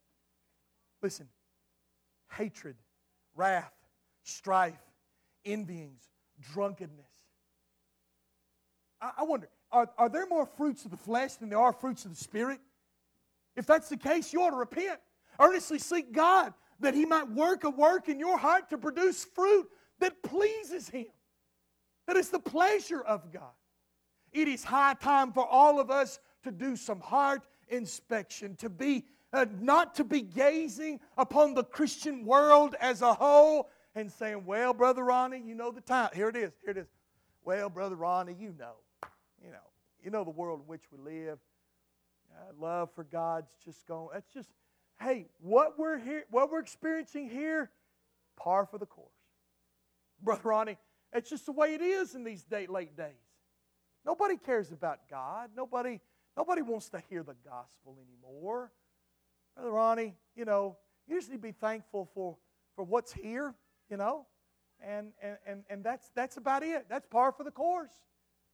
Listen, 1.02 1.28
hatred, 2.32 2.76
wrath, 3.36 3.74
strife, 4.24 4.82
envyings, 5.46 6.02
drunkenness. 6.42 7.12
I, 9.00 9.12
I 9.20 9.24
wonder, 9.24 9.50
are, 9.72 9.90
are 9.98 10.10
there 10.10 10.26
more 10.28 10.46
fruits 10.46 10.86
of 10.86 10.92
the 10.92 10.98
flesh 10.98 11.36
than 11.36 11.50
there 11.50 11.60
are 11.60 11.74
fruits 11.74 12.06
of 12.06 12.12
the 12.12 12.24
Spirit? 12.24 12.60
If 13.56 13.66
that's 13.66 13.90
the 13.90 13.98
case, 13.98 14.32
you 14.32 14.42
ought 14.42 14.52
to 14.52 14.56
repent. 14.56 15.00
Earnestly 15.40 15.80
seek 15.80 16.12
God 16.12 16.54
that 16.80 16.94
He 16.94 17.06
might 17.06 17.30
work 17.30 17.64
a 17.64 17.70
work 17.70 18.08
in 18.08 18.20
your 18.20 18.38
heart 18.38 18.70
to 18.70 18.78
produce 18.78 19.26
fruit 19.26 19.68
that 20.00 20.22
pleases 20.24 20.90
Him, 20.90 21.08
that 22.06 22.16
is 22.16 22.30
the 22.30 22.40
pleasure 22.40 23.02
of 23.02 23.32
God. 23.32 23.54
It 24.32 24.48
is 24.48 24.64
high 24.64 24.94
time 24.94 25.32
for 25.32 25.46
all 25.46 25.80
of 25.80 25.90
us 25.90 26.20
to 26.44 26.52
do 26.52 26.76
some 26.76 27.00
heart 27.00 27.48
inspection, 27.70 28.56
to 28.58 28.70
be 28.70 29.06
uh, 29.34 29.46
not 29.60 29.96
to 29.96 30.04
be 30.04 30.22
gazing 30.22 31.00
upon 31.18 31.54
the 31.54 31.64
Christian 31.64 32.26
world 32.26 32.76
as 32.80 33.02
a 33.02 33.14
whole 33.14 33.70
and 33.96 34.12
saying, 34.12 34.46
"Well, 34.46 34.74
brother 34.74 35.04
Ronnie, 35.04 35.42
you 35.46 35.56
know 35.56 35.72
the 35.72 35.82
time. 35.82 36.10
Here 36.14 36.30
it 36.30 36.36
is. 36.36 36.54
Here 36.62 36.72
it 36.72 36.78
is. 36.78 36.88
Well, 37.44 37.70
brother 37.70 37.96
Ronnie, 37.96 38.36
you 38.40 38.54
know, 38.58 38.76
you 39.44 39.52
know, 39.52 39.58
you 40.04 40.12
know 40.12 40.24
the 40.24 40.32
world 40.32 40.62
in 40.62 40.68
which 40.68 40.84
we 40.92 40.98
live. 40.98 41.40
Uh, 42.32 42.54
love 42.60 42.90
for 42.94 43.04
God's 43.04 43.52
just 43.64 43.88
going. 43.88 44.10
That's 44.14 44.32
just, 44.34 44.50
hey, 45.02 45.28
what 45.40 45.80
we're 45.80 45.98
here, 45.98 46.26
what 46.30 46.52
we're 46.52 46.60
experiencing 46.60 47.30
here, 47.30 47.72
par 48.36 48.66
for 48.66 48.78
the 48.78 48.86
course, 48.86 49.10
brother 50.22 50.42
Ronnie. 50.44 50.78
It's 51.14 51.30
just 51.30 51.46
the 51.46 51.54
way 51.54 51.74
it 51.74 51.82
is 51.82 52.16
in 52.16 52.24
these 52.24 52.44
day, 52.44 52.68
late 52.68 52.96
days. 52.98 53.14
Nobody 54.06 54.38
cares 54.38 54.72
about 54.72 55.10
God. 55.10 55.52
Nobody 55.56 56.02
Nobody 56.38 56.62
wants 56.62 56.88
to 56.90 57.02
hear 57.10 57.24
the 57.24 57.36
gospel 57.44 57.98
anymore. 58.00 58.72
Brother 59.56 59.72
Ronnie, 59.72 60.14
you 60.36 60.46
know, 60.46 60.78
you 61.08 61.18
just 61.18 61.32
need 61.32 61.38
to 61.38 61.42
be 61.42 61.52
thankful 61.52 62.08
for, 62.14 62.38
for 62.76 62.84
what's 62.84 63.12
here, 63.12 63.56
you 63.90 63.98
know, 63.98 64.28
and, 64.80 65.14
and, 65.20 65.38
and, 65.48 65.64
and 65.68 65.84
that's, 65.84 66.12
that's 66.14 66.38
about 66.38 66.62
it. 66.62 66.86
That's 66.88 67.08
par 67.08 67.32
for 67.32 67.44
the 67.44 67.50
course. 67.50 67.90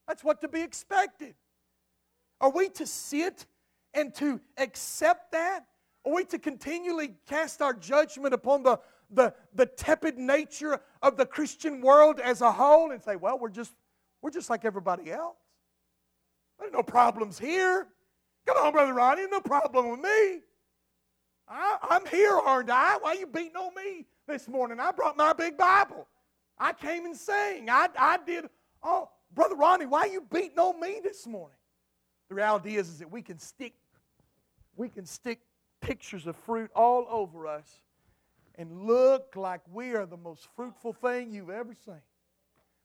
That's 0.08 0.24
what 0.24 0.42
to 0.42 0.48
be 0.48 0.62
expected. 0.62 1.36
Are 2.42 2.52
we 2.52 2.70
to 2.70 2.86
sit 2.86 3.46
and 3.94 4.14
to 4.16 4.40
accept 4.58 5.32
that? 5.32 5.66
Are 6.06 6.14
we 6.14 6.26
to 6.26 6.40
continually 6.40 7.16
cast 7.28 7.62
our 7.62 7.74
judgment 7.74 8.34
upon 8.34 8.64
the, 8.64 8.80
the, 9.10 9.34
the 9.56 9.66
tepid 9.66 10.18
nature 10.18 10.82
of 11.02 11.16
the 11.16 11.26
Christian 11.26 11.82
world 11.82 12.20
as 12.20 12.42
a 12.42 12.52
whole 12.52 12.92
and 12.92 13.02
say, 13.02 13.16
well, 13.16 13.40
we're 13.40 13.50
just, 13.50 13.74
we're 14.22 14.32
just 14.32 14.50
like 14.50 14.66
everybody 14.66 15.12
else? 15.12 15.38
There's 16.60 16.74
no 16.74 16.84
problems 16.84 17.40
here. 17.40 17.88
Come 18.46 18.58
on, 18.58 18.74
Brother 18.74 18.94
Ronnie, 18.94 19.24
no 19.32 19.40
problem 19.40 19.92
with 19.92 20.02
me. 20.02 20.42
I, 21.48 21.78
am 21.92 22.06
here, 22.06 22.34
aren't 22.34 22.70
I? 22.70 22.98
Why 23.00 23.12
are 23.12 23.16
you 23.16 23.28
beating 23.28 23.56
on 23.56 23.74
me 23.76 24.06
this 24.28 24.48
morning? 24.48 24.80
I 24.80 24.92
brought 24.92 25.18
my 25.18 25.34
big 25.34 25.58
Bible. 25.58 26.08
I 26.58 26.74
came 26.74 27.06
and 27.06 27.16
sang. 27.16 27.70
I, 27.70 27.88
I 27.98 28.18
did. 28.26 28.46
Oh, 28.82 29.10
Brother 29.34 29.56
Ronnie, 29.56 29.86
why 29.86 30.02
are 30.02 30.08
you 30.08 30.22
beating 30.32 30.60
on 30.60 30.80
me 30.80 31.00
this 31.04 31.26
morning? 31.26 31.58
The 32.30 32.36
reality 32.36 32.76
is, 32.76 32.90
is 32.90 33.00
that 33.00 33.12
we 33.12 33.22
can 33.22 33.40
stick, 33.40 33.74
we 34.76 34.90
can 34.90 35.06
stick 35.06 35.40
pictures 35.82 36.28
of 36.28 36.36
fruit 36.36 36.72
all 36.76 37.06
over 37.10 37.48
us 37.48 37.82
and 38.56 38.84
look 38.84 39.36
like 39.36 39.62
we 39.72 39.94
are 39.94 40.06
the 40.06 40.18
most 40.18 40.48
fruitful 40.56 40.94
thing 40.94 41.32
you've 41.32 41.50
ever 41.50 41.74
seen. 41.74 42.02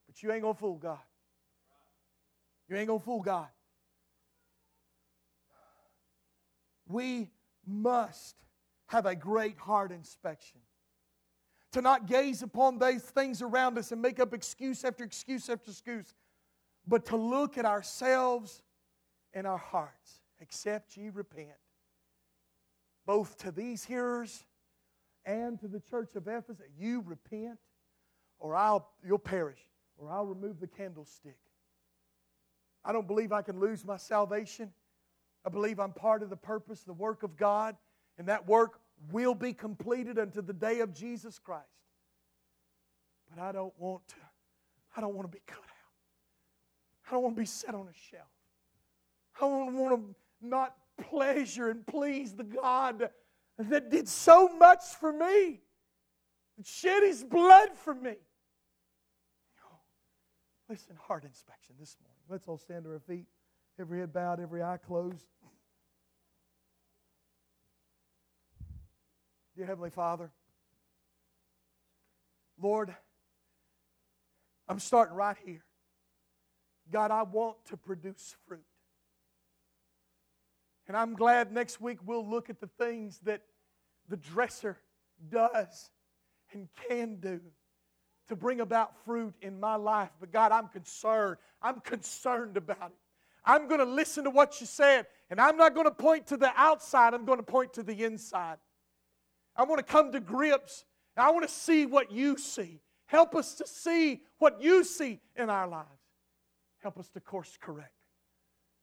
But 0.07 0.23
you 0.23 0.31
ain't 0.31 0.41
gonna 0.41 0.53
fool 0.55 0.77
God. 0.77 0.97
You 2.67 2.77
ain't 2.77 2.87
gonna 2.87 2.99
fool 2.99 3.21
God. 3.21 3.47
we 6.89 7.29
must 7.65 8.35
have 8.87 9.05
a 9.05 9.15
great 9.15 9.57
heart 9.57 9.91
inspection. 9.91 10.59
To 11.73 11.81
not 11.81 12.07
gaze 12.07 12.41
upon 12.41 12.79
those 12.79 13.03
things 13.03 13.43
around 13.43 13.77
us 13.77 13.91
and 13.91 14.01
make 14.01 14.19
up 14.19 14.33
excuse 14.33 14.83
after 14.83 15.03
excuse 15.03 15.47
after 15.49 15.69
excuse, 15.69 16.15
but 16.89 17.05
to 17.05 17.15
look 17.15 17.57
at 17.57 17.65
ourselves 17.65 18.61
and 19.33 19.45
our 19.45 19.57
hearts. 19.57 20.21
Except 20.41 20.95
ye 20.95 21.09
repent. 21.09 21.49
Both 23.05 23.37
to 23.39 23.51
these 23.51 23.83
hearers 23.83 24.43
and 25.25 25.59
to 25.59 25.67
the 25.67 25.81
church 25.81 26.15
of 26.15 26.27
Ephesus, 26.27 26.65
you 26.79 27.03
repent, 27.05 27.59
or 28.39 28.55
I'll 28.55 28.89
you'll 29.05 29.19
perish, 29.19 29.59
or 29.97 30.09
I'll 30.09 30.25
remove 30.25 30.59
the 30.59 30.67
candlestick. 30.67 31.37
I 32.85 32.93
don't 32.93 33.05
believe 33.07 33.33
I 33.33 33.41
can 33.41 33.59
lose 33.59 33.83
my 33.83 33.97
salvation. 33.97 34.71
I 35.45 35.49
believe 35.49 35.79
I'm 35.79 35.91
part 35.91 36.23
of 36.23 36.29
the 36.29 36.37
purpose, 36.37 36.81
the 36.81 36.93
work 36.93 37.23
of 37.23 37.35
God, 37.35 37.75
and 38.17 38.27
that 38.27 38.47
work 38.47 38.79
will 39.11 39.35
be 39.35 39.53
completed 39.53 40.17
unto 40.17 40.41
the 40.41 40.53
day 40.53 40.79
of 40.79 40.93
Jesus 40.93 41.37
Christ. 41.37 41.65
But 43.29 43.41
I 43.41 43.51
don't 43.51 43.73
want 43.77 44.07
to, 44.07 44.15
I 44.95 45.01
don't 45.01 45.15
want 45.15 45.29
to 45.29 45.37
be 45.37 45.43
cut. 45.45 45.68
I 47.09 47.13
don't 47.13 47.23
want 47.23 47.35
to 47.35 47.41
be 47.41 47.47
set 47.47 47.73
on 47.73 47.87
a 47.87 47.97
shelf. 48.11 48.27
I 49.37 49.39
don't 49.41 49.73
want 49.75 49.95
to 49.95 50.15
not 50.47 50.75
pleasure 51.09 51.69
and 51.69 51.85
please 51.87 52.33
the 52.33 52.43
God 52.43 53.09
that 53.57 53.89
did 53.89 54.07
so 54.07 54.47
much 54.47 54.83
for 54.99 55.11
me, 55.11 55.61
that 56.57 56.67
shed 56.67 57.01
his 57.03 57.23
blood 57.23 57.69
for 57.73 57.95
me. 57.95 58.15
Listen, 60.69 60.95
heart 61.01 61.23
inspection 61.23 61.75
this 61.79 61.97
morning. 62.03 62.21
Let's 62.29 62.47
all 62.47 62.59
stand 62.59 62.83
to 62.83 62.91
our 62.91 62.99
feet 62.99 63.25
every 63.79 63.99
head 63.99 64.13
bowed, 64.13 64.39
every 64.39 64.61
eye 64.61 64.77
closed. 64.77 65.25
Dear 69.55 69.65
Heavenly 69.65 69.89
Father, 69.89 70.31
Lord, 72.61 72.93
I'm 74.67 74.79
starting 74.79 75.15
right 75.15 75.37
here. 75.43 75.63
God, 76.91 77.11
I 77.11 77.23
want 77.23 77.57
to 77.67 77.77
produce 77.77 78.35
fruit. 78.47 78.63
And 80.87 80.97
I'm 80.97 81.13
glad 81.13 81.51
next 81.51 81.79
week 81.79 81.99
we'll 82.05 82.27
look 82.27 82.49
at 82.49 82.59
the 82.59 82.69
things 82.79 83.19
that 83.23 83.41
the 84.07 84.17
dresser 84.17 84.77
does 85.29 85.91
and 86.51 86.67
can 86.87 87.17
do 87.19 87.39
to 88.27 88.35
bring 88.35 88.59
about 88.59 88.93
fruit 89.05 89.33
in 89.41 89.59
my 89.59 89.75
life. 89.75 90.09
But 90.19 90.31
God, 90.31 90.51
I'm 90.51 90.67
concerned. 90.67 91.37
I'm 91.61 91.79
concerned 91.81 92.57
about 92.57 92.87
it. 92.87 92.97
I'm 93.45 93.67
going 93.67 93.79
to 93.79 93.85
listen 93.85 94.25
to 94.25 94.29
what 94.29 94.59
you 94.59 94.67
said, 94.67 95.07
and 95.29 95.39
I'm 95.39 95.57
not 95.57 95.73
going 95.73 95.85
to 95.85 95.91
point 95.91 96.27
to 96.27 96.37
the 96.37 96.51
outside, 96.55 97.13
I'm 97.13 97.25
going 97.25 97.39
to 97.39 97.43
point 97.43 97.73
to 97.73 97.83
the 97.83 98.03
inside. 98.03 98.57
I 99.55 99.63
want 99.63 99.79
to 99.79 99.83
come 99.83 100.11
to 100.11 100.19
grips, 100.19 100.85
I 101.15 101.31
want 101.31 101.47
to 101.47 101.53
see 101.53 101.85
what 101.85 102.11
you 102.11 102.37
see. 102.37 102.79
Help 103.05 103.35
us 103.35 103.55
to 103.55 103.67
see 103.67 104.21
what 104.37 104.61
you 104.61 104.83
see 104.83 105.19
in 105.35 105.49
our 105.49 105.67
lives. 105.67 105.98
Help 106.81 106.97
us 106.97 107.09
to 107.09 107.19
course 107.19 107.57
correct. 107.59 107.93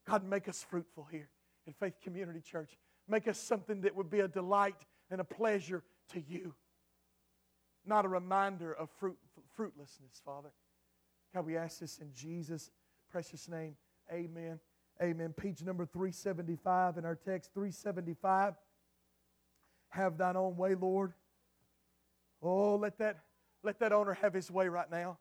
God, 0.09 0.25
make 0.25 0.49
us 0.49 0.65
fruitful 0.69 1.09
here. 1.11 1.29
in 1.67 1.73
Faith 1.73 1.95
Community 2.03 2.41
Church. 2.41 2.71
Make 3.09 3.29
us 3.29 3.39
something 3.39 3.81
that 3.83 3.95
would 3.95 4.11
be 4.11 4.21
a 4.21 4.29
delight 4.29 4.77
and 5.11 5.21
a 5.21 5.25
pleasure 5.25 5.83
to 6.13 6.21
you, 6.21 6.55
not 7.85 8.05
a 8.05 8.09
reminder 8.09 8.73
of 8.73 8.89
fruit, 8.99 9.19
fruitlessness, 9.55 10.21
Father. 10.25 10.51
God, 11.35 11.47
we 11.47 11.57
ask 11.57 11.81
this 11.81 11.99
in 11.99 12.13
Jesus' 12.15 12.71
precious 13.11 13.49
name. 13.49 13.77
Amen. 14.13 14.61
Amen. 15.03 15.33
Page 15.33 15.63
number 15.63 15.85
375 15.85 16.99
in 16.99 17.05
our 17.05 17.17
text, 17.17 17.51
375. 17.55 18.55
Have 19.91 20.19
thine 20.19 20.37
own 20.37 20.57
way, 20.57 20.75
Lord. 20.75 21.13
Oh, 22.43 22.77
let 22.77 22.99
that, 22.99 23.19
let 23.63 23.79
that 23.81 23.93
owner 23.93 24.15
have 24.15 24.35
his 24.35 24.51
way 24.51 24.69
right 24.69 24.91
now. 24.91 25.19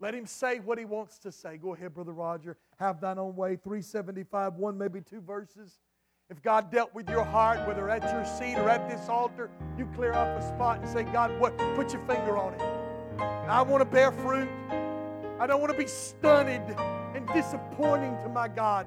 Let 0.00 0.14
him 0.14 0.26
say 0.26 0.58
what 0.58 0.78
he 0.78 0.84
wants 0.84 1.18
to 1.18 1.32
say. 1.32 1.56
Go 1.56 1.74
ahead, 1.74 1.94
Brother 1.94 2.12
Roger. 2.12 2.56
Have 2.78 3.00
thine 3.00 3.18
own 3.18 3.36
way. 3.36 3.56
375, 3.56 4.54
one, 4.54 4.76
maybe 4.76 5.00
two 5.00 5.20
verses. 5.20 5.78
If 6.30 6.42
God 6.42 6.70
dealt 6.72 6.94
with 6.94 7.08
your 7.08 7.22
heart, 7.22 7.66
whether 7.66 7.88
at 7.90 8.02
your 8.12 8.24
seat 8.24 8.56
or 8.58 8.68
at 8.68 8.88
this 8.88 9.08
altar, 9.08 9.50
you 9.78 9.86
clear 9.94 10.12
up 10.12 10.38
a 10.38 10.42
spot 10.42 10.80
and 10.80 10.88
say, 10.88 11.04
God, 11.04 11.38
what? 11.38 11.56
Put 11.76 11.92
your 11.92 12.02
finger 12.06 12.36
on 12.36 12.54
it. 12.54 12.62
I 13.48 13.62
want 13.62 13.82
to 13.82 13.84
bear 13.84 14.10
fruit. 14.10 14.48
I 15.38 15.46
don't 15.46 15.60
want 15.60 15.70
to 15.72 15.78
be 15.78 15.86
stunted 15.86 16.62
and 17.14 17.26
disappointing 17.28 18.16
to 18.22 18.28
my 18.28 18.48
God. 18.48 18.86